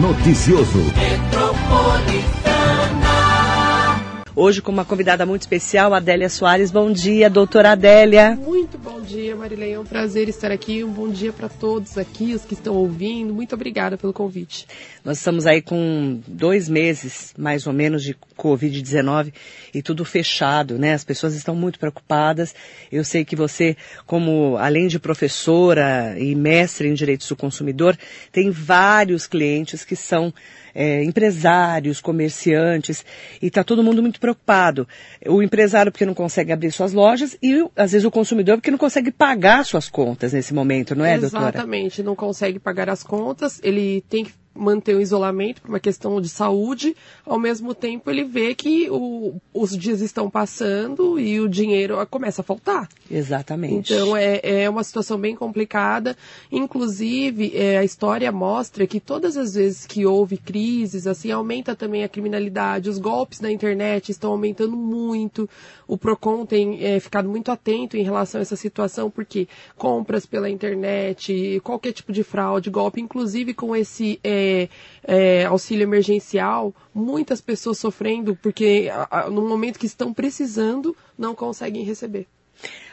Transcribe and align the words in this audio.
Noticioso. 0.00 0.78
Hoje 4.40 4.62
com 4.62 4.70
uma 4.70 4.84
convidada 4.84 5.26
muito 5.26 5.42
especial, 5.42 5.92
Adélia 5.92 6.28
Soares. 6.28 6.70
Bom 6.70 6.92
dia, 6.92 7.28
doutora 7.28 7.72
Adélia. 7.72 8.36
Muito 8.36 8.78
bom 8.78 9.00
dia, 9.00 9.34
Marilene. 9.34 9.72
É 9.72 9.80
um 9.80 9.84
prazer 9.84 10.28
estar 10.28 10.52
aqui. 10.52 10.84
Um 10.84 10.92
bom 10.92 11.08
dia 11.08 11.32
para 11.32 11.48
todos 11.48 11.98
aqui, 11.98 12.34
os 12.34 12.44
que 12.44 12.54
estão 12.54 12.76
ouvindo. 12.76 13.34
Muito 13.34 13.52
obrigada 13.56 13.98
pelo 13.98 14.12
convite. 14.12 14.64
Nós 15.04 15.18
estamos 15.18 15.44
aí 15.44 15.60
com 15.60 16.20
dois 16.24 16.68
meses, 16.68 17.34
mais 17.36 17.66
ou 17.66 17.72
menos, 17.72 18.00
de 18.00 18.16
Covid-19 18.38 19.32
e 19.74 19.82
tudo 19.82 20.04
fechado, 20.04 20.78
né? 20.78 20.94
As 20.94 21.02
pessoas 21.02 21.34
estão 21.34 21.56
muito 21.56 21.80
preocupadas. 21.80 22.54
Eu 22.92 23.02
sei 23.02 23.24
que 23.24 23.34
você, 23.34 23.76
como 24.06 24.56
além 24.56 24.86
de 24.86 25.00
professora 25.00 26.14
e 26.16 26.36
mestre 26.36 26.86
em 26.86 26.94
direitos 26.94 27.26
do 27.26 27.34
consumidor, 27.34 27.98
tem 28.30 28.52
vários 28.52 29.26
clientes 29.26 29.84
que 29.84 29.96
são 29.96 30.32
é, 30.78 31.02
empresários, 31.02 32.00
comerciantes, 32.00 33.04
e 33.42 33.48
está 33.48 33.64
todo 33.64 33.82
mundo 33.82 34.00
muito 34.00 34.20
preocupado. 34.20 34.86
O 35.26 35.42
empresário 35.42 35.90
porque 35.90 36.06
não 36.06 36.14
consegue 36.14 36.52
abrir 36.52 36.70
suas 36.70 36.92
lojas 36.92 37.36
e 37.42 37.68
às 37.74 37.90
vezes 37.90 38.04
o 38.04 38.12
consumidor 38.12 38.58
porque 38.58 38.70
não 38.70 38.78
consegue 38.78 39.10
pagar 39.10 39.64
suas 39.64 39.88
contas 39.88 40.32
nesse 40.32 40.54
momento, 40.54 40.94
não 40.94 41.04
é, 41.04 41.14
Exatamente, 41.14 41.32
doutora? 41.32 41.56
Exatamente, 41.56 42.02
não 42.04 42.14
consegue 42.14 42.60
pagar 42.60 42.88
as 42.88 43.02
contas, 43.02 43.60
ele 43.64 44.04
tem 44.08 44.24
que 44.24 44.32
manter 44.58 44.94
o 44.94 45.00
isolamento 45.00 45.62
por 45.62 45.68
uma 45.68 45.80
questão 45.80 46.20
de 46.20 46.28
saúde, 46.28 46.96
ao 47.24 47.38
mesmo 47.38 47.74
tempo 47.74 48.10
ele 48.10 48.24
vê 48.24 48.54
que 48.54 48.88
o, 48.90 49.36
os 49.54 49.76
dias 49.76 50.00
estão 50.00 50.28
passando 50.28 51.18
e 51.18 51.40
o 51.40 51.48
dinheiro 51.48 51.94
começa 52.10 52.42
a 52.42 52.44
faltar. 52.44 52.88
Exatamente. 53.10 53.92
Então 53.92 54.16
é, 54.16 54.40
é 54.42 54.68
uma 54.68 54.82
situação 54.82 55.18
bem 55.18 55.34
complicada. 55.34 56.16
Inclusive, 56.50 57.52
é, 57.54 57.78
a 57.78 57.84
história 57.84 58.30
mostra 58.32 58.86
que 58.86 59.00
todas 59.00 59.36
as 59.36 59.54
vezes 59.54 59.86
que 59.86 60.04
houve 60.04 60.36
crises, 60.36 61.06
assim, 61.06 61.30
aumenta 61.30 61.74
também 61.74 62.04
a 62.04 62.08
criminalidade, 62.08 62.90
os 62.90 62.98
golpes 62.98 63.40
na 63.40 63.50
internet 63.50 64.10
estão 64.10 64.32
aumentando 64.32 64.76
muito. 64.76 65.48
O 65.88 65.96
PROCON 65.96 66.44
tem 66.44 66.84
é, 66.84 67.00
ficado 67.00 67.30
muito 67.30 67.50
atento 67.50 67.96
em 67.96 68.02
relação 68.02 68.38
a 68.38 68.42
essa 68.42 68.56
situação, 68.56 69.10
porque 69.10 69.48
compras 69.74 70.26
pela 70.26 70.50
internet, 70.50 71.60
qualquer 71.64 71.92
tipo 71.92 72.12
de 72.12 72.22
fraude, 72.22 72.68
golpe, 72.68 73.00
inclusive 73.00 73.54
com 73.54 73.74
esse 73.74 74.20
é, 74.22 74.68
é, 75.02 75.46
auxílio 75.46 75.84
emergencial, 75.84 76.74
muitas 76.94 77.40
pessoas 77.40 77.78
sofrendo, 77.78 78.36
porque 78.36 78.90
no 79.32 79.48
momento 79.48 79.78
que 79.78 79.86
estão 79.86 80.12
precisando, 80.12 80.94
não 81.16 81.34
conseguem 81.34 81.82
receber. 81.82 82.26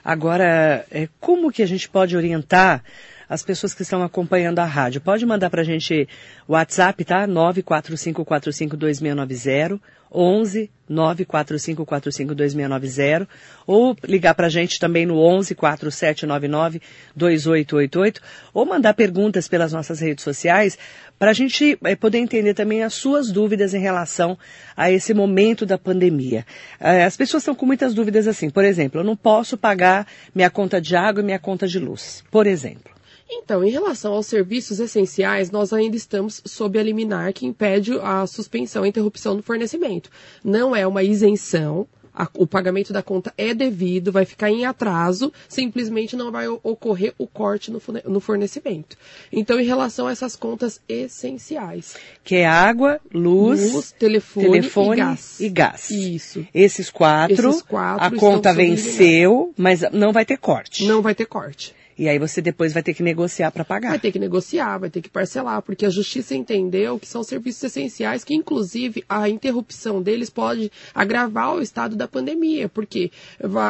Agora, 0.04 0.86
como 1.20 1.52
que 1.52 1.64
a 1.64 1.66
gente 1.66 1.90
pode 1.90 2.16
orientar 2.16 2.84
as 3.30 3.44
pessoas 3.44 3.74
que 3.74 3.82
estão 3.82 4.02
acompanhando 4.04 4.60
a 4.60 4.66
rádio? 4.66 5.02
Pode 5.02 5.26
mandar 5.26 5.50
para 5.50 5.62
a 5.62 5.66
gente 5.66 6.08
WhatsApp, 6.48 7.04
tá? 7.04 7.28
945452690, 7.28 9.80
11 10.12 10.70
945452690 10.90 13.28
ou 13.66 13.96
ligar 14.04 14.36
para 14.36 14.48
a 14.48 14.50
gente 14.50 14.80
também 14.80 15.06
no 15.06 15.20
11 15.20 15.56
4799 15.56 16.82
2888 17.16 18.22
ou 18.54 18.66
mandar 18.66 18.94
perguntas 18.94 19.48
pelas 19.48 19.72
nossas 19.74 20.00
redes 20.00 20.24
sociais 20.24 20.78
para 21.18 21.32
a 21.32 21.34
gente 21.34 21.78
é, 21.84 21.96
poder 21.96 22.20
entender 22.20 22.54
também 22.54 22.84
as 22.84 22.94
suas 22.94 23.32
dúvidas 23.32 23.74
em 23.74 23.80
relação 23.80 24.38
a 24.76 24.92
esse 24.92 25.14
momento 25.14 25.66
da 25.66 25.78
pandemia. 25.78 26.46
É, 26.80 27.04
as 27.04 27.18
pessoas 27.18 27.42
estão 27.42 27.56
com 27.56 27.66
muitas 27.66 27.94
dúvidas 27.94 28.28
assim, 28.28 28.50
por 28.50 28.64
exemplo, 28.64 29.02
eu 29.02 29.06
não 29.06 29.16
posso 29.16 29.58
pagar 29.58 30.08
minha 30.34 30.50
conta 30.50 30.80
de 30.80 30.96
água 30.96 31.22
e 31.22 31.26
minha 31.26 31.40
conta 31.40 31.68
de 31.68 31.80
luz, 31.80 32.24
por 32.30 32.46
exemplo. 32.46 32.95
Então, 33.30 33.64
em 33.64 33.72
relação 33.72 34.14
aos 34.14 34.28
serviços 34.28 34.80
essenciais, 34.80 35.50
nós 35.52 35.74
ainda 35.74 35.96
estamos 35.96 36.42
sob 36.46 36.78
a 36.78 36.84
liminar 36.84 37.34
que 37.34 37.46
impede 37.46 37.98
a 38.00 38.26
suspensão, 38.28 38.84
a 38.84 38.88
interrupção 38.88 39.36
do 39.36 39.44
fornecimento. 39.44 40.10
Não 40.44 40.76
é 40.76 40.86
uma 40.86 41.04
isenção, 41.04 41.88
o 42.34 42.48
pagamento 42.48 42.94
da 42.94 43.04
conta 43.04 43.34
é 43.38 43.54
devido, 43.54 44.12
vai 44.12 44.26
ficar 44.26 44.50
em 44.50 44.66
atraso, 44.66 45.34
simplesmente 45.50 46.16
não 46.16 46.32
vai 46.32 46.48
ocorrer 46.48 47.14
o 47.18 47.28
corte 47.28 47.72
no, 47.72 47.82
no, 48.06 48.20
fornecimento. 48.20 48.98
Então, 49.32 49.60
em 49.60 49.66
relação 49.66 50.08
a 50.08 50.12
essas 50.12 50.36
contas 50.36 50.80
essenciais. 50.88 51.96
Que 52.24 52.38
é 52.38 52.46
água, 52.46 53.00
luz, 53.14 53.74
luz 53.74 53.92
telefone, 53.92 54.52
telefone, 54.52 54.94
e 54.94 55.04
gás. 55.04 55.40
E 55.40 55.50
gás. 55.50 55.92
Isso. 55.92 56.48
Esses 56.54 56.90
quatro, 56.90 57.50
Esses 57.50 57.62
quatro 57.62 58.06
a 58.06 58.20
conta 58.20 58.54
venceu, 58.54 59.54
mas 59.58 59.82
não 59.92 60.14
vai 60.14 60.26
ter 60.26 60.38
corte. 60.38 60.86
Não 60.86 61.02
vai 61.02 61.14
ter 61.14 61.26
corte. 61.26 61.74
E 61.98 62.10
aí 62.10 62.20
você 62.20 62.42
depois 62.42 62.74
vai 62.74 62.84
ter 62.84 62.94
que 62.94 63.02
negociar 63.02 63.52
para 63.52 63.64
pagar. 63.64 63.90
Vai 63.90 64.00
ter 64.00 64.12
que 64.12 64.20
negociar, 64.20 64.78
vai 64.78 64.90
ter 64.90 65.02
que 65.02 65.10
parcelar, 65.10 65.62
porque 65.62 65.86
a 65.86 65.90
justiça 65.90 66.36
entendeu 66.36 67.00
que 67.00 67.08
são 67.08 67.24
serviços 67.24 67.64
essenciais, 67.64 68.24
que 68.24 68.36
inclusive 68.36 69.04
a 69.08 69.30
interrupção 69.30 70.02
deles 70.02 70.30
pode 70.30 70.70
agravar 70.94 71.56
o 71.56 71.62
estado 71.62 71.96
da 71.96 72.06
pandemia, 72.06 72.68
porque 72.68 73.12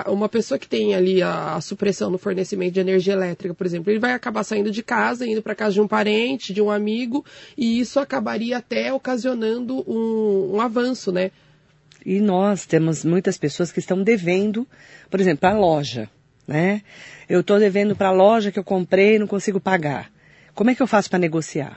uma 0.08 0.28
pessoa 0.28 0.58
que 0.58 0.68
tem 0.68 0.96
ali 0.96 1.22
a, 1.22 1.60
supressão 1.62 2.10
no 2.10 2.18
fornecimento 2.18 2.74
de 2.74 2.80
energia 2.80 3.14
elétrica, 3.14 3.54
por 3.54 3.66
exemplo, 3.66 3.92
ele 3.92 4.00
vai 4.00 4.14
acabar 4.14 4.44
saindo 4.44 4.72
de 4.72 4.82
casa, 4.82 5.28
indo 5.28 5.42
para 5.42 5.54
casa 5.54 5.74
de 5.74 5.82
um 5.82 5.88
parente, 5.88 6.54
de 6.54 6.62
um 6.62 6.72
amigo, 6.72 7.24
e 7.56 7.80
isso 7.80 8.00
acabaria 8.00 8.58
até 8.58 8.92
ocasionando 8.92 9.84
um, 9.88 10.56
um 10.56 10.62
avanço, 10.62 11.12
né? 11.12 11.32
E 12.06 12.20
nós 12.20 12.66
temos 12.66 13.04
muitas 13.04 13.38
pessoas 13.38 13.72
que 13.72 13.80
estão 13.80 14.04
devendo, 14.04 14.68
por 15.10 15.20
exemplo, 15.20 15.48
a 15.48 15.54
loja 15.54 16.10
né? 16.48 16.82
Eu 17.28 17.42
estou 17.42 17.60
devendo 17.60 17.96
para 17.96 18.10
a 18.10 18.12
loja 18.12 18.52
que 18.52 18.60
eu 18.60 18.64
comprei 18.64 19.16
e 19.16 19.20
não 19.20 19.28
consigo 19.28 19.60
pagar. 19.60 20.12
Como 20.54 20.70
é 20.70 20.76
que 20.76 20.82
eu 20.82 20.88
faço 20.88 21.10
para 21.10 21.20
negociar? 21.20 21.76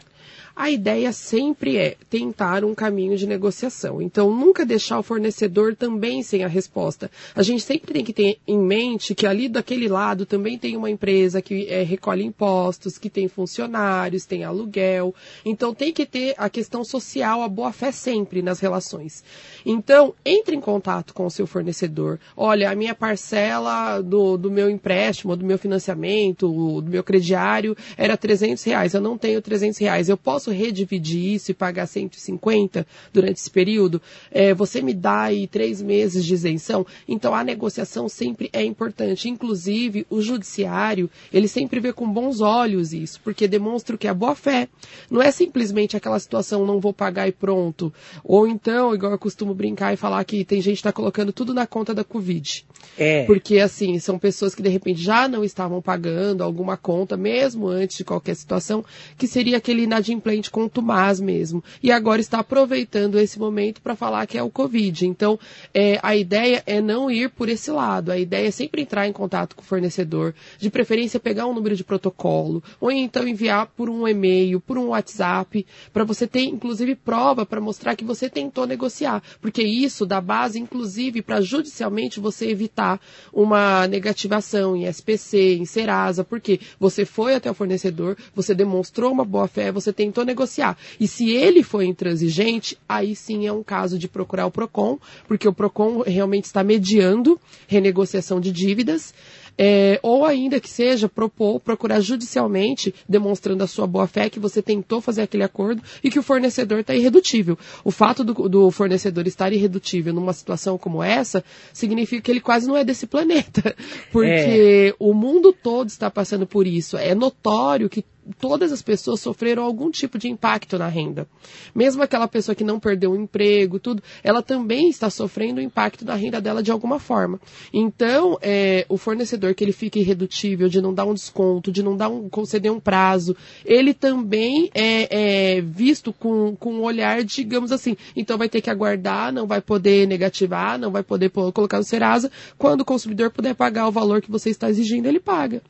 A 0.58 0.68
ideia 0.68 1.12
sempre 1.12 1.76
é 1.76 1.96
tentar 2.10 2.64
um 2.64 2.74
caminho 2.74 3.16
de 3.16 3.28
negociação. 3.28 4.02
Então, 4.02 4.34
nunca 4.34 4.66
deixar 4.66 4.98
o 4.98 5.04
fornecedor 5.04 5.76
também 5.76 6.20
sem 6.20 6.42
a 6.42 6.48
resposta. 6.48 7.08
A 7.32 7.44
gente 7.44 7.62
sempre 7.62 7.92
tem 7.92 8.04
que 8.04 8.12
ter 8.12 8.38
em 8.44 8.58
mente 8.58 9.14
que 9.14 9.24
ali 9.24 9.48
daquele 9.48 9.86
lado 9.86 10.26
também 10.26 10.58
tem 10.58 10.76
uma 10.76 10.90
empresa 10.90 11.40
que 11.40 11.68
é, 11.68 11.84
recolhe 11.84 12.24
impostos, 12.24 12.98
que 12.98 13.08
tem 13.08 13.28
funcionários, 13.28 14.26
tem 14.26 14.42
aluguel. 14.42 15.14
Então, 15.44 15.72
tem 15.72 15.92
que 15.92 16.04
ter 16.04 16.34
a 16.36 16.50
questão 16.50 16.84
social, 16.84 17.40
a 17.40 17.48
boa-fé 17.48 17.92
sempre 17.92 18.42
nas 18.42 18.58
relações. 18.58 19.22
Então, 19.64 20.12
entre 20.24 20.56
em 20.56 20.60
contato 20.60 21.14
com 21.14 21.24
o 21.24 21.30
seu 21.30 21.46
fornecedor. 21.46 22.18
Olha, 22.36 22.68
a 22.68 22.74
minha 22.74 22.96
parcela 22.96 24.00
do, 24.00 24.36
do 24.36 24.50
meu 24.50 24.68
empréstimo, 24.68 25.36
do 25.36 25.46
meu 25.46 25.56
financiamento, 25.56 26.48
do 26.82 26.90
meu 26.90 27.04
crediário 27.04 27.76
era 27.96 28.16
300 28.16 28.64
reais. 28.64 28.92
Eu 28.92 29.00
não 29.00 29.16
tenho 29.16 29.40
300 29.40 29.78
reais. 29.78 30.08
Eu 30.08 30.16
posso 30.16 30.47
posso 30.48 30.50
redividir 30.50 31.34
isso 31.34 31.50
e 31.50 31.54
pagar 31.54 31.86
150 31.86 32.86
durante 33.12 33.38
esse 33.38 33.50
período? 33.50 34.00
É, 34.30 34.54
você 34.54 34.80
me 34.80 34.94
dá 34.94 35.22
aí 35.22 35.46
três 35.46 35.82
meses 35.82 36.24
de 36.24 36.34
isenção? 36.34 36.86
Então 37.06 37.34
a 37.34 37.44
negociação 37.44 38.08
sempre 38.08 38.48
é 38.52 38.64
importante. 38.64 39.28
Inclusive, 39.28 40.06
o 40.08 40.20
judiciário, 40.20 41.10
ele 41.32 41.48
sempre 41.48 41.80
vê 41.80 41.92
com 41.92 42.10
bons 42.10 42.40
olhos 42.40 42.92
isso, 42.92 43.20
porque 43.22 43.46
demonstra 43.46 43.96
que 43.96 44.08
é 44.08 44.14
boa 44.14 44.34
fé. 44.34 44.68
Não 45.10 45.22
é 45.22 45.30
simplesmente 45.30 45.96
aquela 45.96 46.18
situação, 46.18 46.66
não 46.66 46.80
vou 46.80 46.92
pagar 46.92 47.28
e 47.28 47.32
pronto. 47.32 47.92
Ou 48.24 48.46
então, 48.46 48.94
igual 48.94 49.12
eu 49.12 49.18
costumo 49.18 49.54
brincar 49.54 49.92
e 49.92 49.96
falar 49.96 50.24
que 50.24 50.44
tem 50.44 50.60
gente 50.60 50.74
que 50.74 50.80
está 50.80 50.92
colocando 50.92 51.32
tudo 51.32 51.52
na 51.52 51.66
conta 51.66 51.94
da 51.94 52.04
Covid. 52.04 52.64
É. 52.96 53.24
Porque, 53.24 53.58
assim, 53.58 53.98
são 53.98 54.18
pessoas 54.18 54.54
que 54.54 54.62
de 54.62 54.68
repente 54.68 55.00
já 55.00 55.28
não 55.28 55.44
estavam 55.44 55.82
pagando 55.82 56.42
alguma 56.42 56.76
conta, 56.76 57.16
mesmo 57.16 57.68
antes 57.68 57.98
de 57.98 58.04
qualquer 58.04 58.34
situação, 58.34 58.84
que 59.16 59.26
seria 59.26 59.56
aquele 59.56 59.82
inadimplente 59.82 60.27
com 60.50 60.68
contumaz 60.68 61.18
mesmo. 61.18 61.64
E 61.82 61.90
agora 61.90 62.20
está 62.20 62.40
aproveitando 62.40 63.18
esse 63.18 63.38
momento 63.38 63.80
para 63.80 63.96
falar 63.96 64.26
que 64.26 64.36
é 64.36 64.42
o 64.42 64.50
Covid. 64.50 65.06
Então, 65.06 65.38
é, 65.72 65.98
a 66.02 66.14
ideia 66.14 66.62
é 66.66 66.80
não 66.80 67.10
ir 67.10 67.30
por 67.30 67.48
esse 67.48 67.70
lado. 67.70 68.12
A 68.12 68.18
ideia 68.18 68.48
é 68.48 68.50
sempre 68.50 68.82
entrar 68.82 69.08
em 69.08 69.12
contato 69.12 69.56
com 69.56 69.62
o 69.62 69.64
fornecedor, 69.64 70.34
de 70.58 70.70
preferência 70.70 71.18
pegar 71.18 71.46
um 71.46 71.54
número 71.54 71.74
de 71.74 71.82
protocolo, 71.82 72.62
ou 72.80 72.90
então 72.90 73.26
enviar 73.26 73.66
por 73.66 73.88
um 73.88 74.06
e-mail, 74.06 74.60
por 74.60 74.76
um 74.76 74.88
WhatsApp, 74.88 75.64
para 75.92 76.04
você 76.04 76.26
ter, 76.26 76.42
inclusive, 76.44 76.94
prova 76.94 77.46
para 77.46 77.60
mostrar 77.60 77.96
que 77.96 78.04
você 78.04 78.28
tentou 78.28 78.66
negociar. 78.66 79.22
Porque 79.40 79.62
isso 79.62 80.04
dá 80.04 80.20
base, 80.20 80.58
inclusive, 80.58 81.22
para 81.22 81.40
judicialmente 81.40 82.20
você 82.20 82.48
evitar 82.48 83.00
uma 83.32 83.86
negativação 83.86 84.76
em 84.76 84.84
SPC, 84.84 85.54
em 85.54 85.64
Serasa, 85.64 86.22
porque 86.22 86.60
você 86.78 87.04
foi 87.04 87.34
até 87.34 87.50
o 87.50 87.54
fornecedor, 87.54 88.16
você 88.34 88.54
demonstrou 88.54 89.12
uma 89.12 89.24
boa 89.24 89.48
fé, 89.48 89.72
você 89.72 89.92
tentou 89.92 90.17
negociar. 90.24 90.76
E 90.98 91.06
se 91.06 91.30
ele 91.30 91.62
foi 91.62 91.86
intransigente, 91.86 92.76
aí 92.88 93.14
sim 93.14 93.46
é 93.46 93.52
um 93.52 93.62
caso 93.62 93.98
de 93.98 94.08
procurar 94.08 94.46
o 94.46 94.50
PROCON, 94.50 94.98
porque 95.26 95.48
o 95.48 95.52
PROCON 95.52 96.02
realmente 96.06 96.44
está 96.44 96.62
mediando 96.62 97.40
renegociação 97.66 98.40
de 98.40 98.52
dívidas. 98.52 99.14
É, 99.60 99.98
ou 100.04 100.24
ainda 100.24 100.60
que 100.60 100.70
seja 100.70 101.08
propor, 101.08 101.58
procurar 101.58 102.00
judicialmente, 102.00 102.94
demonstrando 103.08 103.64
a 103.64 103.66
sua 103.66 103.88
boa-fé 103.88 104.30
que 104.30 104.38
você 104.38 104.62
tentou 104.62 105.00
fazer 105.00 105.22
aquele 105.22 105.42
acordo 105.42 105.82
e 106.02 106.08
que 106.08 106.18
o 106.18 106.22
fornecedor 106.22 106.78
está 106.78 106.94
irredutível. 106.94 107.58
O 107.82 107.90
fato 107.90 108.22
do, 108.22 108.48
do, 108.48 108.70
fornecedor 108.70 109.26
estar 109.26 109.52
irredutível 109.52 110.14
numa 110.14 110.32
situação 110.32 110.78
como 110.78 111.02
essa 111.02 111.44
significa 111.72 112.22
que 112.22 112.30
ele 112.30 112.40
quase 112.40 112.68
não 112.68 112.76
é 112.76 112.84
desse 112.84 113.08
planeta, 113.08 113.74
porque 114.12 114.92
é. 114.92 114.94
o 114.96 115.12
mundo 115.12 115.52
todo 115.52 115.88
está 115.88 116.08
passando 116.08 116.46
por 116.46 116.64
isso. 116.64 116.96
É 116.96 117.12
notório 117.12 117.88
que 117.88 118.04
todas 118.38 118.72
as 118.72 118.82
pessoas 118.82 119.20
sofreram 119.20 119.62
algum 119.62 119.90
tipo 119.90 120.18
de 120.18 120.28
impacto 120.28 120.78
na 120.78 120.88
renda. 120.88 121.26
Mesmo 121.74 122.02
aquela 122.02 122.28
pessoa 122.28 122.54
que 122.54 122.64
não 122.64 122.78
perdeu 122.80 123.12
o 123.12 123.16
emprego, 123.16 123.78
tudo, 123.78 124.02
ela 124.22 124.42
também 124.42 124.88
está 124.88 125.10
sofrendo 125.10 125.60
o 125.60 125.62
impacto 125.62 126.04
na 126.04 126.14
renda 126.14 126.40
dela 126.40 126.62
de 126.62 126.70
alguma 126.70 126.98
forma. 126.98 127.40
Então, 127.72 128.38
é, 128.42 128.84
o 128.88 128.96
fornecedor 128.96 129.54
que 129.54 129.64
ele 129.64 129.72
fica 129.72 129.98
irredutível, 129.98 130.68
de 130.68 130.80
não 130.80 130.92
dar 130.92 131.06
um 131.06 131.14
desconto, 131.14 131.72
de 131.72 131.82
não 131.82 131.96
dar 131.96 132.08
um, 132.08 132.28
conceder 132.28 132.70
um 132.70 132.80
prazo, 132.80 133.36
ele 133.64 133.94
também 133.94 134.70
é, 134.74 135.56
é 135.56 135.60
visto 135.60 136.12
com, 136.12 136.56
com 136.56 136.74
um 136.74 136.82
olhar, 136.82 137.22
digamos 137.24 137.72
assim, 137.72 137.96
então 138.16 138.38
vai 138.38 138.48
ter 138.48 138.60
que 138.60 138.70
aguardar, 138.70 139.32
não 139.32 139.46
vai 139.46 139.60
poder 139.60 140.06
negativar, 140.06 140.78
não 140.78 140.90
vai 140.90 141.02
poder 141.02 141.30
colocar 141.30 141.78
no 141.78 141.84
Serasa, 141.84 142.30
quando 142.56 142.82
o 142.82 142.84
consumidor 142.84 143.30
puder 143.30 143.54
pagar 143.54 143.88
o 143.88 143.92
valor 143.92 144.20
que 144.20 144.30
você 144.30 144.50
está 144.50 144.68
exigindo, 144.68 145.06
ele 145.06 145.20
paga. 145.20 145.62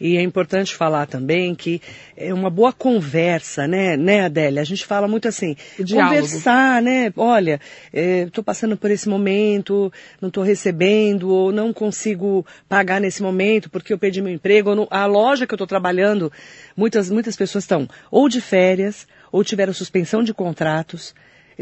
E 0.00 0.16
é 0.16 0.22
importante 0.22 0.74
falar 0.74 1.06
também 1.06 1.54
que 1.54 1.82
é 2.16 2.32
uma 2.32 2.50
boa 2.50 2.72
conversa, 2.72 3.66
né, 3.66 3.96
né, 3.96 4.24
Adélia? 4.24 4.62
A 4.62 4.64
gente 4.64 4.86
fala 4.86 5.08
muito 5.08 5.26
assim, 5.26 5.56
conversar, 5.76 6.80
né? 6.80 7.12
Olha, 7.16 7.60
estou 7.92 8.42
é, 8.42 8.44
passando 8.44 8.76
por 8.76 8.90
esse 8.90 9.08
momento, 9.08 9.92
não 10.20 10.28
estou 10.28 10.44
recebendo, 10.44 11.30
ou 11.30 11.52
não 11.52 11.72
consigo 11.72 12.46
pagar 12.68 13.00
nesse 13.00 13.22
momento 13.22 13.68
porque 13.68 13.92
eu 13.92 13.98
perdi 13.98 14.22
meu 14.22 14.32
emprego. 14.32 14.74
Não, 14.74 14.86
a 14.90 15.06
loja 15.06 15.46
que 15.46 15.52
eu 15.52 15.56
estou 15.56 15.66
trabalhando, 15.66 16.32
muitas, 16.76 17.10
muitas 17.10 17.36
pessoas 17.36 17.64
estão 17.64 17.88
ou 18.10 18.28
de 18.28 18.40
férias, 18.40 19.06
ou 19.32 19.42
tiveram 19.42 19.72
suspensão 19.72 20.22
de 20.22 20.32
contratos. 20.32 21.14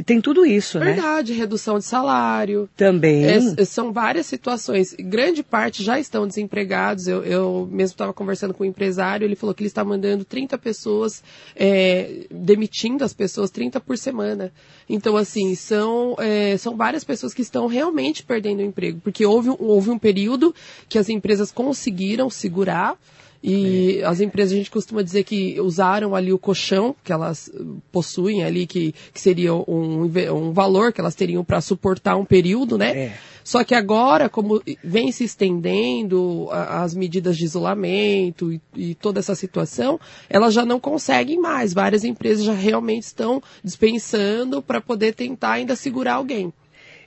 Tem 0.04 0.20
tudo 0.20 0.44
isso, 0.44 0.78
Verdade, 0.78 0.96
né? 0.96 1.02
Verdade, 1.02 1.32
redução 1.32 1.78
de 1.78 1.84
salário. 1.84 2.69
Também. 2.76 3.25
É, 3.25 3.64
são 3.64 3.93
várias 3.93 4.26
situações. 4.26 4.94
Grande 4.98 5.43
parte 5.43 5.82
já 5.82 5.98
estão 5.98 6.26
desempregados. 6.26 7.06
Eu, 7.08 7.25
eu 7.25 7.69
mesmo 7.70 7.94
estava 7.94 8.12
conversando 8.12 8.52
com 8.52 8.64
um 8.64 8.66
empresário, 8.66 9.25
ele 9.25 9.34
falou 9.34 9.54
que 9.54 9.62
ele 9.62 9.69
está 9.69 9.84
mandando 9.84 10.25
30 10.25 10.58
pessoas, 10.58 11.22
é, 11.54 12.26
demitindo 12.31 13.04
as 13.04 13.14
pessoas 13.14 13.50
30 13.50 13.81
por 13.81 13.96
semana. 13.96 14.52
Então, 14.88 15.16
assim, 15.16 15.54
são, 15.54 16.14
é, 16.19 16.56
são 16.58 16.76
várias 16.76 17.02
pessoas 17.02 17.32
que 17.32 17.43
estão 17.43 17.66
realmente 17.66 18.22
perdendo 18.22 18.60
o 18.60 18.64
emprego. 18.64 19.00
Porque 19.02 19.25
houve, 19.25 19.50
houve 19.58 19.90
um 19.90 19.98
período 19.98 20.54
que 20.88 20.98
as 20.98 21.08
empresas 21.08 21.50
conseguiram 21.50 22.28
segurar 22.28 22.98
e 23.42 24.02
as 24.04 24.20
empresas, 24.20 24.52
a 24.52 24.56
gente 24.56 24.70
costuma 24.70 25.02
dizer 25.02 25.24
que 25.24 25.60
usaram 25.60 26.14
ali 26.14 26.32
o 26.32 26.38
colchão 26.38 26.94
que 27.04 27.12
elas 27.12 27.50
possuem 27.92 28.44
ali, 28.44 28.66
que, 28.66 28.94
que 29.12 29.20
seria 29.20 29.54
um, 29.54 30.10
um 30.32 30.52
valor 30.52 30.92
que 30.92 31.00
elas 31.00 31.14
teriam 31.14 31.44
para 31.44 31.60
suportar 31.60 32.16
um 32.16 32.24
período, 32.24 32.76
né? 32.76 32.96
É. 32.96 33.12
Só 33.46 33.62
que 33.62 33.76
agora, 33.76 34.28
como 34.28 34.60
vem 34.82 35.12
se 35.12 35.22
estendendo 35.22 36.48
as 36.50 36.96
medidas 36.96 37.36
de 37.36 37.44
isolamento 37.44 38.52
e, 38.52 38.60
e, 38.74 38.94
toda 38.96 39.20
essa 39.20 39.36
situação, 39.36 40.00
elas 40.28 40.52
já 40.52 40.64
não 40.64 40.80
conseguem 40.80 41.38
mais. 41.38 41.72
Várias 41.72 42.02
empresas 42.02 42.44
já 42.44 42.52
realmente 42.52 43.04
estão 43.04 43.40
dispensando 43.62 44.60
para 44.60 44.80
poder 44.80 45.14
tentar 45.14 45.52
ainda 45.52 45.76
segurar 45.76 46.14
alguém. 46.14 46.52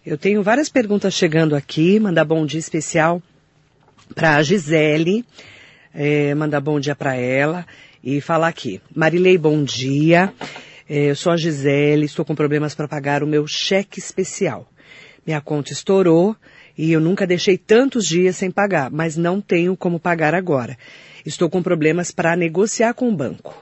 Eu 0.05 0.17
tenho 0.17 0.41
várias 0.41 0.69
perguntas 0.69 1.13
chegando 1.13 1.57
aqui, 1.57 1.99
mandar 1.99 2.23
bom 2.23 2.45
dia 2.45 2.59
especial 2.59 3.21
para 4.15 4.37
a 4.37 4.41
Gisele 4.41 5.25
é, 5.93 6.33
mandar 6.35 6.61
bom 6.61 6.79
dia 6.79 6.95
para 6.95 7.15
ela 7.15 7.65
e 8.03 8.21
falar 8.21 8.47
aqui. 8.47 8.81
Marilei, 8.95 9.37
bom 9.37 9.63
dia. 9.63 10.33
É, 10.89 11.11
eu 11.11 11.15
sou 11.15 11.31
a 11.31 11.37
Gisele, 11.37 12.05
estou 12.05 12.25
com 12.25 12.35
problemas 12.35 12.73
para 12.73 12.87
pagar 12.87 13.23
o 13.23 13.27
meu 13.27 13.45
cheque 13.45 13.99
especial. 13.99 14.67
Minha 15.25 15.41
conta 15.41 15.71
estourou 15.71 16.35
e 16.77 16.91
eu 16.91 16.99
nunca 16.99 17.27
deixei 17.27 17.57
tantos 17.57 18.05
dias 18.05 18.37
sem 18.37 18.49
pagar, 18.49 18.89
mas 18.89 19.15
não 19.15 19.41
tenho 19.41 19.75
como 19.75 19.99
pagar 19.99 20.33
agora. 20.33 20.77
Estou 21.25 21.49
com 21.49 21.61
problemas 21.61 22.11
para 22.11 22.35
negociar 22.35 22.93
com 22.93 23.09
o 23.09 23.15
banco. 23.15 23.55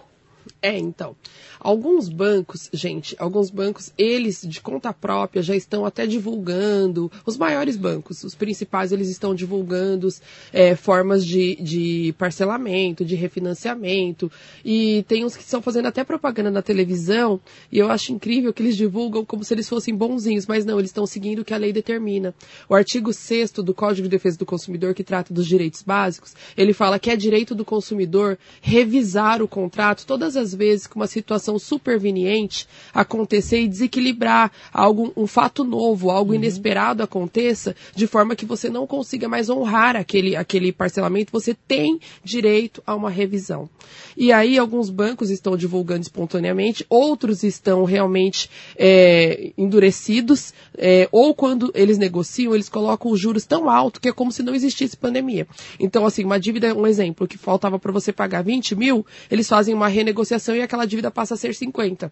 É, 0.62 0.78
então. 0.78 1.16
Alguns 1.60 2.10
bancos, 2.10 2.70
gente, 2.72 3.16
alguns 3.20 3.50
bancos, 3.50 3.92
eles 3.98 4.42
de 4.44 4.62
conta 4.62 4.94
própria 4.94 5.42
já 5.42 5.56
estão 5.56 5.86
até 5.86 6.06
divulgando, 6.06 7.12
os 7.26 7.38
maiores 7.38 7.76
bancos, 7.76 8.24
os 8.24 8.36
principais, 8.36 8.92
eles 8.92 9.10
estão 9.10 9.34
divulgando 9.34 10.08
é, 10.54 10.76
formas 10.76 11.26
de, 11.26 11.56
de 11.56 12.16
parcelamento, 12.18 13.04
de 13.04 13.16
refinanciamento, 13.16 14.32
e 14.64 15.04
tem 15.08 15.26
uns 15.26 15.36
que 15.36 15.44
estão 15.44 15.62
fazendo 15.62 15.88
até 15.88 16.04
propaganda 16.04 16.52
na 16.52 16.62
televisão, 16.62 17.40
e 17.72 17.80
eu 17.80 17.90
acho 17.90 18.14
incrível 18.14 18.54
que 18.54 18.62
eles 18.62 18.78
divulgam 18.78 19.26
como 19.26 19.44
se 19.44 19.54
eles 19.54 19.68
fossem 19.68 19.96
bonzinhos, 19.96 20.46
mas 20.46 20.66
não, 20.66 20.80
eles 20.80 20.90
estão 20.90 21.06
seguindo 21.06 21.40
o 21.40 21.46
que 21.46 21.54
a 21.54 21.58
lei 21.58 21.74
determina. 21.74 22.34
O 22.70 22.76
artigo 22.76 23.14
6 23.14 23.52
do 23.52 23.74
Código 23.74 24.08
de 24.08 24.12
Defesa 24.12 24.38
do 24.38 24.46
Consumidor, 24.46 24.94
que 24.94 25.04
trata 25.04 25.34
dos 25.34 25.48
direitos 25.48 25.82
básicos, 25.82 26.34
ele 26.56 26.74
fala 26.74 27.00
que 27.00 27.10
é 27.10 27.16
direito 27.16 27.56
do 27.56 27.64
consumidor 27.64 28.38
revisar 28.62 29.42
o 29.42 29.48
contrato 29.48 30.06
todas 30.06 30.36
as 30.36 30.54
vezes 30.54 30.88
que 30.88 30.96
uma 30.96 31.08
situação 31.08 31.47
situação 31.48 31.58
superveniente 31.58 32.68
acontecer 32.94 33.62
e 33.62 33.68
desequilibrar 33.68 34.52
algo, 34.74 35.14
um 35.16 35.26
fato 35.26 35.64
novo, 35.64 36.12
algo 36.12 36.32
uhum. 36.32 36.38
inesperado 36.38 37.02
aconteça, 37.02 37.76
de 37.96 38.06
forma 38.06 38.36
que 38.36 38.46
você 38.46 38.70
não 38.70 38.86
consiga 38.86 39.30
mais 39.30 39.50
honrar 39.50 39.96
aquele, 39.96 40.36
aquele 40.36 40.72
parcelamento, 40.72 41.32
você 41.32 41.54
tem 41.54 42.00
direito 42.24 42.84
a 42.86 42.96
uma 42.96 43.10
revisão. 43.10 43.70
E 44.16 44.32
aí 44.32 44.58
alguns 44.58 44.90
bancos 44.90 45.30
estão 45.30 45.56
divulgando 45.56 46.02
espontaneamente, 46.02 46.86
outros 46.90 47.44
estão 47.44 47.84
realmente 47.84 48.50
é, 48.76 49.52
endurecidos, 49.58 50.54
é, 50.78 51.08
ou 51.12 51.34
quando 51.34 51.72
eles 51.74 51.98
negociam, 51.98 52.54
eles 52.54 52.68
colocam 52.70 53.12
os 53.12 53.20
juros 53.20 53.46
tão 53.46 53.70
alto 53.70 54.02
que 54.02 54.10
é 54.10 54.12
como 54.12 54.32
se 54.32 54.44
não 54.44 54.56
existisse 54.56 54.98
pandemia. 54.98 55.48
Então, 55.80 56.06
assim, 56.06 56.24
uma 56.24 56.40
dívida, 56.40 56.76
um 56.76 56.86
exemplo, 56.86 57.28
que 57.28 57.38
faltava 57.38 57.80
para 57.80 57.92
você 57.92 58.12
pagar 58.12 58.44
20 58.44 58.76
mil, 58.76 59.06
eles 59.30 59.48
fazem 59.48 59.74
uma 59.74 59.88
renegociação 59.88 60.56
e 60.56 60.62
aquela 60.62 60.86
dívida 60.86 61.12
passa 61.12 61.37
ser 61.38 61.54
50 61.54 62.12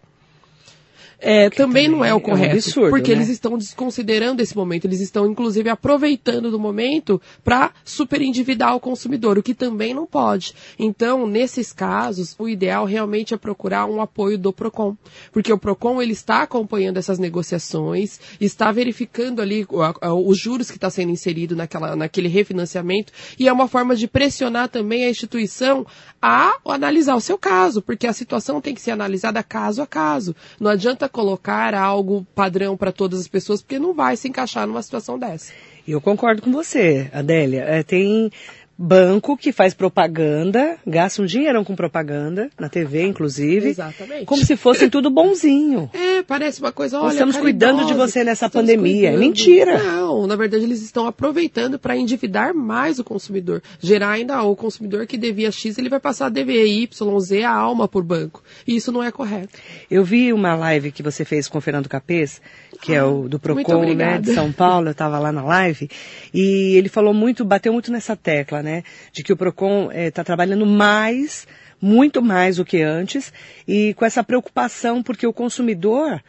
é, 1.18 1.48
também, 1.48 1.88
não 1.88 2.04
é 2.04 2.12
o 2.12 2.20
correto. 2.20 2.50
É 2.50 2.54
um 2.54 2.58
absurdo, 2.58 2.90
porque 2.90 3.10
né? 3.12 3.18
eles 3.18 3.28
estão 3.28 3.56
desconsiderando 3.56 4.42
esse 4.42 4.56
momento, 4.56 4.84
eles 4.84 5.00
estão 5.00 5.26
inclusive 5.26 5.68
aproveitando 5.68 6.50
do 6.50 6.58
momento 6.58 7.20
para 7.42 7.72
superendividar 7.84 8.74
o 8.74 8.80
consumidor, 8.80 9.38
o 9.38 9.42
que 9.42 9.54
também 9.54 9.94
não 9.94 10.06
pode. 10.06 10.54
Então, 10.78 11.26
nesses 11.26 11.72
casos, 11.72 12.34
o 12.38 12.48
ideal 12.48 12.84
realmente 12.84 13.32
é 13.32 13.36
procurar 13.36 13.86
um 13.86 14.00
apoio 14.00 14.36
do 14.36 14.52
Procon, 14.52 14.96
porque 15.32 15.52
o 15.52 15.58
Procon 15.58 16.02
ele 16.02 16.12
está 16.12 16.42
acompanhando 16.42 16.98
essas 16.98 17.18
negociações, 17.18 18.20
está 18.40 18.70
verificando 18.70 19.40
ali 19.40 19.66
os 20.02 20.38
juros 20.38 20.70
que 20.70 20.76
está 20.76 20.90
sendo 20.90 21.10
inserido 21.10 21.56
naquela, 21.56 21.96
naquele 21.96 22.28
refinanciamento 22.28 23.12
e 23.38 23.48
é 23.48 23.52
uma 23.52 23.68
forma 23.68 23.96
de 23.96 24.06
pressionar 24.06 24.68
também 24.68 25.04
a 25.04 25.10
instituição 25.10 25.86
a 26.20 26.56
analisar 26.66 27.14
o 27.14 27.20
seu 27.20 27.38
caso, 27.38 27.80
porque 27.80 28.06
a 28.06 28.12
situação 28.12 28.60
tem 28.60 28.74
que 28.74 28.80
ser 28.80 28.90
analisada 28.90 29.42
caso 29.42 29.80
a 29.80 29.86
caso. 29.86 30.34
Não 30.58 30.70
adianta 30.70 31.05
colocar 31.08 31.74
algo 31.74 32.26
padrão 32.34 32.76
para 32.76 32.92
todas 32.92 33.20
as 33.20 33.28
pessoas, 33.28 33.62
porque 33.62 33.78
não 33.78 33.94
vai 33.94 34.16
se 34.16 34.28
encaixar 34.28 34.66
numa 34.66 34.82
situação 34.82 35.18
dessa. 35.18 35.52
Eu 35.86 36.00
concordo 36.00 36.42
com 36.42 36.50
você, 36.50 37.08
Adélia. 37.12 37.62
É, 37.62 37.82
tem 37.82 38.30
banco 38.78 39.36
que 39.36 39.52
faz 39.52 39.72
propaganda, 39.72 40.76
gasta 40.86 41.22
um 41.22 41.26
dinheirão 41.26 41.64
com 41.64 41.74
propaganda, 41.74 42.50
na 42.58 42.68
TV 42.68 43.02
inclusive. 43.06 43.68
Exatamente. 43.68 44.26
Como 44.26 44.44
se 44.44 44.56
fossem 44.56 44.90
tudo 44.90 45.10
bonzinho. 45.10 45.90
É, 46.06 46.22
parece 46.22 46.60
uma 46.60 46.72
coisa, 46.72 46.98
olha, 46.98 47.12
estamos 47.12 47.36
cuidando 47.36 47.84
de 47.84 47.92
você 47.92 48.24
nessa 48.24 48.48
pandemia. 48.48 49.10
É 49.10 49.16
mentira. 49.16 49.82
Não, 49.82 50.26
na 50.26 50.36
verdade 50.36 50.64
eles 50.64 50.80
estão 50.80 51.06
aproveitando 51.06 51.78
para 51.78 51.96
endividar 51.96 52.54
mais 52.54 52.98
o 52.98 53.04
consumidor. 53.04 53.62
Gerar 53.80 54.12
ainda 54.12 54.42
o 54.42 54.56
consumidor 54.56 55.06
que 55.06 55.18
devia 55.18 55.50
X, 55.50 55.76
ele 55.76 55.88
vai 55.88 56.00
passar 56.00 56.26
a 56.26 56.28
dever 56.30 56.66
Y, 56.66 57.20
Z, 57.20 57.42
a 57.42 57.52
alma 57.52 57.86
por 57.88 58.02
banco. 58.02 58.42
E 58.66 58.76
isso 58.76 58.92
não 58.92 59.02
é 59.02 59.10
correto. 59.10 59.58
Eu 59.90 60.04
vi 60.04 60.32
uma 60.32 60.54
live 60.54 60.92
que 60.92 61.02
você 61.02 61.24
fez 61.24 61.48
com 61.48 61.58
o 61.58 61.60
Fernando 61.60 61.88
Capês, 61.88 62.40
que 62.80 62.92
ah, 62.92 62.98
é 62.98 63.04
o 63.04 63.28
do 63.28 63.38
Procon, 63.38 63.94
né, 63.94 64.18
de 64.18 64.34
São 64.34 64.52
Paulo, 64.52 64.88
eu 64.88 64.92
estava 64.92 65.18
lá 65.18 65.32
na 65.32 65.42
live, 65.42 65.88
e 66.32 66.76
ele 66.76 66.88
falou 66.88 67.12
muito, 67.12 67.44
bateu 67.44 67.72
muito 67.72 67.90
nessa 67.90 68.14
tecla, 68.16 68.62
né? 68.66 68.82
De 69.12 69.22
que 69.22 69.32
o 69.32 69.36
PROCON 69.36 69.90
está 69.92 70.22
eh, 70.22 70.24
trabalhando 70.24 70.66
mais, 70.66 71.46
muito 71.80 72.20
mais 72.20 72.56
do 72.56 72.64
que 72.64 72.82
antes, 72.82 73.32
e 73.66 73.94
com 73.94 74.04
essa 74.04 74.24
preocupação, 74.24 75.02
porque 75.02 75.26
o 75.26 75.32
consumidor 75.32 76.20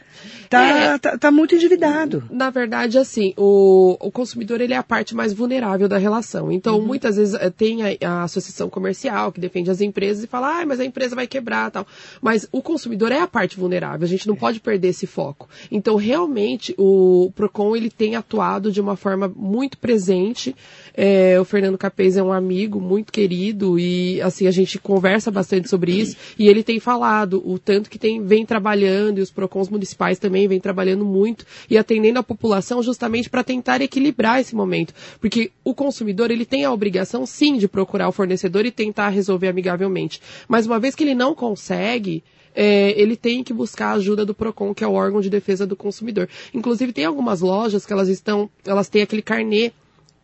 está 0.43 0.63
é, 0.63 0.97
tá, 0.97 1.17
tá, 1.17 1.31
muito 1.31 1.55
endividado. 1.55 2.23
Na 2.29 2.49
verdade, 2.49 2.97
assim, 2.97 3.33
o, 3.37 3.97
o 3.99 4.11
consumidor 4.11 4.61
ele 4.61 4.73
é 4.73 4.77
a 4.77 4.83
parte 4.83 5.15
mais 5.15 5.33
vulnerável 5.33 5.87
da 5.87 5.97
relação. 5.97 6.51
Então, 6.51 6.77
uhum. 6.77 6.85
muitas 6.85 7.15
vezes 7.15 7.33
eh, 7.33 7.49
tem 7.49 7.81
a, 7.83 7.97
a, 8.07 8.23
associação 8.23 8.69
comercial 8.69 9.31
que 9.31 9.39
defende 9.39 9.71
as 9.71 9.81
empresas 9.81 10.23
e 10.23 10.27
fala, 10.27 10.61
ah, 10.61 10.65
mas 10.65 10.79
a 10.79 10.85
empresa 10.85 11.15
vai 11.15 11.27
quebrar 11.27 11.71
tal. 11.71 11.87
Mas 12.21 12.47
o 12.51 12.61
consumidor 12.61 13.11
é 13.11 13.19
a 13.19 13.27
parte 13.27 13.57
vulnerável, 13.57 14.05
a 14.05 14.09
gente 14.09 14.27
não 14.27 14.35
é. 14.35 14.37
pode 14.37 14.59
perder 14.59 14.89
esse 14.89 15.07
foco. 15.07 15.49
Então, 15.71 15.95
realmente, 15.95 16.75
o 16.77 17.31
PROCON 17.35 17.75
ele 17.75 17.89
tem 17.89 18.15
atuado 18.15 18.71
de 18.71 18.79
uma 18.79 18.95
forma 18.95 19.31
muito 19.33 19.77
presente. 19.77 20.55
É, 20.99 21.39
o 21.39 21.45
Fernando 21.45 21.77
Capês 21.77 22.17
é 22.17 22.23
um 22.23 22.33
amigo 22.33 22.81
muito 22.81 23.13
querido 23.13 23.77
e, 23.77 24.19
assim, 24.19 24.47
a 24.47 24.51
gente 24.51 24.79
conversa 24.79 25.29
bastante 25.29 25.69
sobre 25.69 25.91
isso. 25.91 26.17
E 26.39 26.47
ele 26.47 26.63
tem 26.63 26.79
falado 26.79 27.39
o 27.45 27.59
tanto 27.59 27.87
que 27.87 27.99
tem 27.99 28.25
vem 28.25 28.43
trabalhando 28.43 29.19
e 29.19 29.21
os 29.21 29.29
Procons 29.29 29.69
municipais 29.69 30.17
também 30.17 30.47
vem 30.47 30.59
trabalhando 30.59 31.05
muito 31.05 31.45
e 31.69 31.77
atendendo 31.77 32.17
a 32.17 32.23
população 32.23 32.81
justamente 32.81 33.29
para 33.29 33.43
tentar 33.43 33.79
equilibrar 33.79 34.41
esse 34.41 34.55
momento, 34.55 34.91
porque 35.21 35.51
o 35.63 35.75
consumidor 35.75 36.31
ele 36.31 36.45
tem 36.45 36.65
a 36.65 36.73
obrigação 36.73 37.27
sim 37.27 37.57
de 37.57 37.67
procurar 37.67 38.09
o 38.09 38.11
fornecedor 38.11 38.65
e 38.65 38.71
tentar 38.71 39.09
resolver 39.09 39.49
amigavelmente, 39.49 40.19
mas 40.47 40.65
uma 40.65 40.79
vez 40.79 40.95
que 40.95 41.03
ele 41.03 41.13
não 41.13 41.35
consegue 41.35 42.23
é, 42.55 42.99
ele 42.99 43.15
tem 43.15 43.43
que 43.43 43.53
buscar 43.53 43.89
a 43.89 43.93
ajuda 43.93 44.25
do 44.25 44.33
PROCON, 44.33 44.73
que 44.73 44.83
é 44.83 44.87
o 44.87 44.93
órgão 44.93 45.21
de 45.21 45.29
defesa 45.29 45.67
do 45.67 45.75
consumidor. 45.75 46.27
Inclusive, 46.51 46.91
tem 46.91 47.05
algumas 47.05 47.41
lojas 47.41 47.85
que 47.85 47.93
elas 47.93 48.09
estão, 48.09 48.49
elas 48.65 48.89
têm 48.89 49.03
aquele 49.03 49.21
carnê 49.21 49.71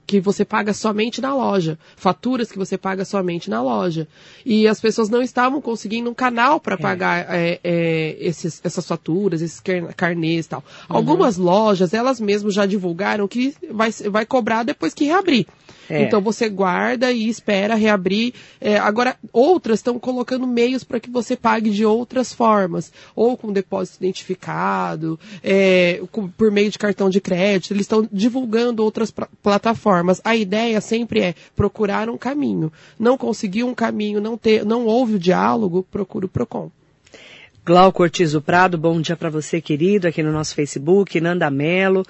que 0.06 0.20
você 0.20 0.44
paga 0.44 0.74
somente 0.74 1.22
na 1.22 1.34
loja, 1.34 1.78
faturas 1.96 2.52
que 2.52 2.58
você 2.58 2.78
paga 2.78 3.06
somente 3.06 3.50
na 3.50 3.62
loja. 3.62 4.08
E 4.46 4.68
as 4.68 4.80
pessoas 4.80 5.10
não 5.10 5.22
estavam 5.22 5.62
conseguindo 5.62 6.10
um 6.10 6.14
canal 6.14 6.60
para 6.60 6.76
é. 6.76 6.78
pagar 6.78 7.26
é, 7.30 7.60
é, 7.64 8.18
esses, 8.20 8.62
essas 8.64 8.86
faturas, 8.86 9.42
esses 9.42 9.62
carnês 9.96 10.46
e 10.46 10.50
tal. 10.50 10.64
Uhum. 10.90 10.98
Algumas 10.98 11.38
lojas, 11.38 11.94
elas 11.94 12.20
mesmas 12.20 12.54
já 12.54 12.66
divulgaram 12.66 13.28
que 13.28 13.56
vai, 13.72 13.92
vai 13.92 14.26
cobrar 14.26 14.64
depois 14.64 14.94
que 14.94 15.06
reabrir. 15.06 15.48
É. 15.90 16.04
Então 16.04 16.22
você 16.22 16.50
guarda 16.50 17.12
e 17.12 17.28
espera 17.28 17.76
reabrir. 17.76 18.34
É, 18.60 18.78
agora, 18.78 19.16
outras 19.32 19.80
estão 19.80 20.00
colocando 20.00 20.48
meios 20.48 20.84
para 20.84 21.00
que 21.00 21.10
você 21.10 21.36
pague 21.36 21.70
de 21.70 21.86
outras 21.86 22.34
formas, 22.34 22.92
ou 23.16 23.38
com 23.38 23.52
depósito 23.52 24.04
identificado, 24.04 25.20
é, 25.44 26.02
com, 26.12 26.28
por 26.28 26.52
meio 26.52 26.70
de 26.70 26.78
cartão 26.78 27.10
de 27.10 27.20
crédito. 27.20 27.74
Eles 27.74 27.84
estão 27.84 28.08
divulgando 28.12 28.84
outras 28.84 29.14
plataformas. 29.42 30.22
A 30.24 30.36
ideia 30.36 30.80
sempre 30.82 31.22
é 31.22 31.36
procurar 31.56 32.10
um 32.10 32.18
caminho. 32.18 32.72
Não 32.98 33.18
conseguiu 33.18 33.68
um 33.68 33.74
caminho, 33.74 34.22
não, 34.22 34.38
ter, 34.38 34.66
não 34.66 34.86
houve 34.86 35.16
o 35.16 35.20
diálogo, 35.20 35.86
procura 35.92 36.26
o 36.26 36.30
PROCON. 36.30 36.72
Glauco 37.66 38.04
Ortiz 38.04 38.38
Prado, 38.40 38.78
bom 38.78 39.00
dia 39.00 39.16
para 39.16 39.30
você, 39.30 39.62
querido, 39.62 40.06
aqui 40.06 40.22
no 40.22 40.34
nosso 40.34 40.54
Facebook, 40.54 41.22
Nanda 41.22 41.50
Melo. 41.50 42.06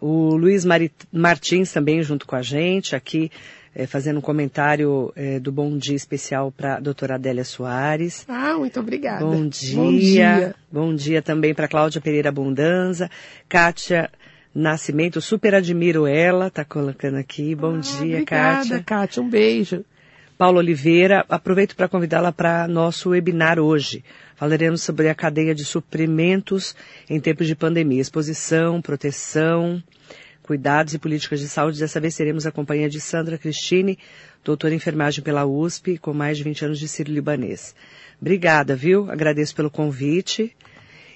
O 0.00 0.36
Luiz 0.36 0.64
Martins 1.12 1.72
também 1.72 2.02
junto 2.02 2.26
com 2.26 2.36
a 2.36 2.42
gente 2.42 2.94
aqui, 2.94 3.30
é, 3.74 3.86
fazendo 3.86 4.18
um 4.18 4.22
comentário 4.22 5.12
é, 5.16 5.40
do 5.40 5.50
bom 5.50 5.76
dia 5.76 5.96
especial 5.96 6.52
para 6.52 6.76
a 6.76 6.80
doutora 6.80 7.16
Adélia 7.16 7.44
Soares. 7.44 8.24
Ah, 8.28 8.54
muito 8.56 8.78
obrigada. 8.78 9.24
Bom 9.24 9.48
dia. 9.48 9.76
Bom 9.76 9.90
dia, 9.92 10.54
bom 10.70 10.94
dia 10.94 11.22
também 11.22 11.54
para 11.54 11.68
Cláudia 11.68 12.00
Pereira 12.00 12.28
Abundanza, 12.28 13.10
Kátia 13.48 14.10
Nascimento, 14.54 15.20
super 15.20 15.54
admiro 15.54 16.06
ela, 16.06 16.50
tá 16.50 16.64
colocando 16.64 17.16
aqui. 17.16 17.54
Bom 17.54 17.76
ah, 17.76 17.78
dia, 17.78 18.14
obrigada, 18.14 18.24
Kátia. 18.24 18.82
Kátia, 18.84 19.22
um 19.22 19.28
beijo. 19.28 19.84
Paulo 20.38 20.58
Oliveira, 20.58 21.26
aproveito 21.28 21.74
para 21.74 21.88
convidá-la 21.88 22.30
para 22.30 22.68
nosso 22.68 23.10
webinar 23.10 23.58
hoje. 23.58 24.04
Falaremos 24.36 24.82
sobre 24.82 25.08
a 25.08 25.14
cadeia 25.14 25.52
de 25.52 25.64
suprimentos 25.64 26.76
em 27.10 27.18
tempos 27.18 27.48
de 27.48 27.56
pandemia, 27.56 28.00
exposição, 28.00 28.80
proteção, 28.80 29.82
cuidados 30.40 30.94
e 30.94 30.98
políticas 31.00 31.40
de 31.40 31.48
saúde. 31.48 31.80
Dessa 31.80 31.98
vez 31.98 32.14
teremos 32.14 32.46
a 32.46 32.52
companhia 32.52 32.88
de 32.88 33.00
Sandra 33.00 33.36
Cristine, 33.36 33.98
doutora 34.44 34.72
em 34.72 34.76
enfermagem 34.76 35.24
pela 35.24 35.44
USP, 35.44 35.98
com 35.98 36.14
mais 36.14 36.38
de 36.38 36.44
20 36.44 36.66
anos 36.66 36.78
de 36.78 36.86
sírio-libanês. 36.86 37.74
Obrigada, 38.20 38.76
viu? 38.76 39.10
Agradeço 39.10 39.56
pelo 39.56 39.68
convite. 39.68 40.54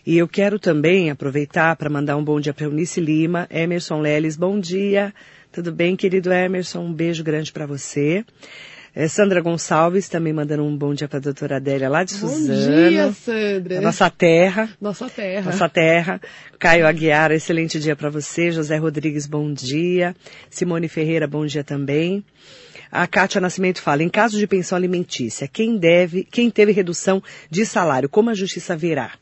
E 0.05 0.19
eu 0.19 0.27
quero 0.27 0.59
também 0.59 1.13
aproveitar 1.13 1.77
para 1.77 1.89
mandar 1.89 2.17
um 2.17 2.25
bom 2.25 2.41
dia 2.41 2.53
para 2.53 2.67
Eunice 2.67 3.01
Lima, 3.01 3.47
Emerson 3.53 4.01
Leles, 4.01 4.37
bom 4.37 4.59
dia. 4.59 5.15
Tudo 5.53 5.71
bem, 5.71 5.95
querido 5.95 6.33
Emerson? 6.33 6.81
Um 6.81 6.93
beijo 6.93 7.23
grande 7.23 7.53
para 7.53 7.67
você. 7.67 8.25
É, 8.95 9.09
Sandra 9.09 9.41
Gonçalves 9.41 10.07
também 10.07 10.35
mandando 10.35 10.65
um 10.65 10.77
bom 10.77 10.93
dia 10.93 11.09
para 11.09 11.17
a 11.17 11.21
doutora 11.21 11.57
Adélia 11.57 11.89
lá 11.89 12.05
de 12.05 12.15
bom 12.15 12.29
Suzano. 12.29 12.71
Bom 12.71 12.89
dia, 12.91 13.13
Sandra. 13.13 13.81
Nossa 13.81 14.11
terra. 14.11 14.69
Nossa 14.79 15.09
terra. 15.09 15.51
Nossa 15.51 15.69
terra. 15.69 16.21
Caio 16.59 16.87
Aguiar, 16.87 17.33
excelente 17.33 17.81
dia 17.81 17.97
para 17.97 18.11
você. 18.11 18.51
José 18.51 18.77
Rodrigues, 18.77 19.27
bom 19.27 19.51
dia. 19.51 20.15
Simone 20.51 20.89
Ferreira, 20.89 21.27
bom 21.27 21.47
dia 21.47 21.65
também. 21.65 22.23
A 22.91 23.07
Kátia 23.07 23.41
Nascimento 23.41 23.81
fala, 23.81 24.03
em 24.03 24.11
caso 24.11 24.39
de 24.39 24.47
pensão 24.47 24.77
alimentícia, 24.77 25.49
quem 25.49 25.79
deve, 25.79 26.25
quem 26.25 26.51
teve 26.51 26.73
redução 26.73 27.23
de 27.51 27.65
salário, 27.65 28.11
como 28.11 28.29
a 28.29 28.35
justiça 28.35 28.77
verá? 28.77 29.13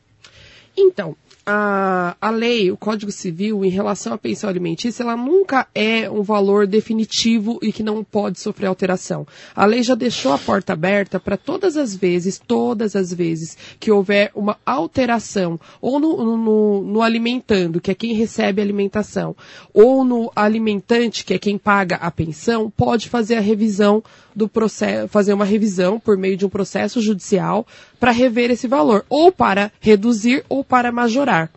Então, 0.75 1.15
a, 1.45 2.15
a 2.21 2.29
lei, 2.29 2.71
o 2.71 2.77
Código 2.77 3.11
Civil, 3.11 3.65
em 3.65 3.69
relação 3.69 4.13
à 4.13 4.17
pensão 4.17 4.49
alimentícia, 4.49 5.03
ela 5.03 5.17
nunca 5.17 5.67
é 5.73 6.09
um 6.09 6.21
valor 6.21 6.67
definitivo 6.67 7.59
e 7.61 7.71
que 7.71 7.83
não 7.83 8.03
pode 8.03 8.39
sofrer 8.39 8.67
alteração. 8.67 9.25
A 9.55 9.65
lei 9.65 9.81
já 9.83 9.95
deixou 9.95 10.33
a 10.33 10.37
porta 10.37 10.73
aberta 10.73 11.19
para 11.19 11.37
todas 11.37 11.77
as 11.77 11.95
vezes, 11.95 12.39
todas 12.39 12.95
as 12.95 13.13
vezes 13.13 13.57
que 13.79 13.91
houver 13.91 14.31
uma 14.35 14.57
alteração, 14.65 15.59
ou 15.81 15.99
no, 15.99 16.37
no, 16.37 16.81
no 16.83 17.01
alimentando, 17.01 17.81
que 17.81 17.91
é 17.91 17.95
quem 17.95 18.13
recebe 18.13 18.61
a 18.61 18.65
alimentação, 18.65 19.35
ou 19.73 20.03
no 20.03 20.31
alimentante, 20.35 21.25
que 21.25 21.33
é 21.33 21.39
quem 21.39 21.57
paga 21.57 21.95
a 21.95 22.11
pensão, 22.11 22.69
pode 22.69 23.09
fazer 23.09 23.35
a 23.35 23.41
revisão 23.41 24.03
do 24.35 24.47
processo, 24.47 25.07
fazer 25.07 25.33
uma 25.33 25.45
revisão 25.45 25.99
por 25.99 26.17
meio 26.17 26.37
de 26.37 26.45
um 26.45 26.49
processo 26.49 27.01
judicial 27.01 27.65
para 28.01 28.11
rever 28.11 28.49
esse 28.49 28.67
valor, 28.67 29.05
ou 29.07 29.31
para 29.31 29.71
reduzir 29.79 30.43
ou 30.49 30.63
para 30.63 30.91
majorar. 30.91 31.51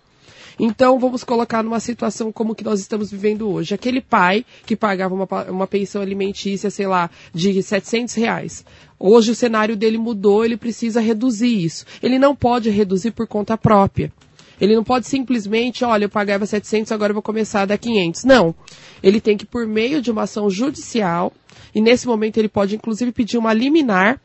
Então, 0.61 0.99
vamos 0.99 1.25
colocar 1.25 1.63
numa 1.63 1.81
situação 1.81 2.31
como 2.31 2.55
que 2.55 2.63
nós 2.63 2.81
estamos 2.81 3.11
vivendo 3.11 3.49
hoje. 3.49 3.75
Aquele 3.75 4.03
pai 4.03 4.45
que 4.67 4.77
pagava 4.77 5.15
uma, 5.15 5.27
uma 5.51 5.67
pensão 5.67 6.03
alimentícia, 6.03 6.71
sei 6.71 6.87
lá, 6.87 7.11
de 7.33 7.63
700 7.63 8.15
reais. 8.15 8.63
Hoje 9.01 9.31
o 9.31 9.35
cenário 9.35 9.75
dele 9.75 9.97
mudou, 9.97 10.45
ele 10.45 10.59
precisa 10.59 11.01
reduzir 11.01 11.65
isso. 11.65 11.87
Ele 12.03 12.19
não 12.19 12.37
pode 12.37 12.69
reduzir 12.69 13.13
por 13.13 13.27
conta 13.27 13.57
própria. 13.57 14.13
Ele 14.61 14.77
não 14.77 14.85
pode 14.85 15.09
simplesmente, 15.09 15.83
olha, 15.83 16.05
eu 16.05 16.11
pagava 16.11 16.45
700, 16.45 16.93
agora 16.93 17.11
eu 17.11 17.15
vou 17.15 17.23
começar 17.23 17.63
a 17.63 17.67
dar 17.67 17.79
500. 17.79 18.25
Não. 18.25 18.55
Ele 19.03 19.19
tem 19.19 19.37
que, 19.37 19.47
por 19.47 19.67
meio 19.67 20.03
de 20.03 20.11
uma 20.11 20.23
ação 20.25 20.51
judicial, 20.51 21.33
e 21.75 21.81
nesse 21.81 22.07
momento 22.07 22.37
ele 22.37 22.49
pode 22.49 22.77
inclusive 22.77 23.13
pedir 23.13 23.39
uma 23.39 23.55
liminar 23.55 24.21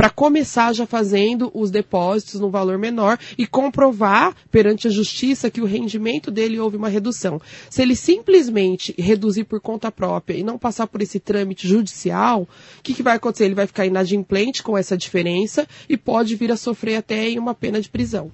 para 0.00 0.08
começar 0.08 0.72
já 0.72 0.86
fazendo 0.86 1.50
os 1.52 1.70
depósitos 1.70 2.40
no 2.40 2.48
valor 2.48 2.78
menor 2.78 3.18
e 3.36 3.46
comprovar 3.46 4.34
perante 4.50 4.88
a 4.88 4.90
justiça 4.90 5.50
que 5.50 5.60
o 5.60 5.66
rendimento 5.66 6.30
dele 6.30 6.58
houve 6.58 6.78
uma 6.78 6.88
redução. 6.88 7.38
Se 7.68 7.82
ele 7.82 7.94
simplesmente 7.94 8.94
reduzir 8.98 9.44
por 9.44 9.60
conta 9.60 9.92
própria 9.92 10.38
e 10.38 10.42
não 10.42 10.56
passar 10.56 10.86
por 10.86 11.02
esse 11.02 11.20
trâmite 11.20 11.68
judicial, 11.68 12.48
o 12.78 12.82
que, 12.82 12.94
que 12.94 13.02
vai 13.02 13.16
acontecer? 13.16 13.44
Ele 13.44 13.54
vai 13.54 13.66
ficar 13.66 13.84
inadimplente 13.84 14.62
com 14.62 14.78
essa 14.78 14.96
diferença 14.96 15.68
e 15.86 15.98
pode 15.98 16.34
vir 16.34 16.50
a 16.50 16.56
sofrer 16.56 16.96
até 16.96 17.38
uma 17.38 17.54
pena 17.54 17.78
de 17.78 17.90
prisão. 17.90 18.32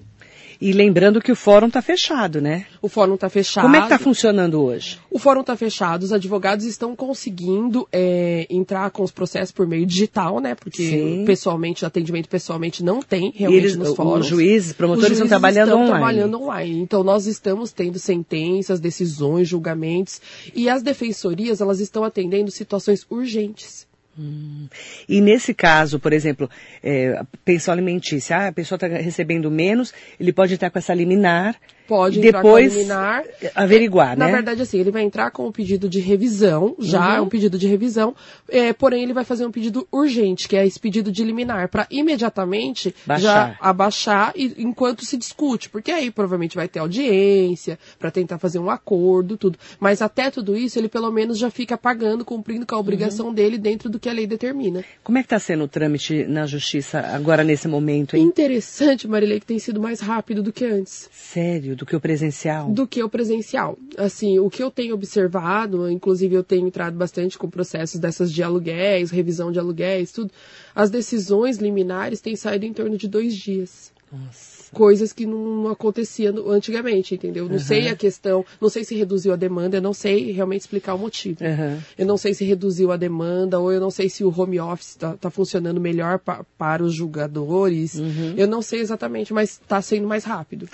E 0.59 0.71
lembrando 0.71 1.21
que 1.21 1.31
o 1.31 1.35
fórum 1.35 1.67
está 1.67 1.81
fechado, 1.81 2.41
né? 2.41 2.65
O 2.81 2.89
fórum 2.89 3.15
está 3.15 3.29
fechado. 3.29 3.63
Como 3.63 3.75
é 3.75 3.79
que 3.79 3.85
está 3.85 3.99
funcionando 3.99 4.61
hoje? 4.61 4.99
O 5.09 5.19
fórum 5.19 5.41
está 5.41 5.55
fechado, 5.55 6.03
os 6.03 6.11
advogados 6.11 6.65
estão 6.65 6.95
conseguindo 6.95 7.87
é, 7.91 8.47
entrar 8.49 8.89
com 8.91 9.03
os 9.03 9.11
processos 9.11 9.51
por 9.51 9.67
meio 9.67 9.85
digital, 9.85 10.39
né? 10.39 10.55
Porque 10.55 10.83
Sim. 10.83 11.25
pessoalmente, 11.25 11.85
atendimento 11.85 12.27
pessoalmente 12.27 12.83
não 12.83 13.01
tem 13.01 13.31
realmente 13.35 13.63
eles, 13.63 13.75
nos 13.75 13.95
fóruns. 13.95 14.25
Os 14.25 14.27
juízes, 14.27 14.73
promotores 14.73 15.11
os 15.11 15.17
juízes 15.17 15.25
estão 15.25 15.39
trabalhando 15.39 15.67
estão 15.69 15.81
online. 15.81 15.97
trabalhando 15.97 16.41
online. 16.41 16.79
Então 16.81 17.03
nós 17.03 17.25
estamos 17.25 17.71
tendo 17.71 17.99
sentenças, 17.99 18.79
decisões, 18.79 19.47
julgamentos 19.47 20.21
e 20.55 20.69
as 20.69 20.81
defensorias 20.81 21.61
elas 21.61 21.79
estão 21.79 22.03
atendendo 22.03 22.51
situações 22.51 23.05
urgentes. 23.09 23.86
Hum. 24.17 24.67
E 25.07 25.21
nesse 25.21 25.53
caso, 25.53 25.99
por 25.99 26.11
exemplo, 26.11 26.49
é, 26.83 27.21
pensão 27.45 27.73
alimentícia, 27.73 28.37
ah, 28.37 28.47
a 28.47 28.51
pessoa 28.51 28.77
está 28.77 28.87
recebendo 28.87 29.51
menos, 29.51 29.93
ele 30.19 30.33
pode 30.33 30.55
estar 30.55 30.69
com 30.69 30.79
essa 30.79 30.93
liminar 30.93 31.55
pode 31.87 32.19
depois 32.19 32.75
liminar, 32.75 33.23
averiguar, 33.55 34.17
na 34.17 34.25
né? 34.25 34.31
Na 34.31 34.37
verdade, 34.37 34.61
assim, 34.61 34.79
ele 34.79 34.91
vai 34.91 35.03
entrar 35.03 35.31
com 35.31 35.47
o 35.47 35.51
pedido 35.51 35.87
de 35.87 35.99
revisão, 35.99 36.75
já 36.79 37.19
uhum. 37.19 37.25
um 37.25 37.29
pedido 37.29 37.57
de 37.57 37.67
revisão, 37.67 38.15
é, 38.49 38.73
porém 38.73 39.03
ele 39.03 39.13
vai 39.13 39.23
fazer 39.23 39.45
um 39.45 39.51
pedido 39.51 39.87
urgente, 39.91 40.47
que 40.47 40.55
é 40.55 40.65
esse 40.65 40.79
pedido 40.79 41.11
de 41.11 41.23
liminar, 41.23 41.69
para 41.69 41.87
imediatamente 41.89 42.93
Baixar. 43.05 43.21
já 43.21 43.57
abaixar 43.59 44.33
e, 44.35 44.53
enquanto 44.57 45.05
se 45.05 45.17
discute, 45.17 45.69
porque 45.69 45.91
aí 45.91 46.11
provavelmente 46.11 46.55
vai 46.55 46.67
ter 46.67 46.79
audiência 46.79 47.79
para 47.97 48.11
tentar 48.11 48.37
fazer 48.37 48.59
um 48.59 48.69
acordo, 48.69 49.37
tudo. 49.37 49.57
Mas 49.79 50.01
até 50.01 50.29
tudo 50.29 50.55
isso, 50.55 50.77
ele 50.77 50.89
pelo 50.89 51.11
menos 51.11 51.37
já 51.37 51.49
fica 51.49 51.77
pagando, 51.77 52.25
cumprindo 52.25 52.65
com 52.65 52.75
a 52.75 52.79
obrigação 52.79 53.27
uhum. 53.27 53.33
dele 53.33 53.57
dentro 53.57 53.89
do 53.89 53.99
que 53.99 54.09
a 54.09 54.13
lei 54.13 54.27
determina. 54.27 54.83
Como 55.03 55.17
é 55.17 55.21
que 55.21 55.27
está 55.27 55.39
sendo 55.39 55.63
o 55.63 55.67
trâmite 55.67 56.25
na 56.25 56.45
justiça 56.45 56.99
agora 56.99 57.43
nesse 57.43 57.67
momento? 57.67 58.15
Hein? 58.15 58.23
Interessante, 58.23 59.07
Marilei, 59.07 59.39
que 59.39 59.45
tem 59.45 59.59
sido 59.59 59.79
mais 59.79 59.99
rápido 59.99 60.43
do 60.43 60.51
que 60.51 60.65
antes. 60.65 61.09
Sério? 61.11 61.76
Do 61.77 61.85
que 61.85 61.95
o 61.95 61.99
presencial? 61.99 62.69
Do 62.71 62.87
que 62.87 63.03
o 63.03 63.09
presencial. 63.09 63.77
Assim, 63.97 64.39
o 64.39 64.49
que 64.49 64.63
eu 64.63 64.71
tenho 64.71 64.95
observado, 64.95 65.89
inclusive 65.89 66.35
eu 66.35 66.43
tenho 66.43 66.67
entrado 66.67 66.97
bastante 66.97 67.37
com 67.37 67.49
processos 67.49 67.99
dessas 67.99 68.33
de 68.33 68.41
aluguéis, 68.41 69.11
revisão 69.11 69.51
de 69.51 69.59
aluguéis, 69.59 70.11
tudo, 70.11 70.31
as 70.75 70.89
decisões 70.89 71.57
liminares 71.57 72.19
têm 72.19 72.35
saído 72.35 72.65
em 72.65 72.73
torno 72.73 72.97
de 72.97 73.07
dois 73.07 73.35
dias. 73.35 73.93
Nossa. 74.11 74.57
Coisas 74.73 75.13
que 75.13 75.25
não, 75.25 75.63
não 75.63 75.69
acontecia 75.71 76.31
no- 76.31 76.49
antigamente, 76.51 77.15
entendeu? 77.15 77.45
Não 77.45 77.53
Uhum. 77.53 77.59
sei 77.59 77.87
a 77.89 77.95
questão, 77.95 78.45
não 78.59 78.69
sei 78.69 78.83
se 78.83 78.95
reduziu 78.95 79.31
a 79.33 79.35
demanda, 79.35 79.77
eu 79.77 79.81
não 79.81 79.93
sei 79.93 80.31
realmente 80.31 80.61
explicar 80.61 80.93
o 80.93 80.97
motivo. 80.97 81.43
Aham. 81.43 81.79
Eu 81.97 82.05
não 82.05 82.17
sei 82.17 82.33
se 82.33 82.43
reduziu 82.45 82.91
a 82.91 82.97
demanda, 82.97 83.59
ou 83.59 83.71
eu 83.71 83.79
não 83.79 83.89
sei 83.91 84.09
se 84.09 84.23
o 84.23 84.33
home 84.37 84.59
office 84.59 84.97
está 85.01 85.29
funcionando 85.29 85.79
melhor 85.79 86.19
pa- 86.19 86.45
para 86.57 86.83
os 86.83 86.93
julgadores. 86.93 87.95
Uhum. 87.95 88.33
Eu 88.37 88.47
não 88.47 88.61
sei 88.61 88.79
exatamente, 88.81 89.33
mas 89.33 89.51
está 89.51 89.81
sendo 89.81 90.07
mais 90.07 90.23
rápido. 90.23 90.67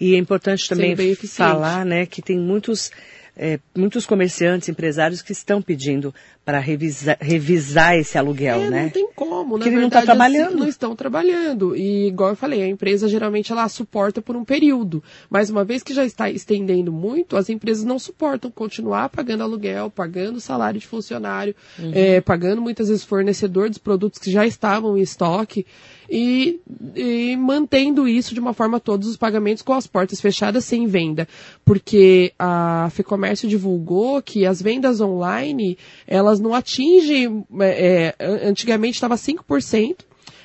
E 0.00 0.14
é 0.14 0.18
importante 0.18 0.68
também 0.68 0.94
falar, 1.28 1.84
né, 1.84 2.04
que 2.06 2.20
tem 2.20 2.38
muitos, 2.38 2.90
é, 3.36 3.58
muitos 3.76 4.06
comerciantes, 4.06 4.68
empresários 4.68 5.22
que 5.22 5.32
estão 5.32 5.62
pedindo 5.62 6.14
para 6.46 6.60
revisar, 6.60 7.18
revisar 7.20 7.96
esse 7.98 8.16
aluguel, 8.16 8.60
É, 8.62 8.70
né? 8.70 8.82
não 8.84 8.90
tem 8.90 9.08
como, 9.16 9.58
na 9.58 9.64
Porque 9.64 9.68
ele 9.68 9.80
não 9.80 9.90
tá 9.90 9.98
verdade, 9.98 10.04
trabalhando. 10.06 10.46
assim, 10.50 10.56
não 10.60 10.68
estão 10.68 10.94
trabalhando. 10.94 11.74
E 11.74 12.06
igual 12.06 12.30
eu 12.30 12.36
falei, 12.36 12.62
a 12.62 12.68
empresa 12.68 13.08
geralmente 13.08 13.50
ela 13.50 13.68
suporta 13.68 14.22
por 14.22 14.36
um 14.36 14.44
período. 14.44 15.02
Mas 15.28 15.50
uma 15.50 15.64
vez 15.64 15.82
que 15.82 15.92
já 15.92 16.04
está 16.04 16.30
estendendo 16.30 16.92
muito, 16.92 17.36
as 17.36 17.48
empresas 17.48 17.82
não 17.84 17.98
suportam 17.98 18.48
continuar 18.48 19.08
pagando 19.08 19.42
aluguel, 19.42 19.90
pagando 19.90 20.40
salário 20.40 20.78
de 20.78 20.86
funcionário, 20.86 21.52
Uhum. 21.80 21.90
é, 21.92 22.20
pagando 22.20 22.62
muitas 22.62 22.88
vezes 22.88 23.02
fornecedor 23.02 23.68
dos 23.68 23.78
produtos 23.78 24.20
que 24.20 24.30
já 24.30 24.46
estavam 24.46 24.96
em 24.96 25.00
estoque. 25.02 25.66
E, 26.08 26.60
e 26.94 27.36
mantendo 27.36 28.06
isso 28.06 28.32
de 28.32 28.38
uma 28.38 28.54
forma 28.54 28.78
todos 28.78 29.08
os 29.08 29.16
pagamentos 29.16 29.60
com 29.64 29.72
as 29.72 29.88
portas 29.88 30.20
fechadas 30.20 30.64
sem 30.64 30.86
venda. 30.86 31.26
Porque 31.64 32.32
a 32.38 32.88
FEComércio 32.92 33.48
divulgou 33.48 34.22
que 34.22 34.46
as 34.46 34.62
vendas 34.62 35.00
online, 35.00 35.76
elas 36.06 36.35
não 36.40 36.54
atingem, 36.54 37.44
é, 37.60 38.14
é, 38.18 38.48
antigamente 38.48 38.96
estava 38.96 39.16
5% 39.16 39.96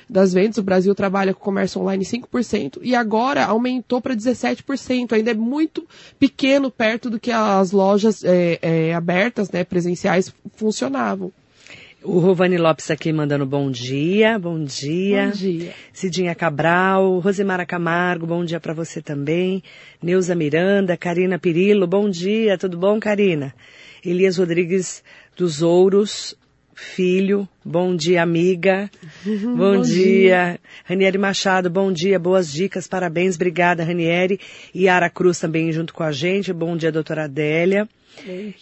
das 0.08 0.34
vendas, 0.34 0.58
o 0.58 0.62
Brasil 0.62 0.94
trabalha 0.94 1.32
com 1.32 1.40
comércio 1.40 1.80
online 1.80 2.04
5%, 2.04 2.78
e 2.82 2.94
agora 2.94 3.46
aumentou 3.46 4.00
para 4.00 4.14
17%, 4.14 5.12
ainda 5.12 5.30
é 5.30 5.34
muito 5.34 5.86
pequeno 6.18 6.70
perto 6.70 7.08
do 7.08 7.18
que 7.18 7.30
as 7.30 7.72
lojas 7.72 8.22
é, 8.22 8.58
é, 8.60 8.94
abertas, 8.94 9.50
né, 9.50 9.64
presenciais, 9.64 10.32
funcionavam. 10.54 11.32
O 12.04 12.18
Rovani 12.18 12.58
Lopes 12.58 12.90
aqui 12.90 13.12
mandando 13.12 13.46
bom 13.46 13.70
dia, 13.70 14.36
bom 14.36 14.62
dia. 14.64 15.26
Bom 15.26 15.30
dia. 15.30 15.72
Cidinha 15.92 16.34
Cabral, 16.34 17.20
Rosemara 17.20 17.64
Camargo, 17.64 18.26
bom 18.26 18.44
dia 18.44 18.58
para 18.58 18.74
você 18.74 19.00
também. 19.00 19.62
Neuza 20.02 20.34
Miranda, 20.34 20.96
Karina 20.96 21.38
Pirillo, 21.38 21.86
bom 21.86 22.10
dia, 22.10 22.58
tudo 22.58 22.76
bom, 22.76 22.98
Karina? 22.98 23.54
Elias 24.04 24.38
Rodrigues 24.38 25.02
dos 25.36 25.62
Ouros, 25.62 26.34
filho, 26.74 27.48
bom 27.64 27.94
dia, 27.94 28.22
amiga. 28.22 28.90
bom, 29.24 29.56
bom 29.56 29.80
dia. 29.80 30.58
Ranieri 30.84 31.18
Machado, 31.18 31.70
bom 31.70 31.92
dia, 31.92 32.18
boas 32.18 32.52
dicas, 32.52 32.88
parabéns, 32.88 33.36
obrigada, 33.36 33.84
Ranieri. 33.84 34.40
E 34.74 34.88
Ara 34.88 35.08
Cruz 35.08 35.38
também 35.38 35.72
junto 35.72 35.94
com 35.94 36.02
a 36.02 36.10
gente, 36.10 36.52
bom 36.52 36.76
dia, 36.76 36.90
doutora 36.90 37.24
Adélia. 37.24 37.88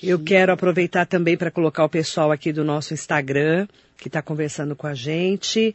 Eu 0.03 0.19
quero 0.19 0.53
aproveitar 0.53 1.07
também 1.07 1.37
para 1.37 1.51
colocar 1.51 1.85
o 1.85 1.89
pessoal 1.89 2.31
aqui 2.31 2.53
do 2.53 2.65
nosso 2.65 2.95
Instagram, 2.95 3.67
que 3.97 4.09
está 4.09 4.23
conversando 4.23 4.77
com 4.77 4.87
a 4.87 4.95
gente. 4.95 5.75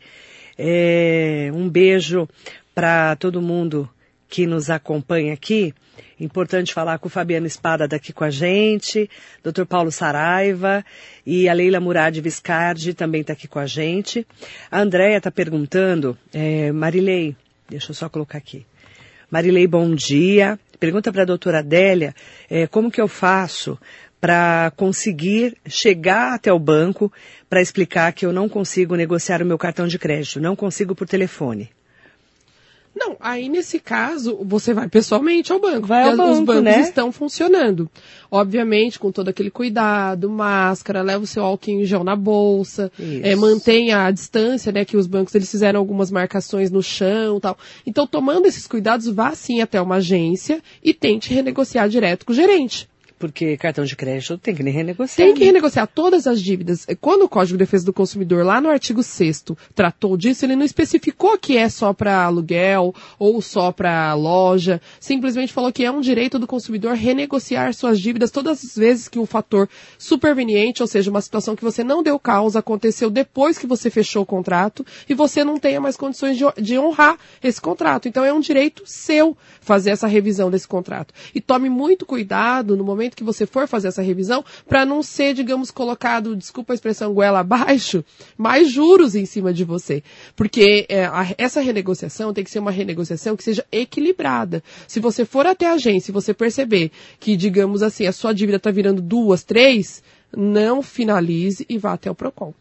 É, 0.57 1.51
um 1.53 1.67
beijo 1.67 2.27
para 2.73 3.15
todo 3.15 3.41
mundo 3.41 3.89
que 4.29 4.45
nos 4.45 4.69
acompanha 4.69 5.33
aqui. 5.33 5.73
Importante 6.19 6.73
falar 6.73 6.97
com 6.99 7.07
o 7.07 7.11
Fabiano 7.11 7.45
Espada 7.45 7.87
daqui 7.87 8.13
com 8.13 8.23
a 8.23 8.29
gente, 8.29 9.09
Dr. 9.43 9.65
Paulo 9.65 9.91
Saraiva 9.91 10.83
e 11.25 11.49
a 11.49 11.53
Leila 11.53 11.79
Murad 11.79 12.17
Viscardi 12.19 12.93
também 12.93 13.21
está 13.21 13.33
aqui 13.33 13.47
com 13.47 13.59
a 13.59 13.65
gente. 13.65 14.25
A 14.71 14.79
Andréia 14.79 15.17
está 15.17 15.31
perguntando, 15.31 16.17
é, 16.33 16.71
Marilei, 16.71 17.35
deixa 17.69 17.91
eu 17.91 17.95
só 17.95 18.09
colocar 18.09 18.37
aqui. 18.37 18.65
Marilei, 19.29 19.67
bom 19.67 19.93
dia. 19.93 20.59
Pergunta 20.79 21.11
para 21.11 21.23
a 21.23 21.25
doutora 21.25 21.59
Adélia 21.59 22.13
eh, 22.49 22.67
como 22.67 22.91
que 22.91 23.01
eu 23.01 23.07
faço 23.07 23.79
para 24.19 24.71
conseguir 24.75 25.57
chegar 25.67 26.33
até 26.33 26.51
o 26.51 26.59
banco 26.59 27.11
para 27.49 27.61
explicar 27.61 28.11
que 28.13 28.25
eu 28.25 28.33
não 28.33 28.49
consigo 28.49 28.95
negociar 28.95 29.41
o 29.41 29.45
meu 29.45 29.57
cartão 29.57 29.87
de 29.87 29.99
crédito, 29.99 30.39
não 30.39 30.55
consigo 30.55 30.95
por 30.95 31.07
telefone. 31.07 31.69
Não, 32.95 33.17
aí 33.19 33.49
nesse 33.49 33.77
caso, 33.77 34.39
você 34.43 34.73
vai 34.73 34.87
pessoalmente 34.87 35.51
ao 35.51 35.59
banco. 35.59 35.85
Vai 35.85 36.03
ao 36.03 36.15
porque 36.15 36.21
os 36.21 36.39
banco, 36.39 36.45
bancos 36.45 36.63
né? 36.63 36.79
estão 36.79 37.11
funcionando. 37.11 37.89
Obviamente, 38.31 38.97
com 38.97 39.11
todo 39.11 39.27
aquele 39.27 39.51
cuidado, 39.51 40.29
máscara, 40.29 41.01
leva 41.01 41.23
o 41.23 41.27
seu 41.27 41.43
álcool 41.43 41.71
em 41.71 41.83
gel 41.83 42.03
na 42.03 42.15
bolsa, 42.15 42.89
é, 43.21 43.35
mantenha 43.35 44.05
a 44.05 44.11
distância, 44.11 44.71
né? 44.71 44.85
Que 44.85 44.95
os 44.95 45.07
bancos 45.07 45.35
eles 45.35 45.51
fizeram 45.51 45.79
algumas 45.79 46.09
marcações 46.09 46.71
no 46.71 46.81
chão 46.81 47.37
e 47.37 47.41
tal. 47.41 47.57
Então, 47.85 48.07
tomando 48.07 48.45
esses 48.45 48.65
cuidados, 48.65 49.07
vá 49.07 49.35
sim 49.35 49.61
até 49.61 49.81
uma 49.81 49.95
agência 49.95 50.61
e 50.81 50.93
tente 50.93 51.33
renegociar 51.33 51.89
direto 51.89 52.25
com 52.25 52.31
o 52.31 52.35
gerente. 52.35 52.87
Porque 53.17 53.55
cartão 53.57 53.85
de 53.85 53.95
crédito 53.95 54.37
tem 54.37 54.53
que 54.53 54.61
renegociar. 54.63 55.27
Tem 55.27 55.33
que 55.33 55.39
né? 55.39 55.45
renegociar 55.47 55.87
todas 55.87 56.27
as 56.27 56.41
dívidas. 56.41 56.85
Quando 56.99 57.23
o 57.23 57.29
Código 57.29 57.57
de 57.57 57.63
Defesa 57.63 57.85
do 57.85 57.93
Consumidor, 57.93 58.45
lá 58.45 58.59
no 58.59 58.69
artigo 58.69 59.01
6 59.01 59.45
tratou 59.73 60.17
disso, 60.17 60.45
ele 60.45 60.55
não 60.55 60.65
especificou 60.65 61.37
que 61.37 61.57
é 61.57 61.69
só 61.69 61.93
para 61.93 62.23
aluguel 62.23 62.93
ou 63.17 63.41
só 63.41 63.71
para 63.71 64.13
loja. 64.13 64.81
Simplesmente 64.99 65.53
falou 65.53 65.71
que 65.71 65.85
é 65.85 65.91
um 65.91 66.01
direito 66.01 66.37
do 66.37 66.45
consumidor 66.45 66.95
renegociar 66.95 67.73
suas 67.73 67.99
dívidas 67.99 68.31
todas 68.31 68.63
as 68.63 68.75
vezes 68.75 69.07
que 69.07 69.19
um 69.19 69.25
fator 69.25 69.69
superveniente, 69.97 70.81
ou 70.81 70.87
seja, 70.87 71.09
uma 71.09 71.21
situação 71.21 71.55
que 71.55 71.63
você 71.63 71.83
não 71.83 72.03
deu 72.03 72.19
causa, 72.19 72.59
aconteceu 72.59 73.09
depois 73.09 73.57
que 73.57 73.67
você 73.67 73.89
fechou 73.89 74.23
o 74.23 74.25
contrato 74.25 74.85
e 75.07 75.13
você 75.13 75.43
não 75.43 75.57
tenha 75.57 75.79
mais 75.79 75.95
condições 75.95 76.37
de, 76.37 76.43
de 76.61 76.77
honrar 76.77 77.17
esse 77.41 77.61
contrato. 77.61 78.07
Então 78.07 78.25
é 78.25 78.33
um 78.33 78.39
direito 78.39 78.83
seu 78.85 79.37
fazer 79.61 79.91
essa 79.91 80.07
revisão 80.07 80.51
desse 80.51 80.67
contrato. 80.67 81.13
E 81.33 81.39
tome 81.39 81.69
muito 81.69 82.05
cuidado 82.05 82.75
no 82.75 82.83
momento 82.83 83.04
que 83.13 83.23
você 83.23 83.45
for 83.45 83.67
fazer 83.67 83.89
essa 83.89 84.01
revisão 84.01 84.43
para 84.67 84.85
não 84.85 85.03
ser, 85.03 85.33
digamos, 85.33 85.69
colocado, 85.69 86.35
desculpa 86.35 86.73
a 86.73 86.75
expressão, 86.75 87.13
goela 87.13 87.39
abaixo, 87.41 88.03
mais 88.37 88.71
juros 88.71 89.13
em 89.15 89.25
cima 89.25 89.53
de 89.53 89.63
você. 89.65 90.01
Porque 90.35 90.85
é, 90.89 91.05
a- 91.05 91.35
essa 91.37 91.59
renegociação 91.61 92.33
tem 92.33 92.43
que 92.43 92.49
ser 92.51 92.59
uma 92.59 92.71
renegociação 92.71 93.35
que 93.35 93.43
seja 93.43 93.65
equilibrada. 93.71 94.63
Se 94.87 94.99
você 94.99 95.25
for 95.25 95.45
até 95.45 95.67
a 95.67 95.73
agência 95.73 96.11
e 96.11 96.13
você 96.13 96.33
perceber 96.33 96.91
que, 97.19 97.35
digamos 97.35 97.83
assim, 97.83 98.05
a 98.07 98.11
sua 98.11 98.33
dívida 98.33 98.57
está 98.57 98.71
virando 98.71 99.01
duas, 99.01 99.43
três, 99.43 100.01
não 100.35 100.81
finalize 100.81 101.65
e 101.69 101.77
vá 101.77 101.93
até 101.93 102.09
o 102.09 102.15
PROCON. 102.15 102.53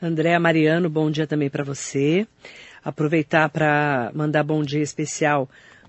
Andréa 0.00 0.38
Mariano, 0.38 0.88
bom 0.88 1.10
dia 1.10 1.26
também 1.26 1.50
para 1.50 1.64
você. 1.64 2.26
Aproveitar 2.84 3.48
para 3.48 4.12
mandar 4.14 4.42
bom 4.44 4.62
dia 4.62 4.80
especial 4.82 5.48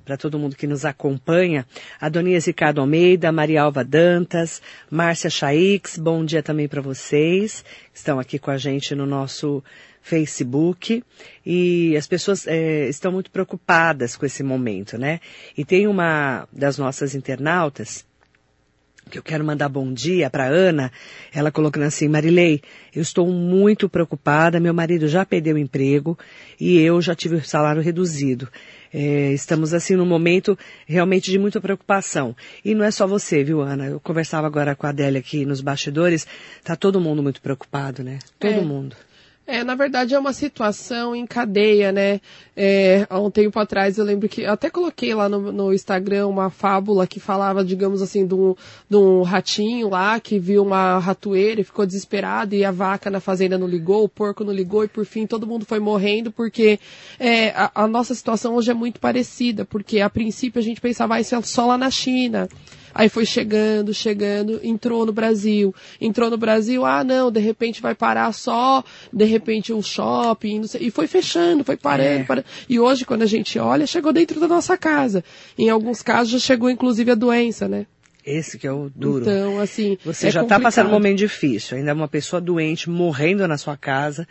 para 0.10 0.18
todo 0.18 0.40
mundo 0.40 0.56
que 0.56 0.66
nos 0.66 0.86
acompanha. 0.86 1.68
Adonias 2.02 2.48
Ricardo 2.48 2.82
Almeida, 2.82 3.32
Maria 3.32 3.62
Alva 3.62 3.84
Dantas, 3.84 4.60
Márcia 4.90 5.30
Chaix, 5.30 6.00
bom 6.00 6.26
dia 6.26 6.42
também 6.42 6.68
para 6.68 6.82
vocês. 6.82 7.64
que 7.94 8.00
Estão 8.00 8.20
aqui 8.20 8.40
com 8.40 8.50
a 8.50 8.58
gente 8.58 8.96
no 8.96 9.06
nosso 9.06 9.64
Facebook. 10.02 11.04
E 11.46 11.96
as 11.96 12.08
pessoas 12.08 12.48
eh, 12.48 12.90
estão 12.90 13.12
muito 13.12 13.30
preocupadas 13.30 14.16
com 14.16 14.26
esse 14.26 14.42
momento, 14.42 14.98
né? 14.98 15.20
E 15.56 15.64
tem 15.64 15.86
uma 15.86 16.48
das 16.52 16.80
nossas 16.80 17.14
internautas 17.14 18.04
que 19.10 19.18
eu 19.18 19.24
quero 19.24 19.44
mandar 19.44 19.68
bom 19.68 19.92
dia 19.92 20.30
para 20.30 20.46
Ana, 20.46 20.92
ela 21.34 21.52
colocando 21.52 21.84
assim, 21.84 22.08
Marilei, 22.08 22.62
eu 22.96 23.02
estou 23.02 23.28
muito 23.28 23.90
preocupada, 23.90 24.60
meu 24.60 24.74
marido 24.74 25.08
já 25.08 25.26
perdeu 25.26 25.56
o 25.56 25.60
emprego 25.60 26.18
e 26.60 26.80
eu 26.80 27.02
já 27.02 27.16
tive 27.16 27.36
o 27.36 27.44
salário 27.44 27.82
reduzido. 27.82 28.48
É, 28.94 29.32
estamos 29.34 29.74
assim 29.74 29.96
num 29.96 30.06
momento 30.06 30.58
realmente 30.88 31.30
de 31.30 31.38
muita 31.38 31.60
preocupação. 31.62 32.36
E 32.64 32.74
não 32.74 32.84
é 32.84 32.92
só 32.92 33.06
você, 33.06 33.44
viu, 33.44 33.62
Ana? 33.62 33.86
Eu 33.88 34.00
conversava 34.00 34.48
agora 34.48 34.76
com 34.76 34.88
a 34.88 34.90
Adélia 34.90 35.20
aqui 35.20 35.46
nos 35.46 35.62
bastidores, 35.62 36.26
tá 36.64 36.76
todo 36.76 37.00
mundo 37.02 37.22
muito 37.22 37.42
preocupado, 37.42 38.04
né? 38.04 38.20
Todo 38.40 38.52
É. 38.52 38.62
mundo. 38.62 38.96
É, 39.52 39.64
na 39.64 39.74
verdade 39.74 40.14
é 40.14 40.20
uma 40.20 40.32
situação 40.32 41.16
em 41.16 41.26
cadeia, 41.26 41.92
né? 41.92 42.22
É, 42.56 43.08
há 43.10 43.20
um 43.20 43.32
tempo 43.32 43.60
atrás 43.60 43.98
eu 43.98 44.06
lembro 44.06 44.30
que 44.30 44.42
eu 44.42 44.52
até 44.52 44.70
coloquei 44.70 45.12
lá 45.16 45.28
no, 45.28 45.52
no 45.52 45.74
Instagram 45.74 46.28
uma 46.28 46.52
fábula 46.52 47.08
que 47.08 47.20
falava, 47.20 47.66
digamos 47.66 48.00
assim, 48.00 48.28
de 48.28 48.36
um, 48.36 48.54
de 48.88 48.96
um 48.96 49.24
ratinho 49.24 49.90
lá 49.90 50.20
que 50.20 50.38
viu 50.38 50.62
uma 50.62 51.00
ratoeira 51.00 51.62
e 51.62 51.64
ficou 51.64 51.84
desesperado 51.84 52.54
e 52.54 52.64
a 52.64 52.70
vaca 52.70 53.10
na 53.10 53.20
fazenda 53.20 53.58
não 53.58 53.66
ligou, 53.66 54.04
o 54.04 54.10
porco 54.10 54.44
não 54.44 54.54
ligou 54.54 54.84
e 54.84 54.88
por 54.88 55.04
fim 55.04 55.26
todo 55.26 55.48
mundo 55.48 55.66
foi 55.66 55.80
morrendo 55.80 56.32
porque 56.32 56.80
é, 57.20 57.50
a, 57.50 57.72
a 57.74 57.88
nossa 57.88 58.14
situação 58.14 58.54
hoje 58.54 58.70
é 58.70 58.76
muito 58.76 59.00
parecida, 59.00 59.66
porque 59.66 60.00
a 60.00 60.12
princípio 60.12 60.60
a 60.60 60.64
gente 60.64 60.80
pensava, 60.80 61.16
ah, 61.16 61.22
isso 61.22 61.34
é 61.34 61.42
só 61.42 61.66
lá 61.66 61.76
na 61.76 61.90
China. 61.90 62.48
Aí 62.94 63.10
foi 63.10 63.26
chegando, 63.26 63.94
chegando, 63.94 64.60
entrou 64.64 65.06
no 65.06 65.12
Brasil. 65.12 65.74
Entrou 66.00 66.30
no 66.30 66.38
Brasil, 66.38 66.86
ah 66.86 67.04
não, 67.04 67.32
de 67.32 67.40
repente 67.40 67.82
vai 67.82 67.96
parar 67.96 68.32
só, 68.34 68.84
de 69.12 69.26
repente 69.26 69.72
o 69.72 69.82
shopping, 69.82 70.60
não 70.60 70.68
sei, 70.68 70.88
e 70.88 70.92
foi 70.92 71.08
fechando, 71.08 71.64
foi 71.64 71.78
parando, 71.78 72.22
É. 72.22 72.24
parando. 72.24 72.46
E 72.68 72.80
hoje, 72.80 73.06
quando 73.06 73.22
a 73.22 73.28
gente 73.28 73.58
olha, 73.60 73.86
chegou 73.88 74.12
dentro 74.14 74.40
da 74.40 74.48
nossa 74.48 74.78
casa. 74.78 75.24
Em 75.58 75.70
alguns 75.70 76.02
casos 76.02 76.32
já 76.34 76.40
chegou 76.40 76.70
inclusive 76.70 77.12
a 77.12 77.16
doença, 77.16 77.68
né? 77.68 77.86
Esse 78.26 78.58
que 78.58 78.68
é 78.68 78.72
o 78.72 78.92
duro. 78.94 79.22
Então, 79.22 79.60
assim. 79.60 79.98
Você 80.06 80.28
é 80.28 80.32
já 80.32 80.44
está 80.44 80.60
passando 80.60 80.88
um 80.88 80.92
momento 80.92 81.18
difícil, 81.18 81.78
ainda 81.78 81.94
uma 81.94 82.08
pessoa 82.08 82.42
doente 82.42 82.90
morrendo 82.90 83.48
na 83.48 83.58
sua 83.58 83.78
casa 83.78 84.28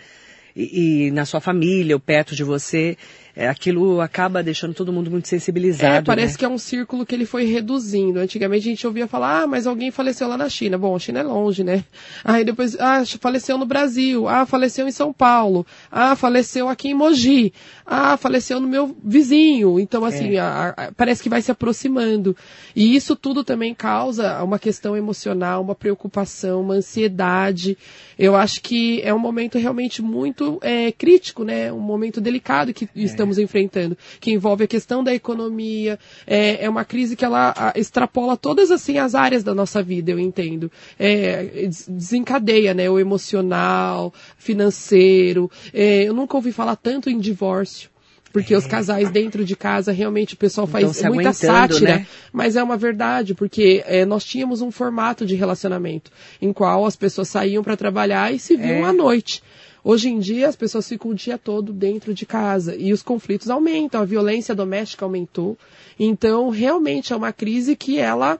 e, 0.54 1.06
e 1.06 1.10
na 1.10 1.24
sua 1.24 1.40
família 1.40 1.96
ou 1.96 2.00
perto 2.00 2.36
de 2.36 2.44
você. 2.44 2.96
É, 3.38 3.48
aquilo 3.48 4.00
acaba 4.00 4.42
deixando 4.42 4.74
todo 4.74 4.92
mundo 4.92 5.08
muito 5.12 5.28
sensibilizado. 5.28 5.94
É, 5.94 6.02
parece 6.02 6.32
né? 6.32 6.38
que 6.40 6.44
é 6.44 6.48
um 6.48 6.58
círculo 6.58 7.06
que 7.06 7.14
ele 7.14 7.24
foi 7.24 7.44
reduzindo. 7.44 8.18
Antigamente 8.18 8.66
a 8.66 8.70
gente 8.70 8.84
ouvia 8.84 9.06
falar, 9.06 9.42
ah, 9.42 9.46
mas 9.46 9.64
alguém 9.64 9.92
faleceu 9.92 10.26
lá 10.26 10.36
na 10.36 10.48
China. 10.48 10.76
Bom, 10.76 10.96
a 10.96 10.98
China 10.98 11.20
é 11.20 11.22
longe, 11.22 11.62
né? 11.62 11.84
Aí 12.24 12.44
depois, 12.44 12.76
ah, 12.80 13.04
faleceu 13.20 13.56
no 13.56 13.64
Brasil. 13.64 14.26
Ah, 14.26 14.44
faleceu 14.44 14.88
em 14.88 14.90
São 14.90 15.12
Paulo. 15.12 15.64
Ah, 15.88 16.16
faleceu 16.16 16.68
aqui 16.68 16.88
em 16.88 16.94
Mogi. 16.94 17.52
Ah, 17.86 18.16
faleceu 18.16 18.58
no 18.58 18.66
meu 18.66 18.96
vizinho. 19.04 19.78
Então, 19.78 20.04
assim, 20.04 20.34
É. 20.34 20.40
a- 20.40 20.74
a- 20.76 20.92
parece 20.96 21.22
que 21.22 21.28
vai 21.28 21.40
se 21.40 21.52
aproximando. 21.52 22.36
E 22.74 22.96
isso 22.96 23.14
tudo 23.14 23.44
também 23.44 23.72
causa 23.72 24.42
uma 24.42 24.58
questão 24.58 24.96
emocional, 24.96 25.62
uma 25.62 25.76
preocupação, 25.76 26.60
uma 26.62 26.74
ansiedade. 26.74 27.78
Eu 28.18 28.34
acho 28.34 28.60
que 28.62 29.00
é 29.02 29.14
um 29.14 29.18
momento 29.18 29.58
realmente 29.58 30.02
muito 30.02 30.58
é, 30.60 30.90
crítico, 30.90 31.44
né? 31.44 31.72
Um 31.72 31.78
momento 31.78 32.20
delicado 32.20 32.74
que 32.74 32.88
estamos 32.96 33.27
enfrentando, 33.36 33.98
que 34.20 34.30
envolve 34.30 34.62
a 34.64 34.66
questão 34.68 35.02
da 35.02 35.12
economia. 35.12 35.98
É, 36.26 36.64
é 36.64 36.70
uma 36.70 36.84
crise 36.84 37.16
que 37.16 37.24
ela 37.24 37.72
extrapola 37.74 38.36
todas 38.36 38.70
assim 38.70 38.96
as 38.98 39.14
áreas 39.16 39.42
da 39.42 39.54
nossa 39.54 39.82
vida, 39.82 40.12
eu 40.12 40.18
entendo. 40.20 40.70
É, 40.98 41.66
des- 41.66 41.86
desencadeia, 41.88 42.72
né? 42.72 42.88
O 42.88 42.98
emocional, 43.00 44.14
financeiro. 44.36 45.50
É, 45.72 46.04
eu 46.04 46.14
nunca 46.14 46.36
ouvi 46.36 46.52
falar 46.52 46.76
tanto 46.76 47.10
em 47.10 47.18
divórcio. 47.18 47.90
Porque 48.30 48.54
os 48.54 48.66
casais 48.66 49.10
dentro 49.10 49.42
de 49.42 49.56
casa, 49.56 49.90
realmente, 49.90 50.34
o 50.34 50.36
pessoal 50.36 50.66
faz 50.66 50.94
se 50.94 51.08
muita 51.08 51.32
sátira. 51.32 51.96
né? 51.96 52.06
Mas 52.30 52.56
é 52.56 52.62
uma 52.62 52.76
verdade, 52.76 53.34
porque 53.34 53.82
é, 53.86 54.04
nós 54.04 54.22
tínhamos 54.22 54.60
um 54.60 54.70
formato 54.70 55.24
de 55.24 55.34
relacionamento 55.34 56.10
em 56.40 56.52
qual 56.52 56.84
as 56.84 56.94
pessoas 56.94 57.28
saíam 57.28 57.64
para 57.64 57.74
trabalhar 57.74 58.32
e 58.32 58.38
se 58.38 58.54
viam 58.54 58.84
É. 58.86 58.90
à 58.90 58.92
noite. 58.92 59.42
Hoje 59.82 60.08
em 60.08 60.18
dia, 60.18 60.48
as 60.48 60.56
pessoas 60.56 60.88
ficam 60.88 61.10
o 61.10 61.14
dia 61.14 61.38
todo 61.38 61.72
dentro 61.72 62.12
de 62.12 62.26
casa 62.26 62.74
e 62.76 62.92
os 62.92 63.02
conflitos 63.02 63.48
aumentam, 63.48 64.00
a 64.00 64.04
violência 64.04 64.54
doméstica 64.54 65.04
aumentou. 65.04 65.56
Então, 65.98 66.48
realmente 66.48 67.12
é 67.12 67.16
uma 67.16 67.32
crise 67.32 67.76
que 67.76 67.98
ela 67.98 68.38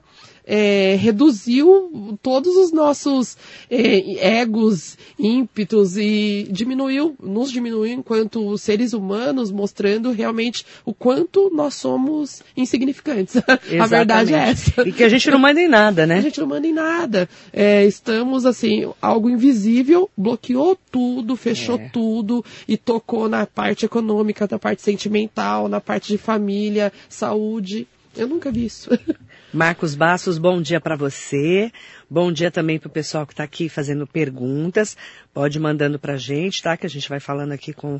é, 0.51 0.95
reduziu 0.99 2.17
todos 2.23 2.55
os 2.57 2.71
nossos 2.71 3.37
é, 3.69 4.39
egos, 4.41 4.97
ímpetos 5.19 5.95
e 5.95 6.47
diminuiu, 6.49 7.15
nos 7.21 7.51
diminuiu 7.51 7.93
enquanto 7.93 8.57
seres 8.57 8.93
humanos, 8.93 9.51
mostrando 9.51 10.11
realmente 10.11 10.65
o 10.83 10.91
quanto 10.91 11.51
nós 11.53 11.75
somos 11.75 12.41
insignificantes. 12.57 13.35
a 13.79 13.85
verdade 13.85 14.33
é 14.33 14.37
Exatamente. 14.49 14.73
essa. 14.79 14.89
E 14.89 14.91
que 14.91 15.03
a 15.03 15.09
gente 15.09 15.29
não 15.29 15.37
manda 15.37 15.61
em 15.61 15.67
nada, 15.67 16.03
A 16.03 16.07
né? 16.07 16.19
gente 16.19 16.39
não 16.39 16.47
manda 16.47 16.65
em 16.65 16.73
nada. 16.73 17.29
É, 17.53 17.85
estamos, 17.85 18.43
assim, 18.43 18.91
algo 18.99 19.29
invisível 19.29 20.09
bloqueou 20.17 20.75
tudo, 20.91 21.35
fechou 21.35 21.75
É. 21.77 21.89
tudo 21.89 22.43
e 22.67 22.75
tocou 22.75 23.29
na 23.29 23.45
parte 23.45 23.85
econômica, 23.85 24.47
na 24.49 24.57
parte 24.57 24.81
sentimental, 24.81 25.67
na 25.67 25.79
parte 25.79 26.07
de 26.07 26.17
família, 26.17 26.91
saúde. 27.07 27.87
Eu 28.17 28.27
nunca 28.27 28.51
vi 28.51 28.65
isso. 28.65 28.89
Marcos 29.51 29.95
Bastos, 29.95 30.37
bom 30.37 30.61
dia 30.61 30.79
para 30.79 30.95
você. 30.95 31.71
Bom 32.07 32.31
dia 32.31 32.51
também 32.51 32.77
para 32.77 32.87
o 32.87 32.91
pessoal 32.91 33.25
que 33.25 33.33
está 33.33 33.43
aqui 33.43 33.67
fazendo 33.67 34.05
perguntas. 34.05 34.95
Pode 35.33 35.57
ir 35.57 35.61
mandando 35.61 35.97
para 35.97 36.13
a 36.13 36.17
gente, 36.17 36.61
tá? 36.61 36.77
Que 36.77 36.85
a 36.85 36.89
gente 36.89 37.09
vai 37.09 37.19
falando 37.19 37.51
aqui 37.51 37.73
com 37.73 37.99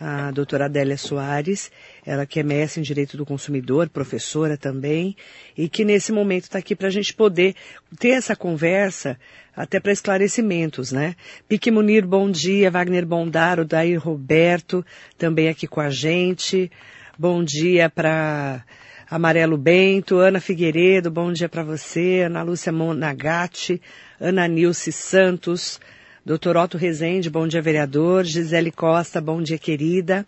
a 0.00 0.30
doutora 0.30 0.64
Adélia 0.64 0.96
Soares, 0.96 1.70
ela 2.04 2.24
que 2.24 2.40
é 2.40 2.42
mestre 2.42 2.80
em 2.80 2.82
Direito 2.82 3.14
do 3.14 3.26
Consumidor, 3.26 3.90
professora 3.90 4.56
também, 4.56 5.14
e 5.54 5.68
que 5.68 5.84
nesse 5.84 6.12
momento 6.12 6.44
está 6.44 6.60
aqui 6.60 6.74
para 6.74 6.88
a 6.88 6.90
gente 6.90 7.12
poder 7.12 7.54
ter 7.98 8.10
essa 8.10 8.34
conversa 8.34 9.18
até 9.54 9.78
para 9.78 9.92
esclarecimentos, 9.92 10.92
né? 10.92 11.14
Pique 11.46 11.70
Munir, 11.70 12.06
bom 12.06 12.30
dia. 12.30 12.70
Wagner 12.70 13.04
Bondaro, 13.04 13.66
Dair 13.66 14.02
Roberto, 14.02 14.84
também 15.18 15.50
aqui 15.50 15.66
com 15.66 15.80
a 15.80 15.90
gente. 15.90 16.70
Bom 17.18 17.44
dia 17.44 17.90
para 17.90 18.64
Amarelo 19.08 19.56
Bento, 19.56 20.18
Ana 20.18 20.40
Figueiredo, 20.40 21.12
bom 21.12 21.32
dia 21.32 21.48
para 21.48 21.62
você, 21.62 22.22
Ana 22.26 22.42
Lúcia 22.42 22.72
Monagatti, 22.72 23.80
Ana 24.20 24.48
Nilce 24.48 24.90
Santos, 24.90 25.80
Dr. 26.24 26.56
Otto 26.56 26.76
Rezende, 26.76 27.30
bom 27.30 27.46
dia 27.46 27.62
vereador, 27.62 28.24
Gisele 28.24 28.72
Costa, 28.72 29.20
bom 29.20 29.40
dia 29.40 29.58
querida. 29.58 30.26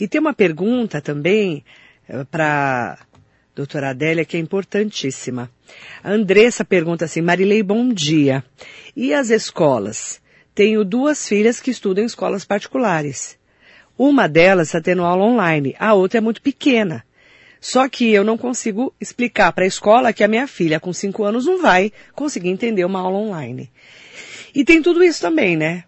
E 0.00 0.08
tem 0.08 0.18
uma 0.18 0.32
pergunta 0.32 1.02
também 1.02 1.62
para 2.30 2.98
doutora 3.54 3.90
Adélia 3.90 4.24
que 4.24 4.38
é 4.38 4.40
importantíssima. 4.40 5.50
A 6.02 6.10
Andressa 6.10 6.64
pergunta 6.64 7.04
assim, 7.04 7.20
Marilei, 7.20 7.62
bom 7.62 7.90
dia. 7.90 8.42
E 8.96 9.12
as 9.12 9.28
escolas? 9.28 10.18
Tenho 10.54 10.82
duas 10.82 11.28
filhas 11.28 11.60
que 11.60 11.70
estudam 11.70 12.02
em 12.02 12.06
escolas 12.06 12.46
particulares. 12.46 13.36
Uma 13.98 14.26
delas 14.26 14.68
está 14.68 14.80
tendo 14.80 15.02
aula 15.02 15.26
online, 15.26 15.76
a 15.78 15.92
outra 15.92 16.16
é 16.16 16.20
muito 16.22 16.40
pequena. 16.40 17.04
Só 17.64 17.88
que 17.88 18.12
eu 18.12 18.22
não 18.22 18.36
consigo 18.36 18.94
explicar 19.00 19.50
para 19.50 19.64
a 19.64 19.66
escola 19.66 20.12
que 20.12 20.22
a 20.22 20.28
minha 20.28 20.46
filha 20.46 20.78
com 20.78 20.92
cinco 20.92 21.24
anos 21.24 21.46
não 21.46 21.62
vai 21.62 21.90
conseguir 22.14 22.50
entender 22.50 22.84
uma 22.84 23.00
aula 23.00 23.16
online. 23.16 23.72
E 24.54 24.66
tem 24.66 24.82
tudo 24.82 25.02
isso 25.02 25.22
também, 25.22 25.56
né? 25.56 25.84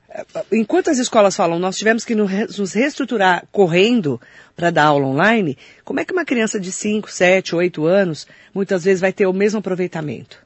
Enquanto 0.51 0.89
as 0.89 0.97
escolas 0.97 1.37
falam, 1.37 1.59
nós 1.59 1.77
tivemos 1.77 2.03
que 2.03 2.15
nos 2.15 2.73
reestruturar 2.73 3.47
correndo 3.53 4.19
para 4.57 4.71
dar 4.71 4.85
aula 4.87 5.07
online, 5.07 5.59
como 5.85 6.01
é 6.01 6.05
que 6.07 6.15
uma 6.15 6.25
criança 6.25 6.59
de 6.59 6.73
5, 6.73 7.11
7, 7.11 7.55
8 7.55 7.85
anos 7.85 8.27
muitas 8.55 8.83
vezes 8.83 9.03
vai 9.03 9.13
ter 9.13 9.27
o 9.27 9.33
mesmo 9.35 9.59
aproveitamento? 9.59 10.39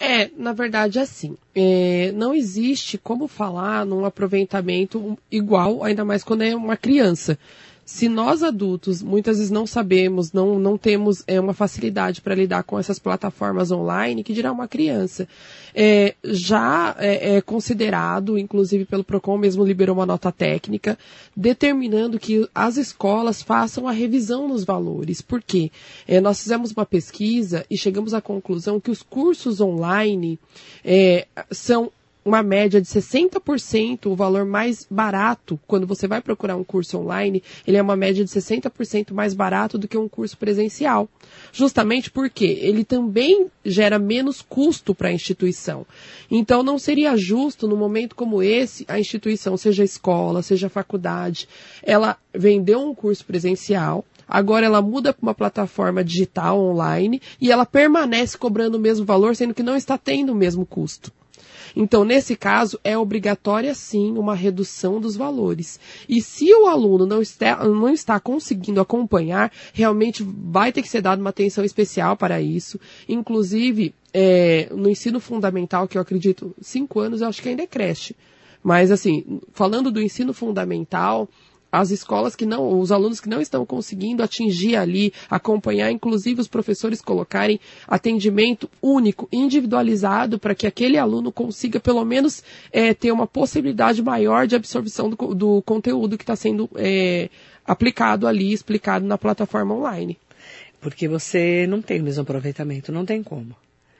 É, 0.00 0.28
na 0.36 0.52
verdade, 0.52 0.98
assim, 0.98 1.36
é, 1.54 2.10
não 2.16 2.34
existe 2.34 2.98
como 2.98 3.28
falar 3.28 3.86
num 3.86 4.04
aproveitamento 4.04 5.16
igual, 5.30 5.84
ainda 5.84 6.04
mais 6.04 6.24
quando 6.24 6.42
é 6.42 6.56
uma 6.56 6.76
criança. 6.76 7.38
Se 7.84 8.08
nós 8.08 8.42
adultos 8.42 9.02
muitas 9.02 9.36
vezes 9.36 9.50
não 9.50 9.66
sabemos, 9.66 10.32
não, 10.32 10.58
não 10.58 10.78
temos 10.78 11.22
é, 11.26 11.38
uma 11.38 11.52
facilidade 11.52 12.20
para 12.20 12.34
lidar 12.34 12.62
com 12.62 12.78
essas 12.78 12.98
plataformas 12.98 13.70
online, 13.70 14.24
que 14.24 14.32
dirá 14.32 14.50
uma 14.50 14.66
criança. 14.66 15.28
É, 15.74 16.14
já 16.24 16.96
é, 16.98 17.36
é, 17.36 17.40
considerado, 17.40 18.38
inclusive 18.38 18.84
pelo 18.84 19.04
PROCON 19.04 19.36
mesmo 19.36 19.64
liberou 19.64 19.96
uma 19.96 20.06
nota 20.06 20.32
técnica, 20.32 20.98
determinando 21.36 22.18
que 22.18 22.48
as 22.54 22.76
escolas 22.76 23.42
façam 23.42 23.86
a 23.86 23.92
revisão 23.92 24.48
nos 24.48 24.64
valores. 24.64 25.20
Por 25.20 25.42
quê? 25.42 25.70
É, 26.08 26.20
nós 26.20 26.40
fizemos 26.40 26.72
uma 26.72 26.86
pesquisa 26.86 27.66
e 27.70 27.76
chegamos 27.76 28.14
à 28.14 28.20
conclusão 28.20 28.80
que 28.80 28.90
os 28.90 29.02
cursos 29.02 29.60
online 29.60 30.38
é, 30.84 31.26
são 31.50 31.90
uma 32.24 32.42
média 32.42 32.80
de 32.80 32.88
60%, 32.88 34.06
o 34.06 34.16
valor 34.16 34.44
mais 34.46 34.86
barato, 34.90 35.60
quando 35.66 35.86
você 35.86 36.08
vai 36.08 36.22
procurar 36.22 36.56
um 36.56 36.64
curso 36.64 36.98
online, 36.98 37.42
ele 37.66 37.76
é 37.76 37.82
uma 37.82 37.96
média 37.96 38.24
de 38.24 38.30
60% 38.30 39.12
mais 39.12 39.34
barato 39.34 39.76
do 39.76 39.86
que 39.86 39.98
um 39.98 40.08
curso 40.08 40.38
presencial. 40.38 41.08
Justamente 41.52 42.10
porque 42.10 42.46
ele 42.46 42.84
também 42.84 43.48
gera 43.64 43.98
menos 43.98 44.40
custo 44.40 44.94
para 44.94 45.08
a 45.08 45.12
instituição. 45.12 45.86
Então 46.30 46.62
não 46.62 46.78
seria 46.78 47.16
justo, 47.16 47.68
num 47.68 47.76
momento 47.76 48.16
como 48.16 48.42
esse, 48.42 48.84
a 48.88 48.98
instituição, 48.98 49.56
seja 49.56 49.84
escola, 49.84 50.42
seja 50.42 50.68
faculdade, 50.68 51.48
ela 51.82 52.16
vendeu 52.32 52.80
um 52.80 52.94
curso 52.94 53.24
presencial, 53.24 54.04
Agora 54.26 54.64
ela 54.64 54.80
muda 54.80 55.12
para 55.12 55.22
uma 55.22 55.34
plataforma 55.34 56.02
digital 56.02 56.58
online 56.58 57.20
e 57.38 57.52
ela 57.52 57.66
permanece 57.66 58.38
cobrando 58.38 58.78
o 58.78 58.80
mesmo 58.80 59.04
valor, 59.04 59.36
sendo 59.36 59.52
que 59.52 59.62
não 59.62 59.76
está 59.76 59.98
tendo 59.98 60.32
o 60.32 60.34
mesmo 60.34 60.64
custo. 60.64 61.12
Então, 61.76 62.04
nesse 62.04 62.36
caso, 62.36 62.78
é 62.84 62.96
obrigatória 62.96 63.74
sim 63.74 64.16
uma 64.16 64.34
redução 64.34 65.00
dos 65.00 65.16
valores. 65.16 65.80
E 66.08 66.22
se 66.22 66.52
o 66.54 66.66
aluno 66.66 67.06
não 67.06 67.20
está, 67.20 67.64
não 67.64 67.90
está 67.90 68.20
conseguindo 68.20 68.80
acompanhar, 68.80 69.50
realmente 69.72 70.22
vai 70.22 70.72
ter 70.72 70.82
que 70.82 70.88
ser 70.88 71.00
dada 71.00 71.20
uma 71.20 71.30
atenção 71.30 71.64
especial 71.64 72.16
para 72.16 72.40
isso. 72.40 72.78
Inclusive, 73.08 73.94
é, 74.12 74.68
no 74.70 74.88
ensino 74.88 75.18
fundamental, 75.18 75.88
que 75.88 75.98
eu 75.98 76.02
acredito, 76.02 76.54
cinco 76.60 77.00
anos, 77.00 77.20
eu 77.20 77.28
acho 77.28 77.42
que 77.42 77.48
ainda 77.48 77.62
é 77.62 77.66
creche. 77.66 78.14
Mas, 78.62 78.90
assim, 78.90 79.40
falando 79.52 79.90
do 79.90 80.00
ensino 80.00 80.32
fundamental, 80.32 81.28
as 81.74 81.90
escolas 81.90 82.36
que 82.36 82.46
não, 82.46 82.78
os 82.78 82.92
alunos 82.92 83.20
que 83.20 83.28
não 83.28 83.40
estão 83.40 83.66
conseguindo 83.66 84.22
atingir 84.22 84.76
ali, 84.76 85.12
acompanhar, 85.28 85.90
inclusive 85.90 86.40
os 86.40 86.46
professores 86.46 87.00
colocarem 87.00 87.58
atendimento 87.88 88.70
único, 88.80 89.28
individualizado, 89.32 90.38
para 90.38 90.54
que 90.54 90.68
aquele 90.68 90.96
aluno 90.96 91.32
consiga 91.32 91.80
pelo 91.80 92.04
menos 92.04 92.44
é, 92.70 92.94
ter 92.94 93.10
uma 93.10 93.26
possibilidade 93.26 94.02
maior 94.04 94.46
de 94.46 94.54
absorção 94.54 95.10
do, 95.10 95.34
do 95.34 95.62
conteúdo 95.62 96.16
que 96.16 96.22
está 96.22 96.36
sendo 96.36 96.70
é, 96.76 97.28
aplicado 97.66 98.28
ali, 98.28 98.52
explicado 98.52 99.04
na 99.04 99.18
plataforma 99.18 99.74
online. 99.74 100.16
Porque 100.80 101.08
você 101.08 101.66
não 101.66 101.82
tem 101.82 102.00
o 102.00 102.04
mesmo 102.04 102.22
aproveitamento, 102.22 102.92
não 102.92 103.04
tem 103.04 103.20
como. 103.20 103.56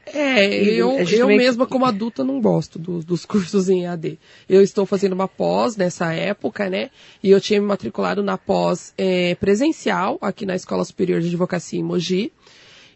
É, 0.07 0.62
E 0.64 0.77
eu, 0.77 0.99
eu 0.99 1.27
mesma 1.29 1.67
como 1.67 1.85
adulta 1.85 2.23
não 2.23 2.40
gosto 2.40 2.79
dos, 2.79 3.05
dos 3.05 3.25
cursos 3.25 3.69
em 3.69 3.87
AD. 3.87 4.19
Eu 4.49 4.62
estou 4.62 4.85
fazendo 4.85 5.12
uma 5.12 5.29
pós 5.29 5.77
nessa 5.77 6.12
época, 6.12 6.69
né? 6.69 6.90
E 7.23 7.31
eu 7.31 7.40
tinha 7.40 7.61
me 7.61 7.67
matriculado 7.67 8.23
na 8.23 8.37
pós 8.37 8.93
é, 8.99 9.35
presencial 9.37 10.19
aqui 10.21 10.45
na 10.45 10.55
Escola 10.55 10.85
Superior 10.85 11.21
de 11.21 11.29
Advocacia 11.29 11.79
em 11.79 11.83
Mogi. 11.83 12.33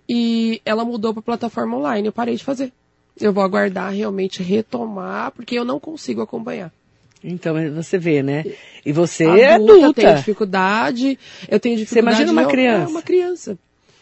E 0.09 0.61
ela 0.65 0.85
mudou 0.85 1.13
para 1.13 1.23
plataforma 1.23 1.77
online. 1.77 2.09
Eu 2.09 2.13
parei 2.13 2.37
de 2.37 2.45
fazer. 2.45 2.73
Eu 3.21 3.33
vou 3.33 3.43
aguardar 3.43 3.93
realmente 3.93 4.43
retomar, 4.43 5.33
porque 5.33 5.59
eu 5.59 5.65
não 5.65 5.81
consigo 5.81 6.23
acompanhar. 6.23 6.73
Então, 7.23 7.57
você 7.75 7.99
vê, 7.99 8.23
né? 8.23 8.45
E 8.87 8.93
você 8.93 9.25
adulta, 9.25 9.43
é 9.43 9.55
adulta. 9.55 10.03
Tem 10.03 10.15
dificuldade. 10.15 11.19
Eu 11.49 11.59
tenho 11.59 11.77
dificuldade. 11.77 12.17
Você 12.17 12.21
imagina 12.23 12.33
uma 12.33 12.43
eu, 12.43 12.49
criança. 12.49 12.85
É 12.85 12.89
uma 12.89 13.03
criança 13.03 13.59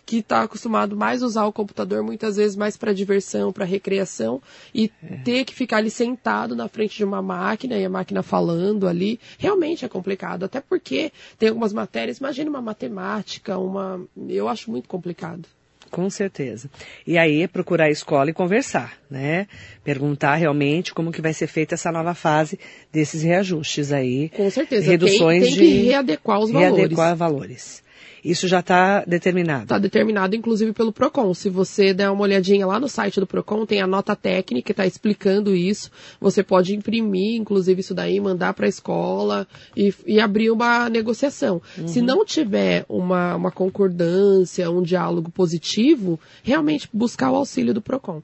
que 0.06 0.18
está 0.18 0.42
acostumado 0.42 0.96
mais 0.96 1.20
a 1.20 1.26
usar 1.26 1.44
o 1.46 1.52
computador 1.52 2.02
muitas 2.04 2.36
vezes 2.36 2.56
mais 2.56 2.76
para 2.76 2.94
diversão, 2.94 3.52
para 3.52 3.64
recreação 3.64 4.40
e 4.72 4.90
é. 5.02 5.16
ter 5.16 5.44
que 5.44 5.52
ficar 5.52 5.78
ali 5.78 5.90
sentado 5.90 6.54
na 6.54 6.68
frente 6.68 6.96
de 6.96 7.04
uma 7.04 7.20
máquina 7.20 7.76
e 7.76 7.84
a 7.84 7.90
máquina 7.90 8.22
falando 8.22 8.86
ali, 8.86 9.18
realmente 9.36 9.84
é 9.84 9.88
complicado. 9.88 10.44
Até 10.44 10.60
porque 10.60 11.12
tem 11.36 11.48
algumas 11.48 11.72
matérias, 11.72 12.18
imagina 12.18 12.48
uma 12.48 12.62
matemática, 12.62 13.58
uma, 13.58 14.00
eu 14.28 14.48
acho 14.48 14.70
muito 14.70 14.88
complicado. 14.88 15.48
Com 15.90 16.08
certeza. 16.10 16.68
E 17.06 17.16
aí 17.16 17.46
procurar 17.48 17.86
a 17.86 17.90
escola 17.90 18.30
e 18.30 18.32
conversar, 18.32 18.98
né? 19.10 19.46
Perguntar 19.84 20.34
realmente 20.34 20.92
como 20.92 21.12
que 21.12 21.22
vai 21.22 21.32
ser 21.32 21.46
feita 21.46 21.74
essa 21.74 21.90
nova 21.92 22.14
fase 22.14 22.58
desses 22.92 23.22
reajustes 23.22 23.92
aí. 23.92 24.28
Com 24.30 24.50
certeza. 24.50 24.90
Reduções 24.90 25.44
tem, 25.44 25.54
tem 25.54 25.58
que 25.58 25.82
readequar 25.86 26.40
os 26.40 26.50
valores. 26.50 26.76
Readequar 26.76 27.16
valores. 27.16 27.85
Isso 28.26 28.48
já 28.48 28.58
está 28.58 29.04
determinado? 29.04 29.62
Está 29.62 29.78
determinado, 29.78 30.34
inclusive, 30.34 30.72
pelo 30.72 30.92
PROCON. 30.92 31.32
Se 31.32 31.48
você 31.48 31.94
der 31.94 32.10
uma 32.10 32.22
olhadinha 32.22 32.66
lá 32.66 32.80
no 32.80 32.88
site 32.88 33.20
do 33.20 33.26
PROCON, 33.26 33.64
tem 33.64 33.80
a 33.80 33.86
nota 33.86 34.16
técnica 34.16 34.66
que 34.66 34.72
está 34.72 34.84
explicando 34.84 35.54
isso. 35.54 35.92
Você 36.20 36.42
pode 36.42 36.74
imprimir, 36.74 37.40
inclusive, 37.40 37.80
isso 37.80 37.94
daí, 37.94 38.18
mandar 38.18 38.52
para 38.52 38.66
a 38.66 38.68
escola 38.68 39.46
e, 39.76 39.94
e, 40.04 40.18
abrir 40.18 40.50
uma 40.50 40.90
negociação. 40.90 41.62
Uhum. 41.78 41.86
Se 41.86 42.02
não 42.02 42.24
tiver 42.24 42.84
uma, 42.88 43.36
uma 43.36 43.52
concordância, 43.52 44.68
um 44.72 44.82
diálogo 44.82 45.30
positivo, 45.30 46.18
realmente 46.42 46.88
buscar 46.92 47.30
o 47.30 47.36
auxílio 47.36 47.72
do 47.72 47.80
PROCON. 47.80 48.22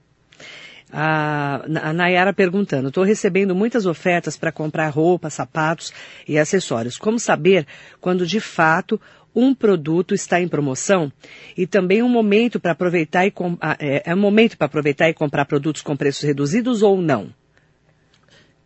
A, 0.92 1.62
a 1.64 1.92
Nayara 1.92 2.34
perguntando, 2.34 2.88
estou 2.88 3.02
recebendo 3.02 3.54
muitas 3.54 3.86
ofertas 3.86 4.36
para 4.36 4.52
comprar 4.52 4.90
roupa, 4.90 5.30
sapatos 5.30 5.90
e 6.28 6.38
acessórios. 6.38 6.98
Como 6.98 7.18
saber 7.18 7.66
quando 7.98 8.26
de 8.26 8.40
fato 8.40 9.00
um 9.34 9.54
produto 9.54 10.14
está 10.14 10.40
em 10.40 10.48
promoção 10.48 11.10
e 11.56 11.66
também 11.66 12.02
um 12.02 12.08
momento 12.08 12.60
para 12.60 12.72
aproveitar 12.72 13.26
e 13.26 13.32
ah, 13.60 13.76
é, 13.80 14.10
é 14.10 14.14
um 14.14 14.18
momento 14.18 14.56
para 14.56 14.66
aproveitar 14.66 15.08
e 15.08 15.14
comprar 15.14 15.44
produtos 15.44 15.82
com 15.82 15.96
preços 15.96 16.22
reduzidos 16.22 16.82
ou 16.82 17.00
não? 17.00 17.32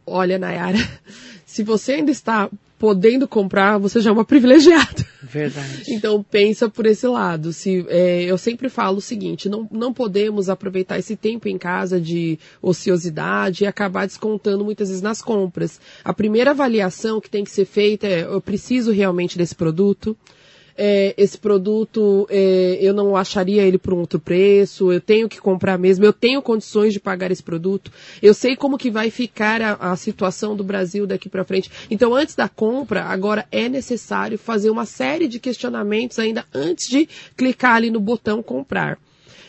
Olha, 0.06 0.38
Nayara, 0.38 0.78
se 1.44 1.62
você 1.62 1.94
ainda 1.94 2.10
está 2.10 2.48
podendo 2.78 3.26
comprar, 3.26 3.78
você 3.78 4.00
já 4.00 4.10
é 4.10 4.12
uma 4.12 4.24
privilegiada. 4.24 5.06
Verdade. 5.22 5.84
Então 5.96 6.22
pensa 6.22 6.68
por 6.68 6.84
esse 6.84 7.06
lado. 7.06 7.52
Se 7.52 7.84
é, 7.88 8.24
eu 8.24 8.36
sempre 8.36 8.68
falo 8.68 8.98
o 8.98 9.00
seguinte: 9.00 9.48
não, 9.48 9.68
não 9.70 9.92
podemos 9.92 10.48
aproveitar 10.48 10.98
esse 10.98 11.16
tempo 11.16 11.48
em 11.48 11.56
casa 11.56 12.00
de 12.00 12.38
ociosidade 12.60 13.64
e 13.64 13.66
acabar 13.66 14.06
descontando 14.06 14.64
muitas 14.64 14.88
vezes 14.88 15.02
nas 15.02 15.22
compras. 15.22 15.80
A 16.04 16.12
primeira 16.12 16.50
avaliação 16.50 17.20
que 17.20 17.30
tem 17.30 17.44
que 17.44 17.50
ser 17.50 17.64
feita 17.64 18.06
é: 18.06 18.22
eu 18.24 18.40
preciso 18.40 18.92
realmente 18.92 19.38
desse 19.38 19.54
produto? 19.54 20.16
É, 20.76 21.14
esse 21.16 21.38
produto 21.38 22.26
é, 22.30 22.78
eu 22.80 22.92
não 22.92 23.16
acharia 23.16 23.62
ele 23.62 23.78
por 23.78 23.94
um 23.94 23.98
outro 23.98 24.20
preço, 24.20 24.92
eu 24.92 25.00
tenho 25.00 25.28
que 25.28 25.40
comprar 25.40 25.78
mesmo, 25.78 26.04
eu 26.04 26.12
tenho 26.12 26.42
condições 26.42 26.92
de 26.92 27.00
pagar 27.00 27.30
esse 27.30 27.42
produto, 27.42 27.90
eu 28.22 28.34
sei 28.34 28.56
como 28.56 28.78
que 28.78 28.90
vai 28.90 29.10
ficar 29.10 29.62
a, 29.62 29.92
a 29.92 29.96
situação 29.96 30.54
do 30.54 30.64
Brasil 30.64 31.06
daqui 31.06 31.28
para 31.28 31.44
frente. 31.44 31.70
Então, 31.90 32.14
antes 32.14 32.34
da 32.34 32.48
compra, 32.48 33.04
agora 33.04 33.46
é 33.50 33.68
necessário 33.68 34.38
fazer 34.38 34.70
uma 34.70 34.84
série 34.84 35.28
de 35.28 35.38
questionamentos 35.38 36.18
ainda 36.18 36.44
antes 36.54 36.88
de 36.88 37.08
clicar 37.36 37.76
ali 37.76 37.90
no 37.90 38.00
botão 38.00 38.42
comprar 38.42 38.98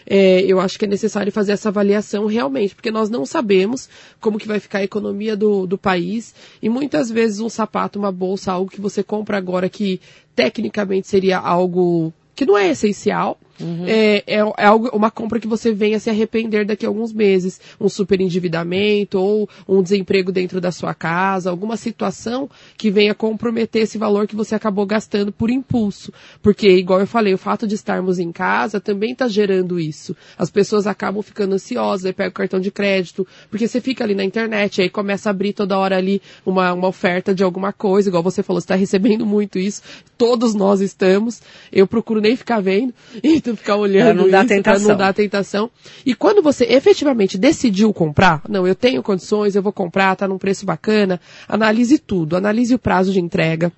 é, 0.09 0.41
eu 0.41 0.59
acho 0.59 0.79
que 0.79 0.85
é 0.85 0.87
necessário 0.87 1.31
fazer 1.31 1.51
essa 1.51 1.67
avaliação 1.67 2.25
realmente, 2.27 2.73
porque 2.73 2.89
nós 2.89 3.09
não 3.09 3.25
sabemos 3.25 3.89
como 4.21 4.39
que 4.39 4.47
vai 4.47 4.59
ficar 4.59 4.79
a 4.79 4.83
economia 4.83 5.35
do, 5.35 5.67
do 5.67 5.77
país. 5.77 6.33
E 6.61 6.69
muitas 6.69 7.11
vezes 7.11 7.41
um 7.41 7.49
sapato, 7.49 7.99
uma 7.99 8.11
bolsa, 8.11 8.53
algo 8.53 8.71
que 8.71 8.79
você 8.79 9.03
compra 9.03 9.37
agora 9.37 9.67
que 9.67 9.99
tecnicamente 10.33 11.07
seria 11.07 11.37
algo 11.37 12.13
que 12.33 12.45
não 12.45 12.57
é 12.57 12.69
essencial, 12.69 13.37
Uhum. 13.59 13.85
É, 13.87 14.23
é, 14.27 14.35
é, 14.35 14.65
algo, 14.65 14.89
uma 14.93 15.09
compra 15.09 15.39
que 15.39 15.47
você 15.47 15.71
venha 15.71 15.99
se 15.99 16.09
arrepender 16.09 16.65
daqui 16.65 16.85
a 16.85 16.89
alguns 16.89 17.11
meses. 17.11 17.59
Um 17.79 17.89
superendividamento 17.89 19.19
ou 19.19 19.49
um 19.67 19.81
desemprego 19.81 20.31
dentro 20.31 20.61
da 20.61 20.71
sua 20.71 20.93
casa, 20.93 21.49
alguma 21.49 21.77
situação 21.77 22.49
que 22.77 22.91
venha 22.91 23.15
comprometer 23.15 23.83
esse 23.83 23.97
valor 23.97 24.27
que 24.27 24.35
você 24.35 24.55
acabou 24.55 24.85
gastando 24.85 25.31
por 25.31 25.49
impulso. 25.49 26.11
Porque, 26.41 26.69
igual 26.69 26.99
eu 26.99 27.07
falei, 27.07 27.33
o 27.33 27.37
fato 27.37 27.67
de 27.67 27.75
estarmos 27.75 28.19
em 28.19 28.31
casa 28.31 28.79
também 28.79 29.11
está 29.11 29.27
gerando 29.27 29.79
isso. 29.79 30.15
As 30.37 30.49
pessoas 30.49 30.87
acabam 30.87 31.21
ficando 31.21 31.55
ansiosas, 31.55 32.05
aí 32.05 32.13
pega 32.13 32.29
o 32.29 32.33
cartão 32.33 32.59
de 32.59 32.71
crédito, 32.71 33.27
porque 33.49 33.67
você 33.67 33.81
fica 33.81 34.03
ali 34.03 34.15
na 34.15 34.23
internet, 34.23 34.81
aí 34.81 34.89
começa 34.89 35.29
a 35.29 35.31
abrir 35.31 35.53
toda 35.53 35.77
hora 35.77 35.97
ali 35.97 36.21
uma, 36.45 36.73
uma 36.73 36.87
oferta 36.87 37.33
de 37.33 37.43
alguma 37.43 37.73
coisa, 37.73 38.09
igual 38.09 38.23
você 38.23 38.43
falou, 38.43 38.61
você 38.61 38.65
está 38.65 38.75
recebendo 38.75 39.25
muito 39.25 39.59
isso, 39.59 39.81
todos 40.17 40.53
nós 40.53 40.81
estamos, 40.81 41.41
eu 41.71 41.87
procuro 41.87 42.21
nem 42.21 42.35
ficar 42.35 42.61
vendo, 42.61 42.93
então 43.23 43.46
ficar 43.55 43.75
olhando 43.75 44.15
pra 44.15 44.23
não 44.23 44.29
dar 44.29 44.45
tentação. 44.45 44.89
não 44.89 44.97
dar 44.97 45.13
tentação. 45.13 45.71
E 46.05 46.13
quando 46.13 46.41
você 46.41 46.65
efetivamente 46.65 47.37
decidiu 47.37 47.93
comprar, 47.93 48.41
não, 48.49 48.67
eu 48.67 48.75
tenho 48.75 49.01
condições, 49.03 49.55
eu 49.55 49.61
vou 49.61 49.73
comprar, 49.73 50.15
tá 50.15 50.27
num 50.27 50.37
preço 50.37 50.65
bacana, 50.65 51.19
analise 51.47 51.97
tudo, 51.97 52.35
analise 52.35 52.73
o 52.73 52.79
prazo 52.79 53.11
de 53.11 53.19
entrega, 53.19 53.71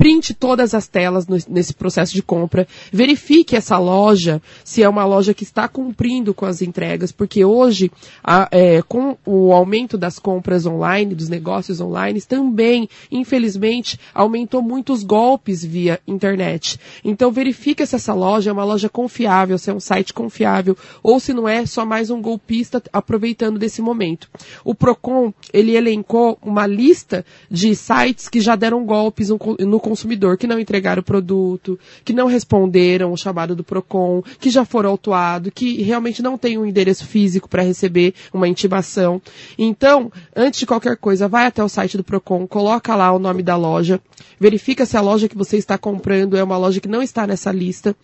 printe 0.00 0.32
todas 0.32 0.72
as 0.72 0.88
telas 0.88 1.26
no, 1.26 1.36
nesse 1.46 1.74
processo 1.74 2.14
de 2.14 2.22
compra, 2.22 2.66
verifique 2.90 3.54
essa 3.54 3.76
loja, 3.76 4.40
se 4.64 4.82
é 4.82 4.88
uma 4.88 5.04
loja 5.04 5.34
que 5.34 5.44
está 5.44 5.68
cumprindo 5.68 6.32
com 6.32 6.46
as 6.46 6.62
entregas, 6.62 7.12
porque 7.12 7.44
hoje, 7.44 7.92
a, 8.24 8.48
é, 8.50 8.80
com 8.80 9.18
o 9.26 9.52
aumento 9.52 9.98
das 9.98 10.18
compras 10.18 10.64
online, 10.64 11.14
dos 11.14 11.28
negócios 11.28 11.82
online, 11.82 12.18
também, 12.22 12.88
infelizmente, 13.12 14.00
aumentou 14.14 14.62
muito 14.62 14.90
os 14.90 15.04
golpes 15.04 15.62
via 15.62 16.00
internet. 16.08 16.80
Então 17.04 17.30
verifique 17.30 17.84
se 17.84 17.94
essa 17.94 18.14
loja 18.14 18.48
é 18.48 18.52
uma 18.54 18.64
loja 18.64 18.88
confiável, 18.88 19.58
se 19.58 19.68
é 19.68 19.74
um 19.74 19.80
site 19.80 20.14
confiável, 20.14 20.78
ou 21.02 21.20
se 21.20 21.34
não 21.34 21.46
é 21.46 21.66
só 21.66 21.84
mais 21.84 22.08
um 22.08 22.22
golpista 22.22 22.82
aproveitando 22.90 23.58
desse 23.58 23.82
momento. 23.82 24.30
O 24.64 24.74
Procon, 24.74 25.34
ele 25.52 25.76
elencou 25.76 26.38
uma 26.40 26.66
lista 26.66 27.22
de 27.50 27.76
sites 27.76 28.30
que 28.30 28.40
já 28.40 28.56
deram 28.56 28.86
golpes 28.86 29.28
no 29.28 29.78
consumidor 29.90 30.38
que 30.38 30.46
não 30.46 30.60
entregaram 30.60 31.00
o 31.00 31.04
produto, 31.04 31.76
que 32.04 32.12
não 32.12 32.28
responderam 32.28 33.12
o 33.12 33.16
chamado 33.16 33.56
do 33.56 33.64
PROCON, 33.64 34.22
que 34.38 34.48
já 34.48 34.64
foram 34.64 34.90
autuados, 34.90 35.50
que 35.52 35.82
realmente 35.82 36.22
não 36.22 36.38
tem 36.38 36.56
um 36.56 36.64
endereço 36.64 37.04
físico 37.04 37.48
para 37.48 37.64
receber 37.64 38.14
uma 38.32 38.46
intimação. 38.46 39.20
Então, 39.58 40.12
antes 40.36 40.60
de 40.60 40.66
qualquer 40.66 40.96
coisa, 40.96 41.26
vai 41.26 41.44
até 41.46 41.64
o 41.64 41.68
site 41.68 41.96
do 41.96 42.04
PROCON, 42.04 42.46
coloca 42.46 42.94
lá 42.94 43.10
o 43.10 43.18
nome 43.18 43.42
da 43.42 43.56
loja, 43.56 44.00
verifica 44.38 44.86
se 44.86 44.96
a 44.96 45.00
loja 45.00 45.28
que 45.28 45.36
você 45.36 45.56
está 45.56 45.76
comprando 45.76 46.36
é 46.36 46.44
uma 46.44 46.56
loja 46.56 46.80
que 46.80 46.88
não 46.88 47.02
está 47.02 47.26
nessa 47.26 47.50
lista, 47.50 47.96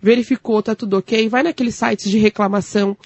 verificou, 0.00 0.62
tá 0.62 0.76
tudo 0.76 0.96
ok, 0.96 1.28
vai 1.28 1.42
naqueles 1.42 1.74
sites 1.74 2.08
de 2.08 2.18
reclamação, 2.18 2.96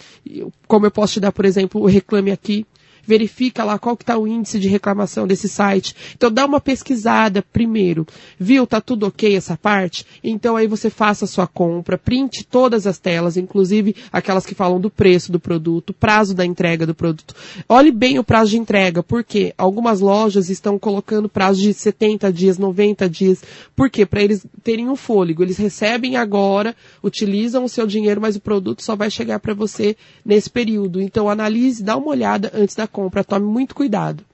como 0.69 0.85
eu 0.85 0.91
posso 0.91 1.15
te 1.15 1.21
dar, 1.21 1.33
por 1.33 1.47
exemplo, 1.47 1.81
o 1.81 1.87
Reclame 1.87 2.33
Aqui, 2.33 2.67
verifica 3.07 3.65
lá 3.65 3.79
qual 3.79 3.97
que 3.97 4.03
está 4.03 4.19
o 4.19 4.27
índice 4.27 4.59
de 4.59 4.69
reclamação 4.69 5.27
desse 5.27 5.49
site. 5.49 5.95
Então 6.15 6.31
dá 6.31 6.45
uma 6.45 6.61
pesquisada 6.61 7.43
primeiro. 7.43 8.07
Viu, 8.39 8.67
tá 8.67 8.81
tudo 8.81 9.07
ok 9.07 9.37
essa 9.37 9.57
parte? 9.57 10.05
Então 10.23 10.57
aí 10.57 10.67
você 10.67 10.91
faça 10.91 11.25
a 11.25 11.29
sua 11.29 11.47
compra, 11.47 11.97
printe 11.97 12.45
todas 12.45 12.87
as 12.87 12.99
telas, 12.99 13.37
inclusive 13.37 13.95
aquelas 14.13 14.45
que 14.45 14.55
falam 14.55 14.81
do 14.81 14.91
preço 14.91 15.31
do 15.31 15.39
produto, 15.39 15.93
prazo 15.93 16.35
da 16.35 16.45
entrega 16.45 16.87
do 16.87 16.95
produto. 16.95 17.35
Olhe 17.69 17.91
bem 17.91 18.19
o 18.19 18.25
prazo 18.25 18.51
de 18.51 18.59
entrega, 18.59 19.03
porque 19.03 19.55
algumas 19.57 20.01
lojas 20.01 20.51
estão 20.51 20.79
colocando 20.79 21.29
prazo 21.29 21.61
de 21.61 21.73
70 21.73 22.33
dias, 22.33 22.59
90 22.59 23.09
dias. 23.09 23.43
Por 23.75 23.91
quê? 23.91 24.05
Para 24.05 24.23
eles 24.23 24.45
terem 24.63 24.89
um 24.89 24.97
fôlego. 24.97 25.43
Eles 25.43 25.57
recebem 25.57 26.17
agora, 26.17 26.75
utilizam 27.03 27.65
o 27.65 27.69
seu 27.69 27.87
dinheiro, 27.87 28.21
mas 28.21 28.37
o 28.37 28.41
produto 28.41 28.83
só 28.83 28.97
vai 28.97 29.11
chegar 29.11 29.39
para 29.39 29.55
você 29.55 29.97
nesse 30.25 30.51
período. 30.51 31.01
Então 31.01 31.29
analise, 31.29 31.83
dá 31.83 31.97
uma 31.97 32.09
olhada 32.09 32.51
antes 32.55 32.75
da 32.75 32.87
compra. 32.97 33.23
Tome 33.23 33.45
muito 33.45 33.75
cuidado. 33.75 34.25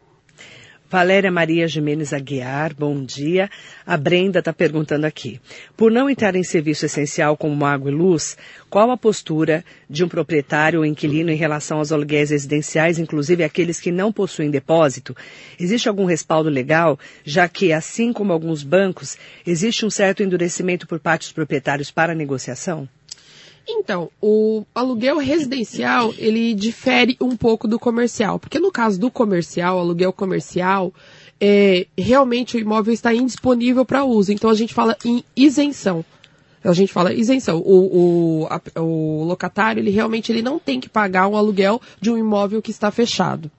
Valéria 0.89 1.33
Maria 1.33 1.67
Jimenez 1.67 2.13
Aguiar, 2.13 2.75
bom 2.79 3.03
dia. 3.03 3.51
A 3.85 3.97
Brenda 3.97 4.39
está 4.39 4.53
perguntando 4.53 5.07
aqui. 5.07 5.41
Por 5.75 5.91
não 5.91 6.09
entrar 6.09 6.37
em 6.37 6.45
serviço 6.45 6.85
essencial 6.85 7.35
como 7.35 7.65
água 7.65 7.91
e 7.91 7.95
luz, 7.95 8.37
qual 8.69 8.91
a 8.91 8.97
postura 8.97 9.65
de 9.89 10.05
um 10.05 10.09
proprietário 10.09 10.81
ou 10.81 10.87
inquilino 10.87 11.31
em 11.31 11.35
relação 11.35 11.79
aos 11.79 11.91
aluguéis 11.91 12.29
residenciais, 12.31 12.99
inclusive 12.99 13.43
aqueles 13.43 13.81
que 13.81 13.91
não 13.91 14.13
possuem 14.13 14.51
depósito? 14.51 15.17
Existe 15.59 15.89
algum 15.89 16.05
respaldo 16.05 16.51
legal, 16.51 16.99
já 17.25 17.49
que, 17.49 17.73
assim 17.73 18.13
como 18.13 18.33
alguns 18.33 18.63
bancos, 18.63 19.17
existe 19.47 19.87
um 19.87 19.91
certo 19.91 20.23
endurecimento 20.23 20.87
por 20.87 21.01
parte 21.01 21.23
dos 21.23 21.33
proprietários 21.33 21.91
para 21.91 22.13
a 22.13 22.15
negociação? 22.15 22.87
Então, 23.67 24.11
o 24.21 24.65
aluguel 24.75 25.19
residencial, 25.19 26.13
ele 26.19 26.55
difere 26.55 27.17
um 27.21 27.37
pouco 27.37 27.69
do 27.69 27.79
comercial. 27.79 28.39
Porque 28.39 28.59
no 28.59 28.73
caso 28.73 28.99
do 28.99 29.11
comercial, 29.11 29.79
aluguel 29.79 30.13
comercial, 30.13 30.93
é, 31.41 31.87
realmente 31.97 32.57
o 32.57 32.61
imóvel 32.61 32.93
está 32.93 33.15
indisponível 33.15 33.85
para 33.85 34.05
uso. 34.05 34.33
Então 34.33 34.51
a 34.51 34.55
gente 34.55 34.75
fala 34.75 34.97
em 35.05 35.25
isenção. 35.37 36.05
A 36.65 36.73
gente 36.73 36.93
fala 36.93 37.13
isenção. 37.13 37.59
O, 37.59 38.45
o, 38.45 38.47
a, 38.49 38.81
o 38.81 39.25
locatário, 39.25 39.81
ele 39.81 39.91
realmente 39.91 40.31
ele 40.31 40.43
não 40.43 40.59
tem 40.59 40.81
que 40.81 40.89
pagar 40.89 41.29
um 41.29 41.37
aluguel 41.37 41.81
de 42.01 42.11
um 42.11 42.17
imóvel 42.17 42.63
que 42.63 42.71
está 42.71 42.91
fechado. 42.91 43.51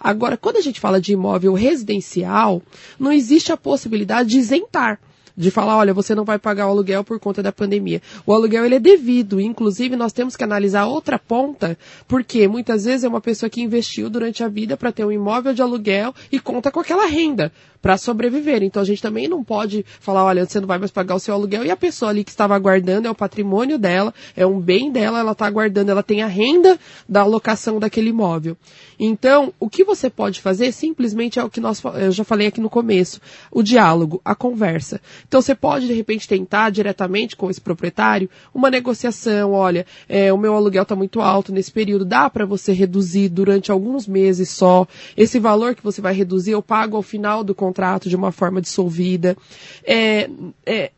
Agora, 0.00 0.36
quando 0.36 0.56
a 0.56 0.62
gente 0.62 0.80
fala 0.80 1.00
de 1.00 1.12
imóvel 1.12 1.52
residencial, 1.52 2.62
não 2.98 3.12
existe 3.12 3.52
a 3.52 3.56
possibilidade 3.56 4.30
de 4.30 4.38
isentar 4.38 4.98
de 5.36 5.50
falar, 5.50 5.76
olha, 5.76 5.92
você 5.92 6.14
não 6.14 6.24
vai 6.24 6.38
pagar 6.38 6.66
o 6.66 6.70
aluguel 6.70 7.04
por 7.04 7.20
conta 7.20 7.42
da 7.42 7.52
pandemia. 7.52 8.00
O 8.24 8.32
aluguel 8.32 8.64
ele 8.64 8.76
é 8.76 8.80
devido, 8.80 9.40
inclusive 9.40 9.94
nós 9.96 10.12
temos 10.12 10.36
que 10.36 10.44
analisar 10.44 10.86
outra 10.86 11.18
ponta, 11.18 11.78
porque 12.08 12.48
muitas 12.48 12.84
vezes 12.84 13.04
é 13.04 13.08
uma 13.08 13.20
pessoa 13.20 13.50
que 13.50 13.60
investiu 13.60 14.08
durante 14.08 14.42
a 14.42 14.48
vida 14.48 14.76
para 14.76 14.92
ter 14.92 15.04
um 15.04 15.12
imóvel 15.12 15.52
de 15.52 15.60
aluguel 15.60 16.14
e 16.32 16.40
conta 16.40 16.70
com 16.70 16.80
aquela 16.80 17.06
renda 17.06 17.52
para 17.86 17.96
sobreviver. 17.96 18.62
Então 18.62 18.82
a 18.82 18.84
gente 18.84 19.00
também 19.00 19.28
não 19.28 19.44
pode 19.44 19.84
falar, 20.00 20.24
olha, 20.24 20.44
você 20.44 20.58
não 20.58 20.66
vai 20.66 20.78
mais 20.78 20.90
pagar 20.90 21.14
o 21.14 21.20
seu 21.20 21.34
aluguel 21.34 21.64
e 21.64 21.70
a 21.70 21.76
pessoa 21.76 22.10
ali 22.10 22.24
que 22.24 22.30
estava 22.30 22.54
aguardando 22.54 23.06
é 23.06 23.10
o 23.10 23.14
patrimônio 23.14 23.78
dela, 23.78 24.12
é 24.34 24.46
um 24.46 24.58
bem 24.58 24.90
dela, 24.90 25.20
ela 25.20 25.32
está 25.32 25.46
aguardando, 25.46 25.90
ela 25.90 26.02
tem 26.02 26.22
a 26.22 26.26
renda 26.26 26.78
da 27.08 27.20
alocação 27.20 27.78
daquele 27.78 28.10
imóvel. 28.10 28.56
Então, 28.98 29.52
o 29.60 29.68
que 29.68 29.84
você 29.84 30.08
pode 30.08 30.40
fazer 30.40 30.72
simplesmente 30.72 31.38
é 31.38 31.44
o 31.44 31.50
que 31.50 31.60
nós, 31.60 31.82
eu 31.84 32.10
já 32.10 32.24
falei 32.24 32.48
aqui 32.48 32.60
no 32.60 32.70
começo, 32.70 33.20
o 33.52 33.62
diálogo, 33.62 34.20
a 34.24 34.34
conversa. 34.34 35.00
Então 35.26 35.40
você 35.40 35.54
pode 35.54 35.86
de 35.86 35.92
repente 35.92 36.28
tentar 36.28 36.70
diretamente 36.70 37.36
com 37.36 37.50
esse 37.50 37.60
proprietário 37.60 38.28
uma 38.54 38.70
negociação, 38.70 39.52
olha, 39.52 39.86
é, 40.08 40.32
o 40.32 40.38
meu 40.38 40.54
aluguel 40.54 40.82
está 40.82 40.94
muito 40.94 41.20
alto 41.20 41.52
nesse 41.52 41.70
período, 41.70 42.04
dá 42.04 42.30
para 42.30 42.46
você 42.46 42.72
reduzir 42.72 43.28
durante 43.28 43.70
alguns 43.70 44.06
meses 44.06 44.50
só. 44.50 44.86
Esse 45.16 45.38
valor 45.38 45.74
que 45.74 45.82
você 45.82 46.00
vai 46.00 46.14
reduzir 46.14 46.52
eu 46.52 46.62
pago 46.62 46.96
ao 46.96 47.02
final 47.02 47.42
do 47.42 47.54
contrato 47.54 48.08
de 48.08 48.16
uma 48.16 48.32
forma 48.32 48.60
dissolvida. 48.60 49.36
É, 49.84 50.28
é, 50.64 50.90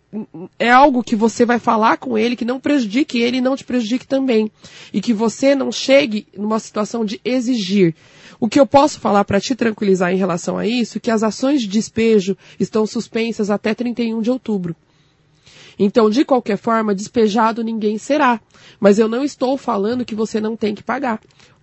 é 0.59 0.71
algo 0.71 1.03
que 1.03 1.15
você 1.15 1.45
vai 1.45 1.59
falar 1.59 1.99
com 1.99 2.17
ele 2.17 2.37
que 2.37 2.45
não 2.45 2.59
prejudique 2.59 3.21
ele 3.21 3.39
e 3.39 3.43
não 3.43 3.57
te 3.57 3.65
prejudique 3.65 4.07
também. 4.07 4.51
E 4.93 5.01
que 5.01 5.13
você 5.13 5.55
não 5.55 5.71
chegue 5.71 6.27
numa 6.37 6.59
situação 6.59 7.05
de 7.05 7.21
exigir. 7.25 7.95
O 8.41 8.49
que 8.49 8.61
eu 8.61 8.67
posso 8.67 9.01
falar 9.01 9.25
para 9.25 9.41
te 9.41 9.55
tranquilizar 9.55 10.13
em 10.13 10.17
relação 10.17 10.57
a 10.57 10.67
isso, 10.67 10.99
é 10.99 11.01
que 11.01 11.11
as 11.11 11.23
ações 11.23 11.63
de 11.63 11.69
despejo 11.69 12.37
estão 12.59 12.87
suspensas 12.87 13.51
até 13.51 13.75
31 13.75 14.21
de 14.21 14.31
outubro. 14.31 14.77
Então, 15.79 16.11
de 16.11 16.25
qualquer 16.25 16.57
forma, 16.57 16.95
despejado 16.95 17.63
ninguém 17.63 17.99
será. 17.99 18.41
Mas 18.81 18.99
eu 18.99 19.09
não 19.09 19.25
estou 19.25 19.57
falando 19.57 20.05
que 20.05 20.15
você 20.15 20.41
não 20.41 20.57
tem 20.57 20.75
que 20.75 20.83
pagar 20.83 21.21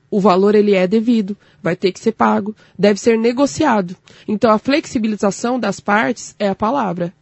o 0.10 0.20
valor 0.20 0.56
ele 0.56 0.74
é 0.74 0.88
devido, 0.88 1.38
vai 1.62 1.76
ter 1.76 1.92
que 1.92 2.00
ser 2.00 2.14
pago, 2.14 2.56
deve 2.80 3.00
ser 3.00 3.18
negociado. 3.18 3.98
Então 4.26 4.50
a 4.50 4.58
flexibilização 4.58 5.60
das 5.60 5.82
partes 5.82 6.34
é 6.40 6.48
a 6.48 6.56
palavra 6.56 7.14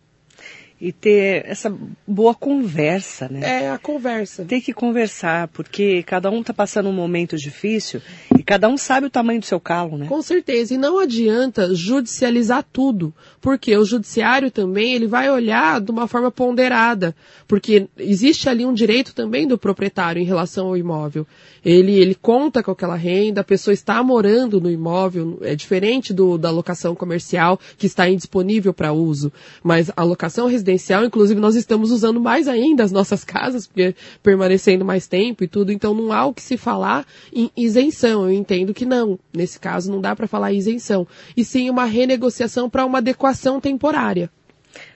e 0.80 0.92
ter 0.92 1.46
essa 1.48 1.74
boa 2.06 2.36
conversa, 2.36 3.30
né? 3.30 3.64
É, 3.64 3.72
a 3.72 3.78
conversa. 3.78 4.44
Tem 4.44 4.60
que 4.60 4.74
conversar, 4.74 5.48
porque 5.48 6.04
cada 6.04 6.30
um 6.30 6.42
está 6.42 6.54
passando 6.54 6.90
um 6.90 6.94
momento 6.94 7.38
difícil 7.38 8.02
cada 8.44 8.68
um 8.68 8.78
sabe 8.78 9.08
o 9.08 9.10
tamanho 9.10 9.40
do 9.40 9.46
seu 9.46 9.60
calo, 9.60 9.98
né? 9.98 10.08
Com 10.08 10.22
certeza. 10.22 10.74
E 10.74 10.78
não 10.78 11.00
adianta 11.00 11.74
judicializar 11.74 12.66
tudo, 12.72 13.14
porque 13.42 13.76
o 13.76 13.86
judiciário 13.86 14.52
também 14.52 14.94
ele 14.94 15.08
vai 15.08 15.30
olhar 15.30 15.80
de 15.80 15.92
uma 15.92 16.08
forma 16.08 16.32
ponderada, 16.32 17.16
porque 17.48 17.88
existe 17.98 18.50
ali 18.50 18.66
um 18.66 18.74
direito 18.74 19.14
também 19.14 19.48
do 19.48 19.58
proprietário 19.58 20.22
em 20.22 20.26
relação 20.26 20.68
ao 20.68 20.78
imóvel. 20.78 21.26
Ele, 21.64 21.94
ele 21.94 22.16
conta 22.16 22.62
com 22.62 22.72
aquela 22.72 22.96
renda, 22.96 23.42
a 23.42 23.44
pessoa 23.44 23.74
está 23.74 24.04
morando 24.04 24.60
no 24.60 24.70
imóvel, 24.70 25.40
é 25.42 25.56
diferente 25.56 26.14
do, 26.14 26.38
da 26.38 26.52
locação 26.52 26.94
comercial 26.96 27.60
que 27.78 27.86
está 27.86 28.10
indisponível 28.10 28.74
para 28.74 28.92
uso, 28.92 29.32
mas 29.64 29.92
a 29.96 30.04
locação 30.04 30.48
residencial, 30.48 31.06
inclusive 31.06 31.40
nós 31.40 31.56
estamos 31.56 31.92
usando 31.92 32.20
mais 32.20 32.48
ainda 32.48 32.84
as 32.84 32.92
nossas 32.92 33.24
casas, 33.24 33.68
porque 33.68 33.96
permanecendo 34.22 34.84
mais 34.84 35.08
tempo 35.08 35.44
e 35.44 35.48
tudo, 35.48 35.72
então 35.72 35.94
não 35.94 36.12
há 36.12 36.26
o 36.26 36.34
que 36.34 36.42
se 36.42 36.58
falar 36.58 37.06
em 37.32 37.50
isenção. 37.56 38.30
Entendo 38.34 38.74
que 38.74 38.86
não. 38.86 39.20
Nesse 39.34 39.60
caso 39.60 39.92
não 39.92 40.02
dá 40.02 40.16
para 40.16 40.28
falar 40.28 40.52
isenção. 40.52 41.08
E 41.36 41.44
sim 41.44 41.70
uma 41.70 41.86
renegociação 41.86 42.70
para 42.70 42.86
uma 42.86 42.98
adequação 42.98 43.62
temporária. 43.62 44.30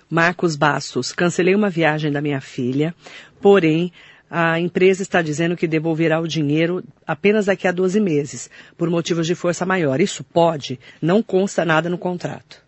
Marcos 0.10 0.56
Bastos, 0.56 1.12
cancelei 1.12 1.54
uma 1.54 1.70
viagem 1.70 2.12
da 2.12 2.22
minha 2.22 2.40
filha, 2.40 2.96
porém 3.42 3.92
a 4.30 4.60
empresa 4.60 5.02
está 5.02 5.22
dizendo 5.22 5.56
que 5.56 5.68
devolverá 5.68 6.20
o 6.20 6.28
dinheiro 6.28 6.84
apenas 7.06 7.46
daqui 7.46 7.68
a 7.68 7.72
12 7.72 8.00
meses, 8.00 8.50
por 8.78 8.90
motivos 8.90 9.28
de 9.28 9.36
força 9.36 9.66
maior. 9.66 10.00
Isso 10.02 10.24
pode? 10.24 10.80
Não 11.02 11.22
consta 11.24 11.64
nada 11.66 11.90
no 11.90 11.98
contrato. 11.98 12.67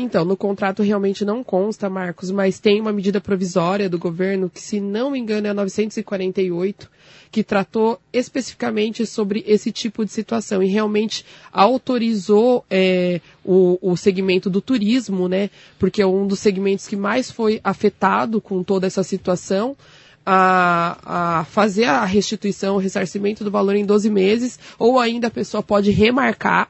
Então, 0.00 0.24
no 0.24 0.36
contrato 0.36 0.80
realmente 0.80 1.24
não 1.24 1.42
consta, 1.42 1.90
Marcos, 1.90 2.30
mas 2.30 2.60
tem 2.60 2.80
uma 2.80 2.92
medida 2.92 3.20
provisória 3.20 3.88
do 3.88 3.98
governo 3.98 4.48
que, 4.48 4.60
se 4.60 4.78
não 4.78 5.10
me 5.10 5.18
engano, 5.18 5.48
é 5.48 5.50
a 5.50 5.54
948, 5.54 6.88
que 7.32 7.42
tratou 7.42 7.98
especificamente 8.12 9.04
sobre 9.04 9.42
esse 9.44 9.72
tipo 9.72 10.04
de 10.04 10.12
situação 10.12 10.62
e 10.62 10.68
realmente 10.68 11.26
autorizou 11.50 12.64
é, 12.70 13.20
o, 13.44 13.76
o 13.82 13.96
segmento 13.96 14.48
do 14.48 14.60
turismo, 14.60 15.26
né? 15.26 15.50
Porque 15.80 16.00
é 16.00 16.06
um 16.06 16.28
dos 16.28 16.38
segmentos 16.38 16.86
que 16.86 16.94
mais 16.94 17.28
foi 17.28 17.60
afetado 17.64 18.40
com 18.40 18.62
toda 18.62 18.86
essa 18.86 19.02
situação. 19.02 19.76
A, 20.24 21.40
a, 21.40 21.44
fazer 21.46 21.86
a 21.86 22.04
restituição, 22.04 22.76
o 22.76 22.78
ressarcimento 22.78 23.42
do 23.42 23.50
valor 23.50 23.74
em 23.74 23.84
12 23.84 24.10
meses, 24.10 24.60
ou 24.78 25.00
ainda 25.00 25.26
a 25.26 25.30
pessoa 25.30 25.60
pode 25.60 25.90
remarcar 25.90 26.68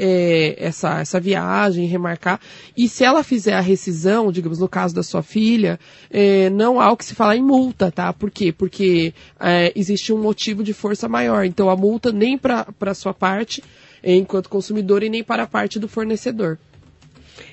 é, 0.00 0.56
essa, 0.58 1.00
essa 1.00 1.20
viagem, 1.20 1.86
remarcar. 1.86 2.40
E 2.74 2.88
se 2.88 3.04
ela 3.04 3.22
fizer 3.22 3.52
a 3.52 3.60
rescisão, 3.60 4.32
digamos, 4.32 4.58
no 4.58 4.68
caso 4.68 4.94
da 4.94 5.02
sua 5.02 5.22
filha, 5.22 5.78
é, 6.10 6.48
não 6.48 6.80
há 6.80 6.90
o 6.90 6.96
que 6.96 7.04
se 7.04 7.14
falar 7.14 7.36
em 7.36 7.42
multa, 7.42 7.92
tá? 7.92 8.10
Por 8.12 8.30
quê? 8.30 8.50
Porque 8.50 9.12
é, 9.38 9.70
existe 9.76 10.12
um 10.12 10.22
motivo 10.22 10.64
de 10.64 10.72
força 10.72 11.06
maior. 11.06 11.44
Então 11.44 11.68
a 11.68 11.76
multa 11.76 12.10
nem 12.10 12.38
para 12.38 12.66
a 12.80 12.94
sua 12.94 13.12
parte, 13.12 13.62
enquanto 14.02 14.48
consumidor, 14.48 15.02
e 15.02 15.10
nem 15.10 15.22
para 15.22 15.42
a 15.42 15.46
parte 15.46 15.78
do 15.78 15.86
fornecedor. 15.86 16.58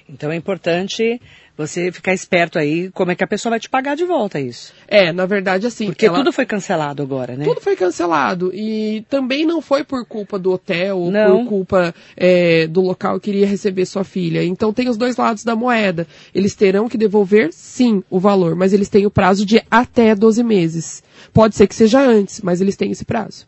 Então 0.08 0.32
é 0.32 0.36
importante 0.38 1.22
você 1.58 1.91
ficar 1.91 2.13
esperto 2.13 2.60
aí 2.60 2.91
como 2.91 3.12
é 3.12 3.15
que 3.15 3.24
a 3.24 3.28
pessoa 3.28 3.52
vai 3.52 3.60
te 3.60 3.67
pagar 3.67 3.96
de 3.96 4.06
volta 4.06 4.39
isso. 4.39 4.72
É, 4.88 5.12
na 5.12 5.26
verdade, 5.26 5.65
assim. 5.65 5.88
Porque 5.88 6.06
ela... 6.06 6.20
tudo 6.20 6.32
foi 6.32 6.46
cancelado 6.46 7.02
agora, 7.02 7.36
né? 7.36 7.43
Tudo 7.43 7.60
foi 7.60 7.76
cancelado. 7.76 8.52
E 8.54 9.04
também 9.10 9.46
não 9.46 9.62
foi 9.62 9.84
por 9.84 10.06
culpa 10.06 10.38
do 10.38 10.52
hotel 10.52 11.00
ou 11.00 11.12
não. 11.12 11.43
por 11.43 11.50
culpa 11.50 11.96
é, 12.15 12.67
do 12.67 12.82
local 12.82 13.20
que 13.20 13.32
iria 13.32 13.48
receber 13.48 13.86
sua 13.86 14.04
filha. 14.04 14.43
Então 14.43 14.72
tem 14.72 14.88
os 14.88 14.98
dois 14.98 15.17
lados 15.17 15.43
da 15.43 15.56
moeda. 15.56 16.06
Eles 16.34 16.54
terão 16.54 16.88
que 16.88 16.98
devolver, 16.98 17.52
sim, 17.52 18.04
o 18.10 18.20
valor, 18.20 18.56
mas 18.56 18.72
eles 18.72 18.88
têm 18.88 19.06
o 19.08 19.12
prazo 19.12 19.46
de 19.46 19.62
até 19.72 20.13
12 20.13 20.43
meses. 20.43 21.04
Pode 21.34 21.56
ser 21.56 21.65
que 21.67 21.76
seja 21.76 22.00
antes, 22.00 22.41
mas 22.41 22.62
eles 22.62 22.76
têm 22.76 22.91
esse 22.91 23.04
prazo. 23.04 23.48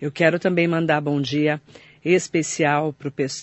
Eu 0.00 0.10
quero 0.10 0.38
também 0.38 0.66
mandar 0.66 1.00
bom 1.00 1.20
dia 1.20 1.60
especial 2.04 2.94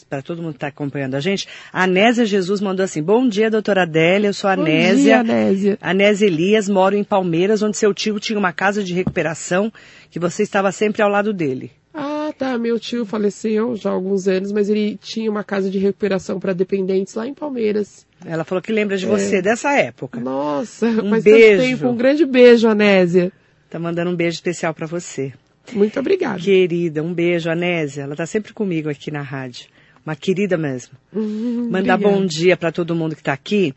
para 0.09 0.21
todo 0.21 0.41
mundo 0.41 0.53
que 0.53 0.57
está 0.57 0.67
acompanhando 0.67 1.15
a 1.15 1.19
gente. 1.19 1.47
A 1.71 1.83
Anésia 1.83 2.25
Jesus 2.25 2.59
mandou 2.59 2.83
assim, 2.83 3.01
bom 3.01 3.27
dia, 3.27 3.49
doutora 3.49 3.83
Adélia, 3.83 4.27
eu 4.29 4.33
sou 4.33 4.49
a 4.49 4.53
Anésia. 4.53 5.17
Bom 5.17 5.23
dia, 5.23 5.35
Anésia. 5.35 5.77
Anésia 5.81 6.27
Elias, 6.27 6.67
moro 6.67 6.95
em 6.95 7.03
Palmeiras, 7.03 7.61
onde 7.61 7.77
seu 7.77 7.93
tio 7.93 8.19
tinha 8.19 8.37
uma 8.37 8.51
casa 8.53 8.83
de 8.83 8.93
recuperação 8.93 9.71
que 10.09 10.19
você 10.19 10.43
estava 10.43 10.71
sempre 10.71 11.01
ao 11.01 11.09
lado 11.09 11.33
dele. 11.33 11.71
Ah, 11.93 12.31
tá. 12.37 12.57
Meu 12.59 12.79
tio 12.79 13.05
faleceu 13.05 13.75
já 13.75 13.89
há 13.89 13.93
alguns 13.93 14.27
anos, 14.27 14.51
mas 14.51 14.69
ele 14.69 14.97
tinha 15.01 15.31
uma 15.31 15.43
casa 15.43 15.69
de 15.69 15.79
recuperação 15.79 16.39
para 16.39 16.53
dependentes 16.53 17.15
lá 17.15 17.27
em 17.27 17.33
Palmeiras. 17.33 18.05
Ela 18.25 18.43
falou 18.43 18.61
que 18.61 18.71
lembra 18.71 18.97
de 18.97 19.05
é. 19.05 19.07
você 19.07 19.41
dessa 19.41 19.73
época. 19.73 20.19
Nossa, 20.19 20.87
um 20.87 21.09
faz 21.09 21.23
beijo. 21.23 21.57
tanto 21.57 21.69
tempo. 21.69 21.87
Um 21.87 21.97
grande 21.97 22.25
beijo, 22.25 22.67
Anésia. 22.67 23.31
Tá 23.69 23.79
mandando 23.79 24.11
um 24.11 24.15
beijo 24.15 24.35
especial 24.35 24.73
para 24.73 24.85
você. 24.85 25.33
Muito 25.73 25.99
obrigada. 25.99 26.39
Querida, 26.39 27.03
um 27.03 27.13
beijo, 27.13 27.49
Anésia. 27.49 28.03
Ela 28.03 28.13
está 28.13 28.25
sempre 28.25 28.53
comigo 28.53 28.89
aqui 28.89 29.11
na 29.11 29.21
rádio. 29.21 29.67
Uma 30.05 30.15
querida 30.15 30.57
mesmo. 30.57 30.93
Uhum, 31.13 31.69
Mandar 31.69 31.95
obrigada. 31.95 32.15
bom 32.15 32.25
dia 32.25 32.55
para 32.55 32.71
todo 32.71 32.95
mundo 32.95 33.13
que 33.15 33.21
está 33.21 33.33
aqui. 33.33 33.73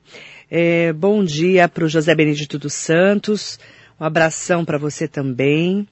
É, 0.50 0.92
bom 0.92 1.24
dia 1.24 1.68
para 1.68 1.85
o 1.85 1.88
José 1.88 2.14
Benedito 2.14 2.59
dos 2.59 2.74
Santos. 2.74 3.59
Um 4.00 4.05
abração 4.05 4.64
para 4.64 4.79
você 4.79 5.09
também. 5.09 5.87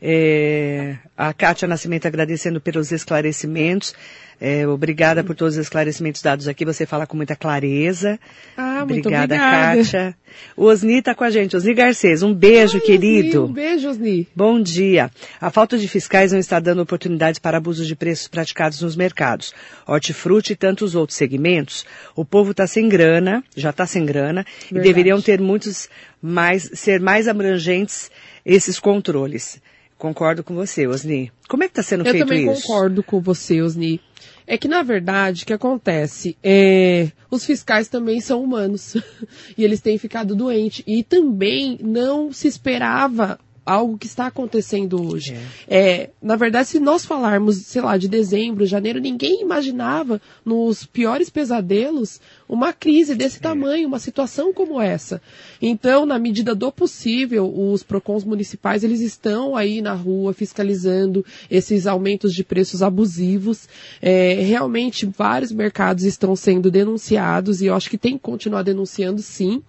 É, 0.00 0.96
a 1.16 1.32
Kátia 1.32 1.66
Nascimento 1.66 2.06
agradecendo 2.06 2.60
pelos 2.60 2.92
esclarecimentos. 2.92 3.94
É, 4.40 4.64
obrigada 4.68 5.24
por 5.24 5.34
todos 5.34 5.54
os 5.54 5.60
esclarecimentos 5.60 6.22
dados 6.22 6.46
aqui. 6.46 6.64
Você 6.64 6.86
fala 6.86 7.08
com 7.08 7.16
muita 7.16 7.34
clareza. 7.34 8.20
Ah, 8.56 8.84
muito 8.86 9.08
obrigada, 9.08 9.34
obrigada. 9.34 9.76
Kátia. 9.82 10.16
O 10.56 10.66
Osni 10.66 10.98
está 10.98 11.12
com 11.12 11.24
a 11.24 11.30
gente. 11.30 11.56
Osni 11.56 11.74
Garcês, 11.74 12.22
um 12.22 12.32
beijo, 12.32 12.76
Ai, 12.76 12.80
querido. 12.80 13.42
Osni, 13.42 13.50
um 13.50 13.52
beijo, 13.52 13.88
Osni. 13.88 14.28
Bom 14.36 14.62
dia. 14.62 15.10
A 15.40 15.50
falta 15.50 15.76
de 15.76 15.88
fiscais 15.88 16.30
não 16.30 16.38
está 16.38 16.60
dando 16.60 16.80
oportunidades 16.80 17.40
para 17.40 17.56
abusos 17.56 17.88
de 17.88 17.96
preços 17.96 18.28
praticados 18.28 18.80
nos 18.80 18.94
mercados. 18.94 19.52
Hortifruti 19.84 20.52
e 20.52 20.56
tantos 20.56 20.94
outros 20.94 21.18
segmentos. 21.18 21.84
O 22.14 22.24
povo 22.24 22.52
está 22.52 22.68
sem 22.68 22.88
grana, 22.88 23.42
já 23.56 23.70
está 23.70 23.86
sem 23.86 24.06
grana, 24.06 24.46
Verdade. 24.70 24.78
e 24.78 24.80
deveriam 24.80 25.20
ter 25.20 25.40
muitos 25.40 25.88
mais, 26.22 26.70
ser 26.74 27.00
mais 27.00 27.26
abrangentes 27.26 28.08
esses 28.46 28.78
controles 28.78 29.60
Concordo 29.98 30.44
com 30.44 30.54
você, 30.54 30.86
Osni. 30.86 31.32
Como 31.48 31.64
é 31.64 31.66
que 31.66 31.72
está 31.72 31.82
sendo 31.82 32.06
Eu 32.06 32.12
feito 32.12 32.24
também 32.24 32.50
isso? 32.50 32.62
concordo 32.62 33.02
com 33.02 33.20
você, 33.20 33.60
Osni. 33.60 34.00
É 34.46 34.56
que, 34.56 34.68
na 34.68 34.82
verdade, 34.82 35.42
o 35.42 35.46
que 35.46 35.52
acontece? 35.52 36.38
É, 36.42 37.10
os 37.28 37.44
fiscais 37.44 37.88
também 37.88 38.20
são 38.20 38.42
humanos. 38.42 38.94
e 39.58 39.64
eles 39.64 39.80
têm 39.80 39.98
ficado 39.98 40.36
doentes. 40.36 40.84
E 40.86 41.02
também 41.02 41.78
não 41.82 42.32
se 42.32 42.46
esperava 42.46 43.38
algo 43.68 43.98
que 43.98 44.06
está 44.06 44.26
acontecendo 44.26 45.00
hoje. 45.06 45.36
É. 45.68 46.10
na 46.22 46.36
verdade, 46.36 46.68
se 46.68 46.80
nós 46.80 47.04
falarmos, 47.04 47.58
sei 47.66 47.82
lá, 47.82 47.98
de 47.98 48.08
dezembro, 48.08 48.64
janeiro, 48.64 48.98
ninguém 48.98 49.42
imaginava, 49.42 50.20
nos 50.44 50.86
piores 50.86 51.28
pesadelos, 51.28 52.18
uma 52.48 52.72
crise 52.72 53.14
desse 53.14 53.36
é. 53.36 53.40
tamanho, 53.40 53.86
uma 53.86 53.98
situação 53.98 54.54
como 54.54 54.80
essa. 54.80 55.20
Então, 55.60 56.06
na 56.06 56.18
medida 56.18 56.54
do 56.54 56.72
possível, 56.72 57.52
os 57.54 57.82
PROCONs 57.82 58.24
municipais, 58.24 58.82
eles 58.82 59.00
estão 59.00 59.54
aí 59.54 59.82
na 59.82 59.92
rua 59.92 60.32
fiscalizando 60.32 61.24
esses 61.50 61.86
aumentos 61.86 62.32
de 62.32 62.42
preços 62.42 62.82
abusivos. 62.82 63.68
É, 64.00 64.34
realmente, 64.42 65.04
vários 65.06 65.52
mercados 65.52 66.04
estão 66.04 66.34
sendo 66.34 66.70
denunciados 66.70 67.60
e 67.60 67.66
eu 67.66 67.74
acho 67.74 67.90
que 67.90 67.98
tem 67.98 68.14
que 68.14 68.22
continuar 68.22 68.62
denunciando 68.62 69.20
sim 69.20 69.62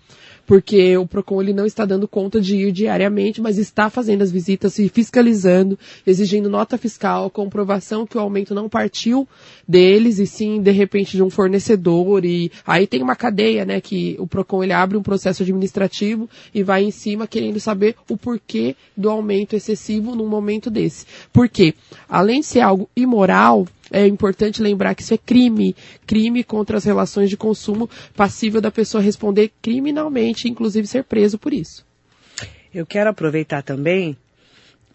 porque 0.50 0.97
o 0.97 1.06
PROCON 1.06 1.43
ele 1.43 1.54
não 1.54 1.68
está 1.68 1.86
dando 1.86 2.08
conta 2.08 2.41
de 2.41 2.56
ir 2.56 2.72
diariamente, 2.72 3.39
mas 3.39 3.60
está 3.60 3.88
fazendo 3.88 4.24
as 4.24 4.32
visitas 4.32 4.80
e 4.80 4.89
fiscalizando, 4.89 5.78
exigindo 6.08 6.50
nota 6.50 6.76
fiscal, 6.76 7.30
comprovação 7.30 8.04
que 8.04 8.18
o 8.18 8.20
aumento 8.20 8.56
não 8.56 8.68
partiu 8.68 9.28
deles 9.68 10.18
e 10.18 10.26
sim, 10.26 10.60
de 10.60 10.72
repente, 10.72 11.16
de 11.16 11.22
um 11.22 11.30
fornecedor 11.30 12.26
e 12.26 12.52
aí 12.66 12.88
tem 12.88 13.04
uma 13.04 13.16
cadeia, 13.16 13.64
né, 13.64 13.80
que 13.80 14.16
o 14.18 14.26
PROCON 14.26 14.64
ele 14.64 14.74
abre 14.74 14.97
um 14.97 15.04
processo 15.04 15.43
administrativo 15.43 16.28
e 16.52 16.64
vai 16.64 16.84
em 16.84 16.89
cima 16.89 17.28
querendo 17.28 17.60
saber 17.60 17.95
o 18.10 18.18
porquê 18.18 18.76
do 18.97 19.08
aumento 19.08 19.56
excessivo 19.56 20.16
num 20.16 20.28
momento 20.28 20.72
desse. 20.72 21.06
Porque, 21.32 21.76
além 22.10 22.39
de 22.39 22.47
ser 22.47 22.62
algo 22.62 22.89
imoral, 22.95 23.68
é 23.91 24.05
importante 24.05 24.61
lembrar 24.61 24.95
que 24.95 25.01
isso 25.01 25.13
é 25.13 25.17
crime, 25.17 25.75
crime 26.05 26.43
contra 26.43 26.77
as 26.77 26.83
relações 26.83 27.29
de 27.29 27.37
consumo, 27.37 27.89
passível 28.15 28.61
da 28.61 28.71
pessoa 28.71 29.01
responder 29.01 29.51
criminalmente, 29.61 30.47
inclusive 30.47 30.87
ser 30.87 31.03
preso 31.03 31.37
por 31.37 31.53
isso. 31.53 31.85
Eu 32.73 32.85
quero 32.85 33.09
aproveitar 33.09 33.63
também 33.63 34.15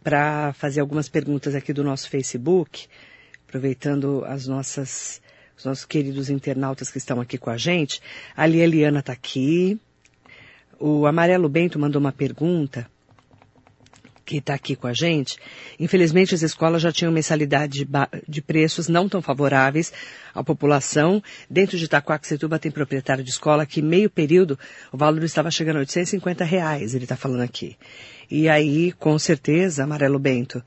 para 0.02 0.52
fazer 0.52 0.80
algumas 0.80 1.08
perguntas 1.08 1.54
aqui 1.54 1.72
do 1.72 1.82
nosso 1.82 2.08
Facebook, 2.08 2.86
aproveitando 3.48 4.24
as 4.26 4.46
nossas 4.46 5.22
os 5.56 5.64
nossos 5.64 5.84
queridos 5.84 6.30
internautas 6.30 6.90
que 6.90 6.98
estão 6.98 7.20
aqui 7.20 7.38
com 7.38 7.48
a 7.48 7.56
gente. 7.56 8.00
A 8.36 8.44
Lia 8.44 8.64
Eliana 8.64 8.98
está 8.98 9.12
aqui. 9.12 9.78
O 10.80 11.06
Amarelo 11.06 11.48
Bento 11.48 11.78
mandou 11.78 12.00
uma 12.00 12.10
pergunta 12.10 12.90
que 14.24 14.38
está 14.38 14.54
aqui 14.54 14.74
com 14.74 14.86
a 14.86 14.92
gente, 14.92 15.38
infelizmente 15.78 16.34
as 16.34 16.42
escolas 16.42 16.82
já 16.82 16.90
tinham 16.90 17.12
mensalidade 17.12 17.84
de, 17.84 17.88
de, 18.26 18.42
preços 18.42 18.88
não 18.88 19.08
tão 19.08 19.20
favoráveis 19.20 19.92
à 20.34 20.42
população. 20.42 21.22
Dentro 21.48 21.76
de 21.76 21.84
Itaquaquecetuba 21.84 22.58
tem 22.58 22.70
proprietário 22.70 23.22
de 23.22 23.30
escola 23.30 23.66
que 23.66 23.82
meio 23.82 24.08
período 24.08 24.58
o 24.92 24.96
valor 24.96 25.22
estava 25.24 25.50
chegando 25.50 25.76
a 25.76 25.80
850 25.80 26.44
reais, 26.44 26.94
ele 26.94 27.04
está 27.04 27.16
falando 27.16 27.42
aqui. 27.42 27.76
E 28.30 28.48
aí, 28.48 28.92
com 28.92 29.18
certeza, 29.18 29.84
Amarelo 29.84 30.18
Bento, 30.18 30.62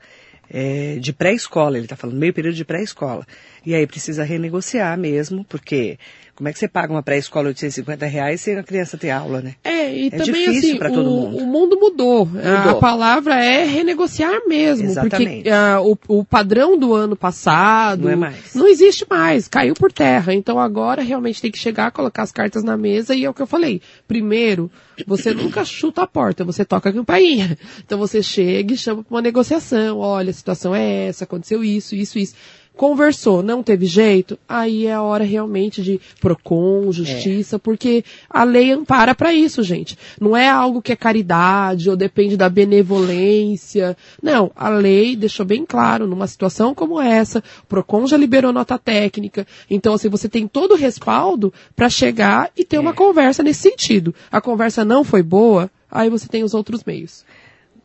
é, 0.50 0.96
de 0.96 1.12
pré-escola, 1.12 1.76
ele 1.76 1.86
está 1.86 1.96
falando 1.96 2.18
meio 2.18 2.32
período 2.32 2.54
de 2.54 2.64
pré-escola. 2.64 3.26
E 3.64 3.74
aí 3.74 3.86
precisa 3.86 4.24
renegociar 4.24 4.96
mesmo, 4.98 5.44
porque 5.44 5.98
como 6.38 6.48
é 6.48 6.52
que 6.52 6.58
você 6.60 6.68
paga 6.68 6.92
uma 6.92 7.02
pré-escola 7.02 7.48
850 7.48 8.06
reais 8.06 8.40
sem 8.40 8.56
a 8.56 8.62
criança 8.62 8.96
ter 8.96 9.10
aula, 9.10 9.42
né? 9.42 9.56
É, 9.64 9.92
e 9.92 10.06
é 10.06 10.10
também 10.10 10.46
assim, 10.46 10.78
o, 10.78 11.36
o, 11.36 11.46
mundo 11.46 11.76
mudou. 11.76 12.26
mudou. 12.26 12.70
A 12.70 12.74
palavra 12.76 13.44
é 13.44 13.64
renegociar 13.64 14.46
mesmo. 14.46 14.86
Exatamente. 14.86 15.42
Porque 15.42 15.50
uh, 15.50 15.98
o, 16.08 16.20
o, 16.20 16.24
padrão 16.24 16.78
do 16.78 16.94
ano 16.94 17.16
passado 17.16 18.04
não, 18.04 18.10
é 18.10 18.14
mais. 18.14 18.54
não 18.54 18.68
existe 18.68 19.04
mais, 19.10 19.48
caiu 19.48 19.74
por 19.74 19.90
terra. 19.90 20.32
Então 20.32 20.60
agora 20.60 21.02
realmente 21.02 21.42
tem 21.42 21.50
que 21.50 21.58
chegar, 21.58 21.90
colocar 21.90 22.22
as 22.22 22.30
cartas 22.30 22.62
na 22.62 22.76
mesa 22.76 23.16
e 23.16 23.24
é 23.24 23.28
o 23.28 23.34
que 23.34 23.42
eu 23.42 23.46
falei. 23.46 23.82
Primeiro, 24.06 24.70
você 25.08 25.34
nunca 25.34 25.64
chuta 25.64 26.02
a 26.02 26.06
porta, 26.06 26.44
você 26.44 26.64
toca 26.64 26.90
a 26.90 26.92
campainha. 26.92 27.58
Então 27.84 27.98
você 27.98 28.22
chega 28.22 28.74
e 28.74 28.78
chama 28.78 29.02
para 29.02 29.12
uma 29.16 29.22
negociação. 29.22 29.98
Olha, 29.98 30.30
a 30.30 30.34
situação 30.34 30.72
é 30.72 31.08
essa, 31.08 31.24
aconteceu 31.24 31.64
isso, 31.64 31.96
isso, 31.96 32.16
isso 32.16 32.36
conversou, 32.78 33.42
não 33.42 33.60
teve 33.60 33.86
jeito, 33.86 34.38
aí 34.48 34.86
é 34.86 34.94
a 34.94 35.02
hora 35.02 35.24
realmente 35.24 35.82
de 35.82 36.00
PROCON, 36.20 36.92
justiça, 36.92 37.56
é. 37.56 37.58
porque 37.58 38.04
a 38.30 38.44
lei 38.44 38.70
ampara 38.70 39.16
para 39.16 39.34
isso, 39.34 39.64
gente. 39.64 39.98
Não 40.20 40.36
é 40.36 40.48
algo 40.48 40.80
que 40.80 40.92
é 40.92 40.96
caridade 40.96 41.90
ou 41.90 41.96
depende 41.96 42.36
da 42.36 42.48
benevolência. 42.48 43.96
Não, 44.22 44.52
a 44.54 44.68
lei 44.68 45.16
deixou 45.16 45.44
bem 45.44 45.66
claro, 45.66 46.06
numa 46.06 46.28
situação 46.28 46.72
como 46.72 47.00
essa, 47.00 47.42
o 47.64 47.66
PROCON 47.66 48.06
já 48.06 48.16
liberou 48.16 48.52
nota 48.52 48.78
técnica, 48.78 49.44
então 49.68 49.94
assim, 49.94 50.08
você 50.08 50.28
tem 50.28 50.46
todo 50.46 50.72
o 50.72 50.76
respaldo 50.76 51.52
para 51.74 51.90
chegar 51.90 52.48
e 52.56 52.64
ter 52.64 52.76
é. 52.76 52.80
uma 52.80 52.94
conversa 52.94 53.42
nesse 53.42 53.62
sentido. 53.62 54.14
A 54.30 54.40
conversa 54.40 54.84
não 54.84 55.02
foi 55.02 55.24
boa, 55.24 55.68
aí 55.90 56.08
você 56.08 56.28
tem 56.28 56.44
os 56.44 56.54
outros 56.54 56.84
meios. 56.84 57.24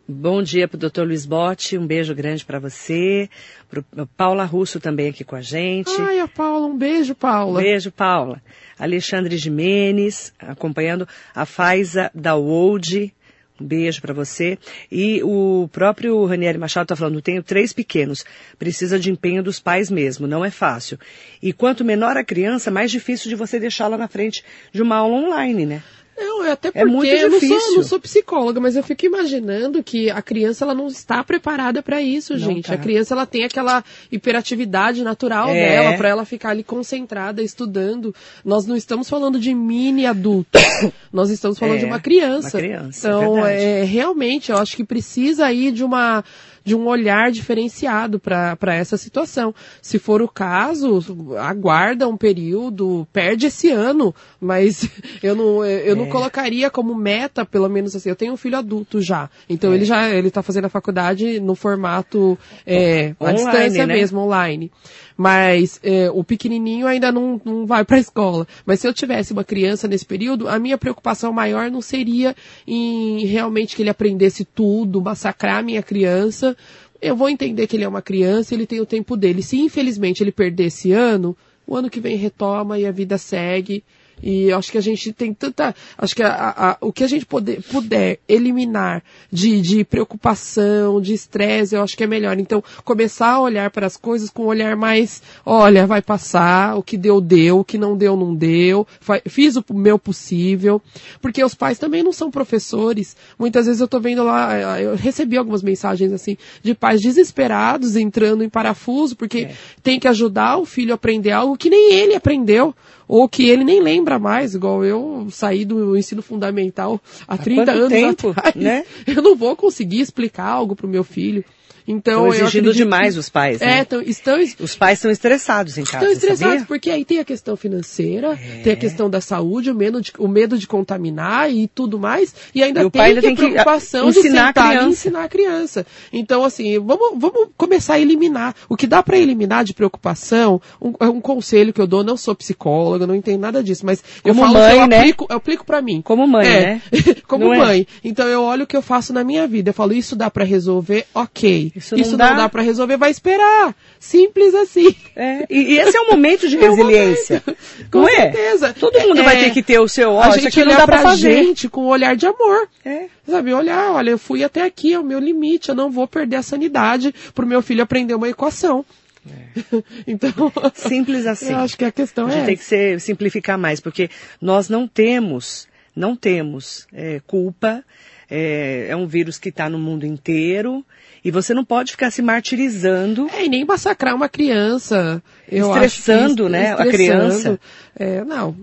Bom 0.05 0.43
dia 0.43 0.67
para 0.67 0.75
o 0.75 0.79
doutor 0.79 1.07
Luiz 1.07 1.25
Botti, 1.25 1.77
um 1.77 1.87
beijo 1.87 2.13
grande 2.13 2.43
para 2.43 2.59
você. 2.59 3.29
Pro 3.69 3.85
Paula 4.17 4.43
Russo 4.43 4.77
também 4.77 5.07
aqui 5.07 5.23
com 5.23 5.33
a 5.33 5.41
gente. 5.41 5.89
Ai, 6.01 6.19
a 6.19 6.27
Paula, 6.27 6.67
um 6.67 6.77
beijo, 6.77 7.15
Paula. 7.15 7.57
Um 7.57 7.63
beijo, 7.63 7.89
Paula. 7.89 8.41
Alexandre 8.77 9.37
Jimenez, 9.37 10.33
acompanhando 10.37 11.07
a 11.33 11.45
Faiza 11.45 12.11
da 12.13 12.35
Wold. 12.35 13.13
Um 13.61 13.65
beijo 13.65 14.01
para 14.01 14.13
você. 14.13 14.59
E 14.91 15.23
o 15.23 15.69
próprio 15.71 16.25
Ranieri 16.25 16.57
Machado 16.57 16.83
está 16.83 16.97
falando, 16.97 17.21
tenho 17.21 17.41
três 17.41 17.71
pequenos, 17.71 18.25
precisa 18.59 18.99
de 18.99 19.09
empenho 19.09 19.41
dos 19.41 19.61
pais 19.61 19.89
mesmo, 19.89 20.27
não 20.27 20.43
é 20.43 20.51
fácil. 20.51 20.99
E 21.41 21.53
quanto 21.53 21.85
menor 21.85 22.17
a 22.17 22.25
criança, 22.25 22.69
mais 22.69 22.91
difícil 22.91 23.29
de 23.29 23.35
você 23.35 23.57
deixá-la 23.57 23.97
na 23.97 24.09
frente 24.09 24.43
de 24.73 24.81
uma 24.81 24.97
aula 24.97 25.15
online, 25.15 25.65
né? 25.65 25.83
Não, 26.17 26.43
é 26.43 26.51
até 26.51 26.69
porque 26.69 26.79
é 26.79 26.85
muito 26.85 27.09
eu 27.09 27.29
não 27.29 27.39
sou, 27.39 27.75
não 27.75 27.83
sou, 27.83 27.99
psicóloga, 27.99 28.59
mas 28.59 28.75
eu 28.75 28.83
fico 28.83 29.05
imaginando 29.05 29.83
que 29.83 30.09
a 30.09 30.21
criança 30.21 30.63
ela 30.63 30.73
não 30.73 30.87
está 30.87 31.23
preparada 31.23 31.81
para 31.81 32.01
isso, 32.01 32.33
não 32.33 32.39
gente. 32.39 32.67
Tá. 32.67 32.75
A 32.75 32.77
criança 32.77 33.13
ela 33.13 33.25
tem 33.25 33.43
aquela 33.43 33.83
hiperatividade 34.11 35.03
natural 35.03 35.49
é. 35.49 35.53
dela 35.53 35.97
para 35.97 36.09
ela 36.09 36.25
ficar 36.25 36.49
ali 36.49 36.63
concentrada 36.63 37.41
estudando. 37.41 38.13
Nós 38.45 38.65
não 38.65 38.75
estamos 38.75 39.09
falando 39.09 39.39
de 39.39 39.53
mini 39.53 40.05
adulto, 40.05 40.59
nós 41.11 41.29
estamos 41.29 41.57
falando 41.57 41.77
é, 41.77 41.79
de 41.79 41.85
uma 41.85 41.99
criança. 41.99 42.57
Uma 42.57 42.63
criança. 42.63 43.07
Então, 43.07 43.45
é, 43.45 43.81
é 43.81 43.83
realmente, 43.83 44.51
eu 44.51 44.57
acho 44.57 44.75
que 44.75 44.83
precisa 44.83 45.45
aí 45.45 45.71
de 45.71 45.83
uma 45.83 46.23
de 46.63 46.75
um 46.75 46.87
olhar 46.87 47.31
diferenciado 47.31 48.19
para 48.19 48.75
essa 48.75 48.97
situação. 48.97 49.53
Se 49.81 49.99
for 49.99 50.21
o 50.21 50.27
caso, 50.27 50.99
aguarda 51.37 52.07
um 52.07 52.17
período, 52.17 53.07
perde 53.11 53.47
esse 53.47 53.69
ano, 53.69 54.13
mas 54.39 54.89
eu 55.21 55.35
não, 55.35 55.65
eu 55.65 55.95
não 55.95 56.05
é. 56.05 56.09
colocaria 56.09 56.69
como 56.69 56.95
meta, 56.95 57.45
pelo 57.45 57.69
menos 57.69 57.95
assim, 57.95 58.09
eu 58.09 58.15
tenho 58.15 58.33
um 58.33 58.37
filho 58.37 58.57
adulto 58.57 59.01
já, 59.01 59.29
então 59.49 59.71
é. 59.71 59.75
ele 59.75 59.85
já 59.85 60.09
ele 60.09 60.27
está 60.27 60.41
fazendo 60.41 60.65
a 60.65 60.69
faculdade 60.69 61.39
no 61.39 61.55
formato 61.55 62.37
é, 62.65 63.13
à 63.19 63.31
distância 63.31 63.85
né? 63.85 63.93
mesmo, 63.95 64.19
online 64.19 64.71
mas 65.17 65.79
é, 65.83 66.09
o 66.11 66.23
pequenininho 66.23 66.87
ainda 66.87 67.11
não, 67.11 67.39
não 67.43 67.65
vai 67.65 67.83
para 67.85 67.97
a 67.97 67.99
escola. 68.01 68.47
Mas 68.65 68.79
se 68.79 68.87
eu 68.87 68.93
tivesse 68.93 69.33
uma 69.33 69.43
criança 69.43 69.87
nesse 69.87 70.05
período, 70.05 70.47
a 70.47 70.59
minha 70.59 70.77
preocupação 70.77 71.31
maior 71.31 71.69
não 71.69 71.81
seria 71.81 72.35
em 72.67 73.25
realmente 73.25 73.75
que 73.75 73.81
ele 73.81 73.89
aprendesse 73.89 74.45
tudo, 74.45 75.01
massacrar 75.01 75.57
a 75.57 75.63
minha 75.63 75.83
criança. 75.83 76.55
Eu 77.01 77.15
vou 77.15 77.29
entender 77.29 77.67
que 77.67 77.75
ele 77.75 77.83
é 77.83 77.87
uma 77.87 78.01
criança, 78.01 78.53
ele 78.53 78.65
tem 78.65 78.79
o 78.79 78.85
tempo 78.85 79.17
dele. 79.17 79.41
Se 79.41 79.59
infelizmente 79.59 80.23
ele 80.23 80.31
perder 80.31 80.65
esse 80.65 80.91
ano, 80.91 81.35
o 81.67 81.75
ano 81.75 81.89
que 81.89 81.99
vem 81.99 82.15
retoma 82.15 82.79
e 82.79 82.85
a 82.85 82.91
vida 82.91 83.17
segue. 83.17 83.83
E 84.21 84.51
acho 84.51 84.71
que 84.71 84.77
a 84.77 84.81
gente 84.81 85.11
tem 85.11 85.33
tanta. 85.33 85.75
Acho 85.97 86.15
que 86.15 86.23
a, 86.23 86.53
a, 86.71 86.77
o 86.79 86.93
que 86.93 87.03
a 87.03 87.07
gente 87.07 87.25
poder, 87.25 87.61
puder 87.63 88.19
eliminar 88.27 89.03
de, 89.31 89.61
de 89.61 89.83
preocupação, 89.83 91.01
de 91.01 91.13
estresse, 91.13 91.75
eu 91.75 91.83
acho 91.83 91.97
que 91.97 92.03
é 92.03 92.07
melhor. 92.07 92.39
Então, 92.39 92.63
começar 92.85 93.31
a 93.31 93.41
olhar 93.41 93.69
para 93.71 93.85
as 93.85 93.97
coisas 93.97 94.29
com 94.29 94.43
um 94.43 94.47
olhar 94.47 94.75
mais: 94.75 95.21
olha, 95.45 95.85
vai 95.85 96.01
passar, 96.01 96.77
o 96.77 96.83
que 96.83 96.97
deu, 96.97 97.19
deu, 97.19 97.59
o 97.59 97.65
que 97.65 97.77
não 97.77 97.97
deu, 97.97 98.15
não 98.15 98.33
deu, 98.33 98.87
fiz 99.27 99.55
o 99.55 99.63
meu 99.73 99.99
possível. 99.99 100.81
Porque 101.21 101.43
os 101.43 101.53
pais 101.53 101.77
também 101.77 102.03
não 102.03 102.13
são 102.13 102.31
professores. 102.31 103.15
Muitas 103.37 103.65
vezes 103.65 103.81
eu 103.81 103.85
estou 103.85 103.99
vendo 103.99 104.23
lá, 104.23 104.79
eu 104.79 104.95
recebi 104.95 105.37
algumas 105.37 105.61
mensagens 105.61 106.11
assim, 106.11 106.37
de 106.61 106.73
pais 106.73 107.01
desesperados 107.01 107.95
entrando 107.95 108.43
em 108.43 108.49
parafuso, 108.49 109.15
porque 109.15 109.39
é. 109.39 109.55
tem 109.81 109.99
que 109.99 110.07
ajudar 110.07 110.57
o 110.57 110.65
filho 110.65 110.91
a 110.91 110.95
aprender 110.95 111.31
algo 111.31 111.57
que 111.57 111.69
nem 111.69 111.93
ele 111.93 112.15
aprendeu. 112.15 112.73
Ou 113.07 113.27
que 113.27 113.49
ele 113.49 113.63
nem 113.63 113.81
lembra 113.81 114.17
mais, 114.19 114.55
igual 114.55 114.83
eu 114.83 115.27
saí 115.29 115.65
do 115.65 115.97
ensino 115.97 116.21
fundamental 116.21 116.99
há 117.27 117.37
30 117.37 117.71
anos 117.71 117.89
tempo, 117.89 118.29
atrás, 118.31 118.55
né? 118.55 118.85
eu 119.05 119.21
não 119.21 119.35
vou 119.35 119.55
conseguir 119.55 120.01
explicar 120.01 120.45
algo 120.45 120.75
pro 120.75 120.87
meu 120.87 121.03
filho. 121.03 121.43
Então, 121.87 122.27
Estão 122.27 122.27
eu 122.27 122.33
exigindo 122.47 122.73
demais 122.73 123.13
que- 123.13 123.19
os 123.19 123.29
pais, 123.29 123.61
É, 123.61 123.65
né? 123.65 123.85
tão- 123.85 124.01
estão, 124.01 124.39
Os 124.59 124.75
pais 124.75 124.99
estão 124.99 125.11
estressados 125.11 125.77
em 125.77 125.83
casa, 125.83 125.97
Estão 125.97 126.11
estressados, 126.11 126.53
sabia? 126.53 126.65
porque 126.67 126.89
aí 126.89 127.03
tem 127.03 127.19
a 127.19 127.25
questão 127.25 127.55
financeira, 127.57 128.33
É. 128.41 128.61
tem 128.63 128.73
a 128.73 128.75
questão 128.75 129.09
da 129.09 129.19
saúde, 129.19 129.69
o 129.71 129.75
medo, 129.75 130.01
de, 130.01 130.11
o 130.17 130.27
medo 130.27 130.57
de 130.57 130.65
contaminar 130.67 131.51
e 131.51 131.67
tudo 131.67 131.99
mais, 131.99 132.33
e 132.55 132.63
ainda 132.63 132.83
E 132.83 132.89
tem, 132.89 133.01
ainda 133.01 133.21
que 133.21 133.27
tem 133.27 133.33
a 133.33 133.35
que, 133.35 133.41
preocupação 133.51 134.07
ah, 134.07 134.11
de 134.11 134.19
ensinar 134.19 134.43
a 134.43 134.47
sentar 134.47 134.65
e 134.65 134.69
criança. 134.69 134.89
ensinar 134.89 135.23
a 135.23 135.27
criança. 135.29 135.85
Então, 136.11 136.43
assim, 136.43 136.79
vamos, 136.79 137.19
vamos 137.19 137.49
começar 137.57 137.95
a 137.95 137.99
eliminar. 137.99 138.55
O 138.69 138.77
que 138.77 138.87
dá 138.87 139.03
para 139.03 139.17
eliminar 139.17 139.63
de 139.65 139.73
preocupação, 139.73 140.61
um, 140.81 140.93
é 140.99 141.05
um 141.09 141.19
conselho 141.19 141.73
que 141.73 141.81
eu 141.81 141.87
dou, 141.87 142.03
não 142.03 142.15
sou 142.15 142.33
psicóloga, 142.35 143.05
não 143.05 143.15
entendo 143.15 143.41
nada 143.41 143.63
disso, 143.63 143.85
mas 143.85 144.01
eu 144.23 144.33
Como 144.33 144.41
falo 144.41 144.53
mãe, 144.53 144.69
que 144.75 144.79
eu 144.83 144.87
né? 144.87 144.97
aplico, 144.99 145.27
eu 145.29 145.35
aplico 145.35 145.65
para 145.65 145.81
mim. 145.81 146.01
Como 146.01 146.25
mãe, 146.27 146.47
É, 146.47 146.61
né? 146.61 146.81
Como 147.27 147.45
Não 147.45 147.53
é? 147.53 147.57
mãe. 147.57 147.87
Então 148.03 148.27
eu 148.27 148.41
olho 148.43 148.63
o 148.63 148.67
que 148.67 148.77
eu 148.77 148.81
faço 148.81 149.11
na 149.11 149.23
minha 149.23 149.45
vida. 149.47 149.69
Eu 149.71 149.73
falo, 149.73 149.93
isso 149.93 150.15
dá 150.15 150.29
pra 150.29 150.43
resolver, 150.45 151.05
ok. 151.13 151.72
Isso 151.75 151.95
Isso, 151.95 152.11
não 152.11 152.17
não, 152.19 152.35
dá? 152.35 152.41
dá, 152.43 152.49
pra 152.49 152.61
resolver, 152.61 152.97
vai 152.97 153.09
esperar. 153.09 153.75
Simples 153.99 154.53
assim. 154.53 154.95
É, 155.15 155.45
e, 155.49 155.73
e 155.73 155.79
esse 155.79 155.97
é 155.97 156.01
um 156.01 156.11
momento 156.11 156.47
de 156.47 156.55
É 156.63 156.69
resiliência. 156.69 157.43
Com 157.91 158.01
não 158.01 158.07
é? 158.09 158.31
certeza. 158.31 158.73
Todo 158.79 158.99
mundo 159.01 159.19
É, 159.21 159.23
vai 159.23 159.37
ter 159.39 159.49
que 159.51 159.63
ter 159.63 159.79
o 159.79 159.87
seu, 159.87 160.11
ó, 160.11 160.21
a 160.21 160.29
isso 160.29 160.39
gente 160.41 160.63
não 160.63 160.75
dá 160.75 160.85
pra 160.85 161.01
fazer. 161.01 161.33
gente 161.33 161.67
com 161.67 161.81
um 161.85 161.87
olhar 161.87 162.15
de 162.15 162.25
amor. 162.27 162.69
É. 162.85 163.05
Sabe, 163.27 163.53
olhar, 163.53 163.91
olha, 163.91 164.11
eu 164.11 164.17
fui 164.19 164.43
até 164.43 164.61
aqui, 164.63 164.93
é 164.93 164.99
o 164.99 165.03
meu 165.03 165.19
limite, 165.19 165.69
eu 165.69 165.75
não 165.75 165.89
vou 165.89 166.07
perder 166.07 166.35
a 166.37 166.43
sanidade 166.43 167.13
pro 167.33 167.47
meu 167.47 167.61
filho 167.61 167.81
aprender 167.81 168.13
uma 168.13 168.29
equação. 168.29 168.85
então, 170.05 170.31
Simples 170.75 171.25
assim. 171.25 171.51
eu 171.53 171.57
acho 171.59 171.77
que 171.77 171.85
a 171.85 171.91
questão 171.91 172.27
A 172.27 172.29
é 172.29 172.33
gente 172.33 172.45
tem 172.45 172.53
essa. 172.53 172.63
que 172.63 172.69
ser, 172.69 172.99
simplificar 173.01 173.57
mais, 173.57 173.79
porque 173.79 174.09
nós 174.41 174.69
não 174.69 174.87
temos, 174.87 175.67
não 175.95 176.15
temos 176.15 176.87
é, 176.93 177.21
culpa. 177.25 177.83
É, 178.29 178.87
é 178.89 178.95
um 178.95 179.05
vírus 179.05 179.37
que 179.37 179.49
está 179.49 179.69
no 179.69 179.77
mundo 179.77 180.05
inteiro 180.05 180.83
e 181.23 181.31
você 181.31 181.53
não 181.53 181.63
pode 181.65 181.91
ficar 181.91 182.11
se 182.11 182.21
martirizando. 182.21 183.27
É, 183.33 183.45
e 183.45 183.49
nem 183.49 183.63
massacrar 183.65 184.15
uma 184.15 184.27
criança. 184.29 185.21
Eu 185.49 185.67
que 185.71 185.79
Estressando, 185.85 186.49
né, 186.49 186.73
a 186.73 186.85
criança. 186.85 187.59
É, 187.95 188.23
não. 188.23 188.55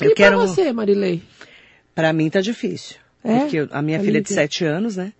Eu 0.00 0.10
e 0.10 0.14
quero- 0.14 0.36
pra 0.36 0.46
você, 0.46 0.72
Marilei? 0.72 1.22
Para 1.94 2.12
mim 2.12 2.28
tá 2.28 2.40
difícil, 2.40 2.96
É? 3.24 3.38
porque 3.40 3.56
eu- 3.56 3.68
a 3.70 3.80
minha 3.80 3.98
Tá 3.98 4.04
filha 4.04 4.20
de 4.20 4.28
livre. 4.28 4.34
sete 4.34 4.64
anos, 4.64 4.96
né? 4.96 5.12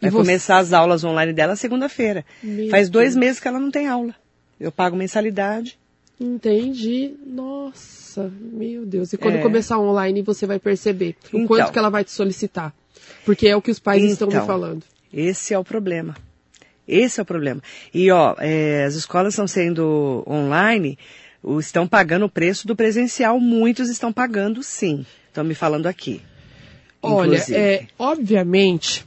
E 0.00 0.02
Vai 0.02 0.10
você? 0.10 0.16
começar 0.18 0.58
as 0.58 0.72
aulas 0.72 1.04
online 1.04 1.32
dela 1.32 1.56
segunda-feira. 1.56 2.24
Faz 2.70 2.88
dois 2.88 3.10
Deus. 3.14 3.16
meses 3.16 3.40
que 3.40 3.48
ela 3.48 3.58
não 3.60 3.70
tem 3.70 3.86
aula. 3.88 4.14
Eu 4.58 4.70
pago 4.72 4.96
mensalidade. 4.96 5.78
Entendi. 6.18 7.14
Nossa, 7.26 8.30
meu 8.40 8.86
Deus. 8.86 9.12
E 9.12 9.16
quando 9.18 9.36
É. 9.36 9.42
começar 9.42 9.78
online, 9.78 10.22
você 10.22 10.46
vai 10.46 10.58
perceber 10.58 11.16
o 11.32 11.36
Então. 11.38 11.46
quanto 11.46 11.72
que 11.72 11.78
ela 11.78 11.90
vai 11.90 12.04
te 12.04 12.12
solicitar. 12.12 12.72
Porque 13.24 13.48
é 13.48 13.56
o 13.56 13.60
que 13.62 13.70
os 13.70 13.78
pais 13.78 14.02
estão 14.04 14.28
me 14.28 14.34
Então. 14.34 14.46
falando. 14.46 14.82
Esse 15.12 15.54
é 15.54 15.58
o 15.58 15.64
problema. 15.64 16.16
Esse 16.86 17.20
é 17.20 17.22
o 17.22 17.26
problema. 17.26 17.62
E 17.94 18.10
ó, 18.10 18.34
é, 18.38 18.84
as 18.84 18.94
escolas 18.94 19.34
estão 19.34 19.46
sendo 19.46 20.24
online, 20.26 20.98
estão 21.58 21.86
pagando 21.86 22.24
o 22.24 22.30
preço 22.30 22.66
do 22.66 22.74
presencial. 22.74 23.38
Muitos 23.38 23.88
estão 23.88 24.12
pagando, 24.12 24.62
sim. 24.62 25.04
Estão 25.28 25.44
me 25.44 25.54
falando 25.54 25.86
aqui. 25.86 26.20
Olha, 27.02 27.38
é, 27.50 27.86
obviamente 27.98 29.06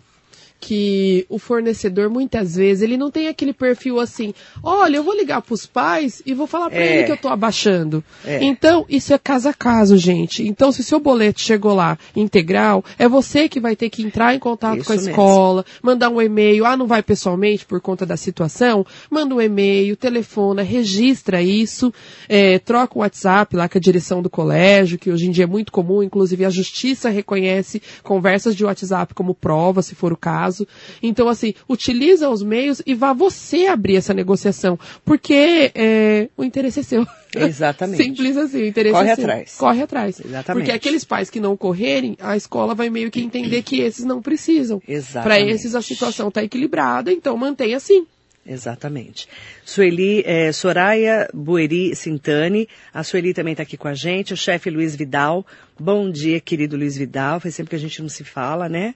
que 0.66 1.26
o 1.28 1.38
fornecedor 1.38 2.10
muitas 2.10 2.56
vezes 2.56 2.84
ele 2.84 2.96
não 2.96 3.12
tem 3.12 3.28
aquele 3.28 3.52
perfil 3.52 4.00
assim, 4.00 4.34
olha, 4.64 4.96
eu 4.96 5.04
vou 5.04 5.14
ligar 5.14 5.42
para 5.42 5.54
os 5.54 5.66
pais 5.66 6.22
e 6.26 6.34
vou 6.34 6.48
falar 6.48 6.70
para 6.70 6.80
É. 6.80 6.96
ele 7.00 7.04
que 7.04 7.12
eu 7.12 7.18
tô 7.18 7.28
abaixando. 7.28 8.02
É. 8.26 8.42
Então, 8.42 8.86
isso 8.88 9.14
é 9.14 9.18
caso 9.18 9.50
a 9.50 9.54
caso, 9.54 9.98
gente. 9.98 10.42
Então, 10.48 10.72
se 10.72 10.80
o 10.80 10.84
seu 10.84 11.02
boleto 11.02 11.42
chegou 11.42 11.74
lá 11.76 11.98
integral, 12.16 12.84
é 12.98 13.10
você 13.10 13.50
que 13.50 13.60
vai 13.60 13.76
ter 13.76 13.90
que 13.90 14.02
entrar 14.04 14.34
em 14.34 14.40
contato 14.40 14.78
Isso 14.78 14.86
com 14.88 14.94
a 14.94 14.96
mesmo. 14.96 15.10
escola, 15.10 15.66
mandar 15.82 16.10
um 16.10 16.22
e-mail, 16.22 16.66
ah, 16.66 16.78
não 16.78 16.88
vai 16.88 17.04
pessoalmente 17.04 17.66
por 17.66 17.82
conta 17.82 18.06
da 18.06 18.16
situação, 18.16 18.86
manda 19.10 19.36
um 19.36 19.42
e-mail, 19.42 19.98
telefona, 19.98 20.62
registra 20.62 21.42
isso, 21.42 21.94
é, 22.30 22.58
troca 22.60 22.98
o 22.98 23.02
WhatsApp 23.02 23.54
lá 23.58 23.68
com 23.68 23.78
a 23.78 23.82
direção 23.82 24.22
do 24.22 24.30
colégio, 24.30 24.98
que 24.98 25.12
hoje 25.12 25.28
em 25.28 25.32
dia 25.32 25.44
é 25.44 25.48
muito 25.48 25.72
comum, 25.74 26.02
inclusive 26.02 26.46
a 26.46 26.50
justiça 26.50 27.10
reconhece 27.10 27.82
conversas 28.02 28.56
de 28.56 28.64
WhatsApp 28.64 29.14
como 29.14 29.34
prova, 29.36 29.82
se 29.82 29.94
for 29.94 30.14
o 30.14 30.18
caso. 30.18 30.53
Então, 31.02 31.28
assim, 31.28 31.54
utiliza 31.68 32.30
os 32.30 32.44
meios 32.44 32.82
e 32.86 32.94
vá 32.94 33.14
você 33.14 33.68
abrir 33.68 33.96
essa 33.96 34.14
negociação, 34.14 34.78
porque 35.06 35.72
é, 35.74 36.30
o 36.36 36.44
interesse 36.44 36.80
é 36.82 36.84
seu. 36.84 37.08
Exatamente. 37.36 38.02
Simples 38.04 38.38
assim, 38.38 38.64
o 38.64 38.66
interesse 38.66 38.96
Corre 38.96 39.10
é 39.10 39.16
seu. 39.16 39.24
atrás. 39.24 39.56
Corre 39.58 39.82
atrás. 39.82 40.20
Exatamente. 40.20 40.66
Porque 40.66 40.76
aqueles 40.76 41.04
pais 41.04 41.30
que 41.30 41.40
não 41.40 41.58
correrem, 41.58 42.16
a 42.20 42.36
escola 42.38 42.76
vai 42.76 42.90
meio 42.90 43.10
que 43.10 43.22
entender 43.22 43.64
que 43.64 43.80
esses 43.80 44.06
não 44.06 44.22
precisam. 44.22 44.80
Para 44.80 44.94
Exatamente. 44.94 45.52
esses 45.52 45.76
a 45.76 45.82
situação 45.82 46.28
está 46.28 46.44
equilibrada, 46.44 47.12
então 47.12 47.36
mantém 47.38 47.74
assim. 47.74 48.06
Exatamente. 48.46 49.28
Sueli, 49.64 50.22
é, 50.26 50.52
Soraya 50.52 51.30
Bueri 51.34 51.96
Sintani, 51.96 52.68
a 52.94 53.04
Sueli 53.04 53.34
também 53.34 53.54
está 53.54 53.64
aqui 53.64 53.78
com 53.78 53.88
a 53.88 53.94
gente, 53.94 54.34
o 54.34 54.38
chefe 54.38 54.70
Luiz 54.70 54.96
Vidal. 54.96 55.46
Bom 55.80 56.12
dia, 56.12 56.40
querido 56.42 56.76
Luiz 56.76 56.98
Vidal, 56.98 57.40
faz 57.40 57.56
sempre 57.56 57.70
que 57.70 57.76
a 57.78 57.80
gente 57.80 58.02
não 58.02 58.10
se 58.10 58.24
fala, 58.24 58.68
né? 58.68 58.96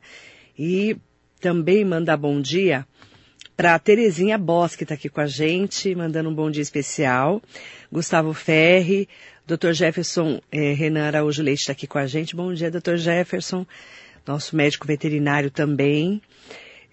E 0.60 0.98
também 1.40 1.86
mandar 1.86 2.18
bom 2.18 2.42
dia 2.42 2.86
para 3.56 3.74
a 3.74 3.80
Terezinha 3.80 4.38
Boss, 4.38 4.76
que 4.76 4.84
está 4.84 4.94
aqui 4.94 5.10
com 5.10 5.20
a 5.20 5.26
gente, 5.26 5.96
mandando 5.96 6.30
um 6.30 6.34
bom 6.34 6.50
dia 6.50 6.62
especial. 6.62 7.42
Gustavo 7.92 8.34
Ferri, 8.34 9.10
Dr. 9.48 9.72
Jefferson 9.72 10.40
eh, 10.52 10.74
Renan 10.74 11.08
Araújo 11.08 11.42
Leite 11.42 11.62
está 11.62 11.72
aqui 11.72 11.88
com 11.88 11.98
a 11.98 12.06
gente. 12.06 12.36
Bom 12.36 12.54
dia, 12.54 12.70
Dr. 12.70 12.98
Jefferson. 12.98 13.66
Nosso 14.28 14.56
médico 14.56 14.86
veterinário 14.86 15.50
também. 15.50 16.22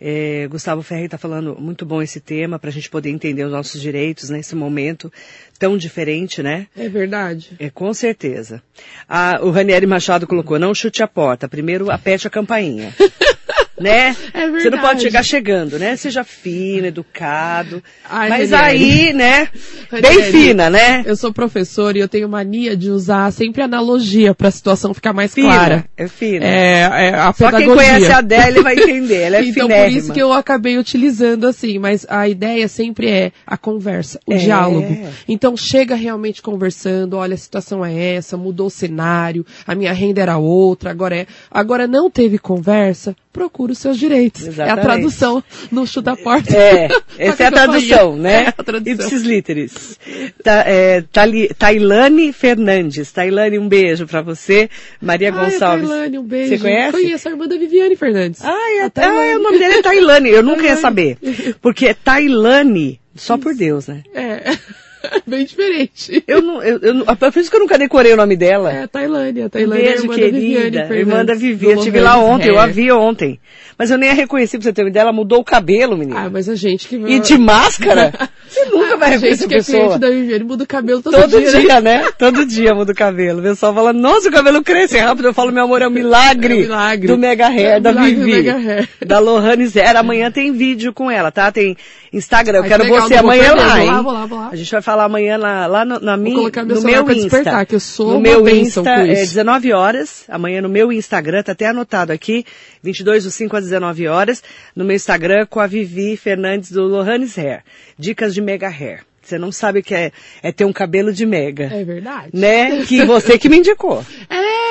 É, 0.01 0.47
Gustavo 0.49 0.83
Ferri 0.83 1.05
está 1.05 1.17
falando 1.17 1.57
muito 1.59 1.87
bom 1.87 2.03
esse 2.03 2.21
tema 2.21 2.59
para 2.59 2.69
a 2.69 2.73
gente 2.73 2.91
poder 2.91 3.11
entender 3.11 3.45
os 3.45 3.53
nossos 3.53 3.81
direitos 3.81 4.29
nesse 4.29 4.55
momento 4.55 5.13
tão 5.59 5.77
diferente, 5.77 6.43
né? 6.43 6.67
É 6.77 6.89
verdade. 6.89 7.53
É, 7.59 7.71
com 7.71 7.93
certeza. 7.95 8.63
Ah, 9.09 9.39
o 9.41 9.51
Ranieri 9.51 9.87
Machado 9.87 10.27
colocou, 10.27 10.59
não 10.59 10.75
chute 10.75 11.03
a 11.03 11.09
porta, 11.09 11.49
primeiro 11.49 11.91
aperte 11.91 12.27
a 12.27 12.31
campainha. 12.31 12.95
né? 13.81 14.15
É 14.33 14.49
Você 14.51 14.71
não 14.71 14.79
pode 14.79 15.03
chegar 15.03 15.23
chegando, 15.23 15.79
né? 15.79 15.97
Seja 15.97 16.23
fino, 16.25 16.87
educado. 16.87 17.83
Ai, 18.09 18.29
mas 18.29 18.51
Ranieri. 18.51 18.85
aí, 18.85 19.13
né? 19.13 19.49
Bem 19.91 20.03
Ranieri, 20.03 20.33
fina, 20.33 20.71
né? 20.71 21.03
Eu 21.07 21.17
sou 21.17 21.33
professora 21.33 21.99
e 21.99 22.01
eu 22.01 22.09
tenho 22.09 22.29
mania 22.29 22.77
de 22.77 22.91
usar 22.91 23.33
sempre 23.33 23.63
analogia 23.63 24.35
para 24.35 24.49
a 24.49 24.51
situação 24.51 24.95
ficar 24.95 25.13
mais 25.13 25.35
Fina, 25.35 25.49
clara. 25.49 25.85
é 25.97 26.07
fina. 26.09 26.45
É, 26.45 26.81
é 27.09 27.15
a 27.15 27.33
Só 27.33 27.51
quem 27.51 27.61
pedagogia. 27.61 27.75
conhece 27.95 28.13
a 28.13 28.19
Adélia 28.19 28.63
vai 28.63 28.75
entender, 28.75 29.15
ela 29.23 29.37
é 29.39 29.43
então 29.45 29.67
finérrima. 29.67 29.91
por 29.91 29.97
isso 29.99 30.13
que 30.13 30.21
eu 30.23 30.33
acabei 30.33 30.79
utilizando 30.79 31.47
assim, 31.47 31.79
mas 31.79 32.07
a 32.09 32.29
ideia 32.29 32.69
sempre 32.69 33.09
é 33.11 33.33
a 33.47 33.57
conversa, 33.57 34.21
o 34.27 34.33
É. 34.33 34.37
diálogo. 34.37 34.97
Então 35.29 35.57
chega 35.57 35.95
realmente 35.95 36.41
conversando, 36.43 37.17
olha, 37.17 37.35
a 37.35 37.39
situação 37.39 37.85
é 37.85 38.15
essa, 38.15 38.37
mudou 38.37 38.67
o 38.67 38.71
cenário, 38.71 39.45
a 39.67 39.75
minha 39.75 39.93
renda 39.93 40.21
era 40.21 40.37
outra, 40.37 40.91
agora 40.91 41.17
é. 41.17 41.27
Agora 41.51 41.87
não 41.87 42.11
teve 42.11 42.39
conversa, 42.39 43.15
procura 43.33 43.64
os 43.71 43.79
seus 43.79 43.99
direitos. 43.99 44.45
É 44.45 44.49
a 44.49 44.51
Exatamente. 44.53 44.83
tradução 44.85 45.45
no 45.71 45.87
chuta 45.87 46.13
a 46.13 46.17
porta. 46.17 46.55
É, 46.57 46.89
essa 47.19 47.45
é 47.45 47.47
a 47.47 47.51
tradução, 47.53 48.17
né? 48.17 48.45
É 48.45 48.49
a 48.49 48.53
tradução. 48.65 48.95
Ipsis 49.07 49.23
literis. 49.23 49.99
Ta, 50.43 50.65
é, 50.67 51.03
Tali- 51.13 51.49
Tailane 51.59 52.33
Fernandes. 52.33 53.11
Tailane, 53.13 53.59
um 53.59 53.69
beijo 53.69 54.07
pra 54.07 54.23
você. 54.23 54.69
Maria 55.01 55.33
Ai, 55.33 55.45
Gonçalves. 55.51 55.89
Tailane, 55.89 56.19
um 56.19 56.25
beijo. 56.25 56.49
Você 56.51 56.59
conhece? 56.59 56.93
Conheço 56.93 57.29
a 57.29 57.31
irmã 57.31 57.47
da 57.49 57.57
Viviane 57.57 57.97
Fernandes. 57.97 58.41
Ai, 58.45 58.81
A 58.81 58.87
a, 58.87 58.91
Tailane. 58.91 59.19
ai, 59.19 59.37
o 59.37 59.43
nome 59.43 59.59
dele 59.59 59.75
é 59.75 59.83
Tailane. 59.83 60.29
Eu 60.31 60.43
nunca 60.43 60.63
ia 60.65 60.77
saber. 60.77 61.19
Porque 61.63 61.87
é 61.87 61.95
Tailane, 61.95 63.01
só 63.15 63.37
por 63.39 63.55
Deus, 63.55 63.87
né? 63.89 64.03
É, 64.15 64.57
bem 65.27 65.45
diferente. 65.45 66.23
Eu 66.27 66.43
não, 66.43 66.63
eu, 66.63 66.79
eu, 66.81 66.95
não- 66.95 67.05
por 67.17 67.39
isso 67.39 67.51
que 67.51 67.57
eu 67.57 67.61
nunca 67.61 67.79
decorei 67.79 68.13
o 68.13 68.17
nome 68.17 68.37
dela. 68.37 68.73
É 68.73 68.83
a 68.85 68.89
Tailândia, 68.89 69.47
a 69.47 69.49
Tailândia 69.49 69.83
é 69.83 69.99
beijo, 69.99 70.03
irmã 70.05 70.17
da 70.17 70.25
Viviane 70.27 70.55
querida. 70.61 70.79
Fernandes. 70.87 70.99
Irmã 71.09 71.25
da 71.25 71.35
Vivi. 71.35 71.67
do 71.67 71.71
Eu 71.73 71.77
estive 71.79 72.01
lá 72.01 72.17
ontem, 72.19 72.49
eu 72.49 72.59
Hair. 72.59 72.69
a 72.71 72.73
vi 72.73 72.93
ontem. 72.93 73.41
Mas 73.79 73.91
eu 73.91 73.99
nem 73.99 74.11
a 74.11 74.13
reconheci, 74.15 74.57
pra 74.57 74.65
você 74.65 74.73
ter 74.73 74.83
uma 74.83 74.89
ideia. 74.89 75.03
Ela 75.03 75.13
mudou 75.13 75.41
o 75.41 75.45
cabelo, 75.45 75.97
menina. 75.97 76.21
Ah, 76.27 76.31
mas 76.31 76.49
a 76.49 76.55
gente 76.55 76.87
que... 76.87 76.95
E 76.97 77.19
de 77.19 77.37
máscara? 77.37 78.13
Você 78.47 78.67
nunca 78.67 78.97
vai 78.97 79.09
a 79.09 79.13
reconhecer 79.13 79.43
gente 79.43 79.45
a 79.47 79.49
que 79.49 79.55
é 79.55 79.59
pessoa. 79.59 79.83
cliente 79.85 79.99
da 79.99 80.11
Viviane 80.11 80.45
muda 80.45 80.63
o 80.63 80.67
cabelo 80.67 81.03
todo, 81.03 81.15
Todo 81.15 81.41
dia, 81.41 81.51
dia, 81.51 81.81
né? 81.81 82.03
né? 82.03 82.09
Todo 82.17 82.47
dia 82.47 82.73
muda 82.75 82.93
o 82.93 82.95
cabelo. 82.95 83.41
O 83.41 83.43
pessoal 83.43 83.75
fala, 83.75 83.93
nossa, 83.93 84.29
o 84.29 84.33
cabelo 84.33 84.63
cresce 84.63 84.97
rápido. 84.99 85.27
Eu 85.27 85.35
falo, 85.35 85.51
meu 85.51 85.65
amor, 85.65 85.83
é 85.83 85.89
um 85.89 85.91
milagre, 85.91 86.55
É 86.55 86.57
um 86.59 86.61
milagre. 86.61 87.07
do 87.09 87.19
Mega 87.19 87.47
Hair, 87.49 87.67
É 87.67 87.79
um 87.79 87.81
da 87.81 87.93
Vivi. 87.93 88.33
Mega 88.33 88.55
Hair. 88.57 88.89
Da 89.05 89.19
Lohane 89.19 89.67
Zero. 89.67 89.99
Amanhã 89.99 90.31
tem 90.31 90.53
vídeo 90.53 90.93
com 90.93 91.11
ela, 91.11 91.33
tá? 91.33 91.51
Tem 91.51 91.77
Instagram. 92.17 92.59
Eu 92.59 92.65
quero 92.65 92.85
que 92.85 92.91
legal, 92.91 93.09
você 93.09 93.15
vou 93.15 93.25
amanhã 93.25 93.55
lá, 93.55 93.69
Vou 93.69 93.79
hein? 93.79 93.87
lá, 93.87 94.03
vou 94.03 94.13
lá, 94.13 94.27
vou 94.27 94.39
lá. 94.39 94.49
A 94.51 94.57
gente 94.57 94.71
vai 94.71 94.83
falar 94.83 95.05
amanhã 95.05 95.37
lá, 95.37 95.67
lá 95.67 95.85
no, 95.85 96.01
na 96.01 96.17
minha, 96.17 96.37
no 96.37 96.83
meu 96.83 97.05
pra 97.05 97.15
Insta. 97.15 97.29
despertar, 97.29 97.67
que 97.67 97.75
eu 97.75 97.81
sou 97.81 98.15
no 98.15 98.21
meu 98.21 98.49
Insta 98.49 98.89
é 98.89 99.13
isso. 99.13 99.35
19 99.35 99.73
horas. 99.73 100.25
Amanhã 100.29 100.61
no 100.63 100.69
meu 100.69 100.93
Instagram, 100.93 101.43
tá 101.43 101.53
até 101.53 101.67
anotado 101.67 102.13
aqui. 102.13 102.45
22 102.83 103.25
do 103.25 103.31
5 103.31 103.57
às 103.57 103.65
19 103.65 104.07
horas. 104.09 104.43
No 104.75 104.85
meu 104.85 104.97
Instagram 104.97 105.47
com 105.47 105.61
a 105.61 105.67
Vivi 105.67 106.17
Fernandes 106.17 106.71
do 106.71 106.85
Lohanes 106.85 107.37
Hair. 107.39 107.63
Dicas 107.99 108.33
de 108.35 108.41
Mega 108.41 108.69
Hair. 108.69 109.01
Você 109.25 109.39
não 109.39 109.51
sabe 109.51 109.81
o 109.81 109.83
que 109.83 109.95
é, 109.95 110.13
é 110.43 110.53
ter 110.53 110.65
um 110.65 110.73
cabelo 110.73 111.13
de 111.13 111.25
mega. 111.27 111.65
É 111.65 111.85
verdade. 111.85 112.31
Né? 112.33 112.85
Que 112.85 113.05
você 113.05 113.39
que 113.39 113.49
me 113.49 113.59
indicou. 113.59 114.05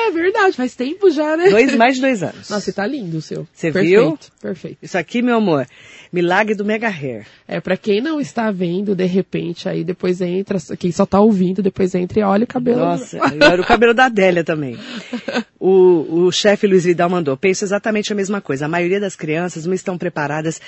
É 0.06 0.10
verdade, 0.10 0.54
faz 0.54 0.74
tempo 0.74 1.10
já, 1.10 1.34
né? 1.34 1.48
Dois, 1.48 1.74
mais 1.74 1.94
de 1.94 2.02
dois 2.02 2.22
anos. 2.22 2.50
Nossa, 2.50 2.68
e 2.68 2.72
tá 2.74 2.86
lindo 2.86 3.16
o 3.16 3.22
seu. 3.22 3.48
Você 3.54 3.72
Perfeito, 3.72 3.88
viu? 3.88 4.18
Perfeito. 4.40 4.78
Isso 4.82 4.98
aqui, 4.98 5.22
meu 5.22 5.36
amor, 5.36 5.66
milagre 6.12 6.54
do 6.54 6.62
Mega 6.62 6.88
Hair. 6.88 7.26
É, 7.48 7.58
pra 7.58 7.74
quem 7.74 8.02
não 8.02 8.20
está 8.20 8.50
vendo, 8.50 8.94
de 8.94 9.06
repente, 9.06 9.66
aí 9.66 9.82
depois 9.82 10.20
entra, 10.20 10.58
quem 10.78 10.92
só 10.92 11.06
tá 11.06 11.18
ouvindo, 11.20 11.62
depois 11.62 11.94
entra 11.94 12.20
e 12.20 12.22
olha 12.22 12.44
o 12.44 12.46
cabelo. 12.46 12.80
Nossa, 12.80 13.16
e 13.16 13.42
olha 13.42 13.62
o 13.62 13.66
cabelo 13.66 13.94
da 13.94 14.04
Adélia 14.04 14.44
também. 14.44 14.76
O, 15.66 16.26
o 16.26 16.30
chefe 16.30 16.66
Luiz 16.66 16.84
Vidal 16.84 17.08
mandou, 17.08 17.38
penso 17.38 17.64
exatamente 17.64 18.12
a 18.12 18.14
mesma 18.14 18.38
coisa. 18.38 18.66
A 18.66 18.68
maioria 18.68 19.00
das 19.00 19.16
crianças 19.16 19.64
não 19.64 19.72
estão 19.72 19.96
preparadas 19.96 20.60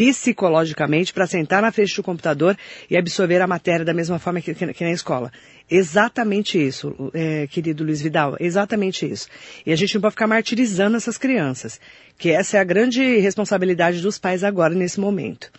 psicologicamente 0.00 1.12
para 1.12 1.26
sentar 1.26 1.60
na 1.60 1.70
frente 1.70 1.94
do 1.94 2.02
computador 2.02 2.56
e 2.88 2.96
absorver 2.96 3.42
a 3.42 3.46
matéria 3.46 3.84
da 3.84 3.92
mesma 3.92 4.18
forma 4.18 4.40
que, 4.40 4.54
que, 4.54 4.72
que 4.72 4.82
na 4.82 4.92
escola. 4.92 5.30
Exatamente 5.70 6.58
isso, 6.58 7.10
é, 7.12 7.46
querido 7.46 7.84
Luiz 7.84 8.00
Vidal, 8.00 8.34
exatamente 8.40 9.04
isso. 9.04 9.28
E 9.66 9.70
a 9.70 9.76
gente 9.76 9.94
não 9.94 10.00
pode 10.00 10.12
ficar 10.12 10.26
martirizando 10.26 10.96
essas 10.96 11.18
crianças, 11.18 11.78
que 12.16 12.30
essa 12.30 12.56
é 12.56 12.60
a 12.60 12.64
grande 12.64 13.18
responsabilidade 13.18 14.00
dos 14.00 14.18
pais 14.18 14.42
agora, 14.42 14.74
nesse 14.74 14.98
momento. 14.98 15.50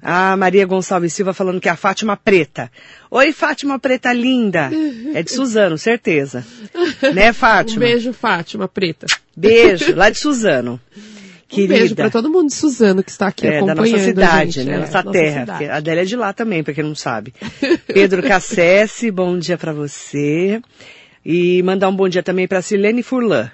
A 0.00 0.34
Maria 0.34 0.64
Gonçalves 0.64 1.12
Silva 1.12 1.34
falando 1.34 1.60
que 1.60 1.68
é 1.68 1.72
a 1.72 1.76
Fátima 1.76 2.16
Preta. 2.16 2.72
Oi, 3.10 3.32
Fátima 3.32 3.78
Preta 3.78 4.14
linda. 4.14 4.70
É 5.14 5.22
de 5.22 5.30
Suzano, 5.30 5.76
certeza. 5.76 6.44
né, 7.14 7.34
Fátima? 7.34 7.84
Um 7.84 7.88
beijo, 7.88 8.12
Fátima 8.14 8.66
Preta. 8.66 9.06
Beijo, 9.36 9.94
lá 9.94 10.08
de 10.08 10.18
Suzano. 10.18 10.80
Querida. 11.54 11.74
Um 11.74 11.78
beijo 11.78 11.94
para 11.94 12.10
todo 12.10 12.30
mundo 12.30 12.48
de 12.48 12.54
Suzano 12.54 13.02
que 13.02 13.10
está 13.10 13.28
aqui 13.28 13.46
é, 13.46 13.58
acompanhando. 13.58 13.76
Da 13.76 13.92
nossa 13.92 14.04
cidade, 14.04 14.50
gente, 14.50 14.66
né? 14.66 14.74
É, 14.74 14.78
nossa 14.78 15.02
terra. 15.04 15.58
A 15.70 15.76
Adélia 15.76 16.02
é 16.02 16.04
de 16.04 16.16
lá 16.16 16.32
também, 16.32 16.62
para 16.62 16.74
quem 16.74 16.84
não 16.84 16.94
sabe. 16.94 17.32
Pedro 17.86 18.22
Cassese, 18.22 19.10
bom 19.10 19.38
dia 19.38 19.56
para 19.56 19.72
você. 19.72 20.60
E 21.24 21.62
mandar 21.62 21.88
um 21.88 21.96
bom 21.96 22.08
dia 22.08 22.22
também 22.22 22.46
para 22.46 22.60
Silene 22.60 23.02
Furlan. 23.02 23.50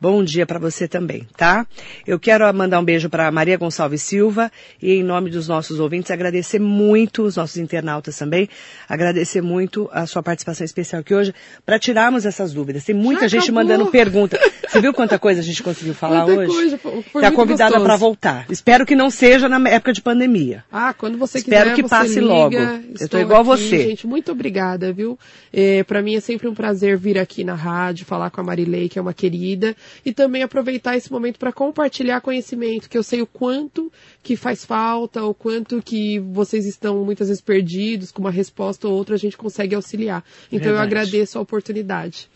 Bom 0.00 0.24
dia 0.24 0.46
para 0.46 0.58
você 0.58 0.88
também, 0.88 1.26
tá? 1.36 1.66
Eu 2.06 2.18
quero 2.18 2.50
mandar 2.54 2.80
um 2.80 2.84
beijo 2.84 3.10
para 3.10 3.30
Maria 3.30 3.58
Gonçalves 3.58 4.00
Silva 4.00 4.50
e 4.80 4.92
em 4.94 5.02
nome 5.02 5.28
dos 5.28 5.46
nossos 5.46 5.78
ouvintes 5.78 6.10
agradecer 6.10 6.58
muito 6.58 7.22
os 7.22 7.36
nossos 7.36 7.58
internautas 7.58 8.16
também, 8.16 8.48
agradecer 8.88 9.42
muito 9.42 9.90
a 9.92 10.06
sua 10.06 10.22
participação 10.22 10.64
especial 10.64 11.00
aqui 11.00 11.14
hoje 11.14 11.34
para 11.66 11.78
tirarmos 11.78 12.24
essas 12.24 12.54
dúvidas. 12.54 12.82
Tem 12.84 12.94
muita 12.94 13.28
Já 13.28 13.38
gente 13.38 13.50
acabou. 13.50 13.62
mandando 13.62 13.86
pergunta. 13.90 14.38
Você 14.66 14.80
viu 14.80 14.94
quanta 14.94 15.18
coisa 15.18 15.40
a 15.42 15.44
gente 15.44 15.62
conseguiu 15.62 15.92
falar 15.92 16.24
Muita 16.24 16.40
hoje? 16.40 16.54
coisa, 16.54 16.78
foi- 16.78 17.02
foi 17.02 17.20
tá 17.20 17.28
muito 17.28 17.36
convidada 17.36 17.78
para 17.78 17.96
voltar. 17.96 18.46
Espero 18.48 18.86
que 18.86 18.96
não 18.96 19.10
seja 19.10 19.50
na 19.50 19.68
época 19.68 19.92
de 19.92 20.00
pandemia. 20.00 20.64
Ah, 20.72 20.94
quando 20.94 21.18
você 21.18 21.36
Espero 21.38 21.70
quiser, 21.70 21.76
que 21.76 21.82
você 21.82 21.88
passe 21.88 22.14
liga. 22.20 22.26
logo. 22.26 22.56
Eu 22.56 22.80
Estou 22.94 23.20
igual 23.20 23.40
aqui, 23.40 23.48
você. 23.48 23.82
Gente, 23.82 24.06
muito 24.06 24.32
obrigada, 24.32 24.94
viu? 24.94 25.18
É, 25.52 25.84
para 25.84 26.00
mim 26.00 26.14
é 26.16 26.20
sempre 26.20 26.48
um 26.48 26.54
prazer 26.54 26.96
vir 26.96 27.18
aqui 27.18 27.44
na 27.44 27.54
rádio, 27.54 28.06
falar 28.06 28.30
com 28.30 28.40
a 28.40 28.44
Marilei, 28.44 28.88
que 28.88 28.98
é 28.98 29.02
uma 29.02 29.12
querida, 29.12 29.76
e 30.04 30.12
também 30.12 30.42
aproveitar 30.42 30.96
esse 30.96 31.10
momento 31.10 31.38
para 31.38 31.52
compartilhar 31.52 32.20
conhecimento, 32.20 32.88
que 32.88 32.96
eu 32.98 33.02
sei 33.02 33.20
o 33.22 33.26
quanto 33.26 33.92
que 34.22 34.36
faz 34.36 34.64
falta, 34.64 35.22
o 35.24 35.34
quanto 35.34 35.82
que 35.82 36.18
vocês 36.18 36.66
estão 36.66 37.04
muitas 37.04 37.28
vezes 37.28 37.42
perdidos, 37.42 38.10
com 38.12 38.20
uma 38.20 38.30
resposta 38.30 38.86
ou 38.88 38.94
outra 38.94 39.14
a 39.14 39.18
gente 39.18 39.36
consegue 39.36 39.74
auxiliar. 39.74 40.24
Então 40.52 40.68
eu 40.70 40.76
Verdade. 40.78 40.86
agradeço 40.86 41.38
a 41.38 41.40
oportunidade. 41.40 42.28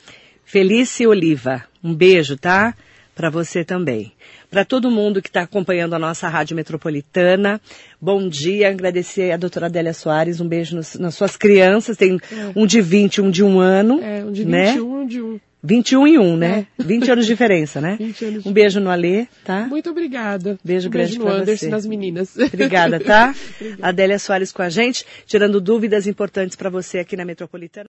Felice 0.45 1.07
Oliva, 1.07 1.65
um 1.83 1.95
beijo, 1.95 2.37
tá? 2.37 2.75
Para 3.15 3.31
você 3.31 3.65
também. 3.65 4.13
Para 4.51 4.65
todo 4.65 4.91
mundo 4.91 5.23
que 5.23 5.29
está 5.29 5.43
acompanhando 5.43 5.95
a 5.95 5.99
nossa 5.99 6.29
Rádio 6.29 6.57
Metropolitana, 6.57 7.61
bom 8.01 8.29
dia. 8.29 8.69
Agradecer 8.71 9.31
a 9.33 9.37
doutora 9.37 9.67
Adélia 9.67 9.95
Soares, 9.95 10.41
um 10.41 10.49
beijo 10.49 10.75
nos- 10.77 10.97
nas 10.97 11.15
suas 11.15 11.37
crianças. 11.37 11.97
Tem 11.97 12.19
um 12.57 12.67
de 12.67 12.81
20 12.81 13.21
um 13.21 13.31
de 13.31 13.43
um 13.45 13.61
ano. 13.61 14.01
É, 14.03 14.25
um 14.25 14.33
de 14.33 14.45
né? 14.45 14.73
21, 14.73 15.01
um 15.03 15.07
de 15.07 15.23
um. 15.23 15.41
21 15.65 16.07
e 16.07 16.19
1, 16.19 16.37
né? 16.37 16.67
20 16.79 17.11
anos 17.11 17.25
de 17.25 17.33
diferença, 17.33 17.81
né? 17.81 17.97
20 17.99 18.25
anos 18.27 18.43
de 18.43 18.49
Um 18.49 18.53
beijo 18.53 18.81
no 18.81 18.91
Alê, 18.91 19.27
tá? 19.45 19.67
Muito 19.67 19.89
obrigada. 19.89 20.59
Beijo 20.63 20.89
um 20.89 20.91
grande 20.91 21.13
beijo 21.13 21.25
no 21.25 21.31
pra 21.31 21.41
Anderson 21.41 21.65
você. 21.65 21.71
nas 21.71 21.87
meninas. 21.87 22.37
Obrigada, 22.53 23.01
tá? 23.01 23.35
Adélia 23.81 24.19
Soares 24.19 24.53
com 24.53 24.61
a 24.61 24.69
gente, 24.69 25.07
tirando 25.27 25.61
dúvidas 25.61 26.07
importantes 26.07 26.55
para 26.55 26.69
você 26.69 26.99
aqui 26.99 27.17
na 27.17 27.25
Metropolitana. 27.25 27.87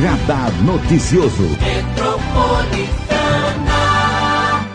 Radar 0.00 0.52
Noticioso. 0.62 1.44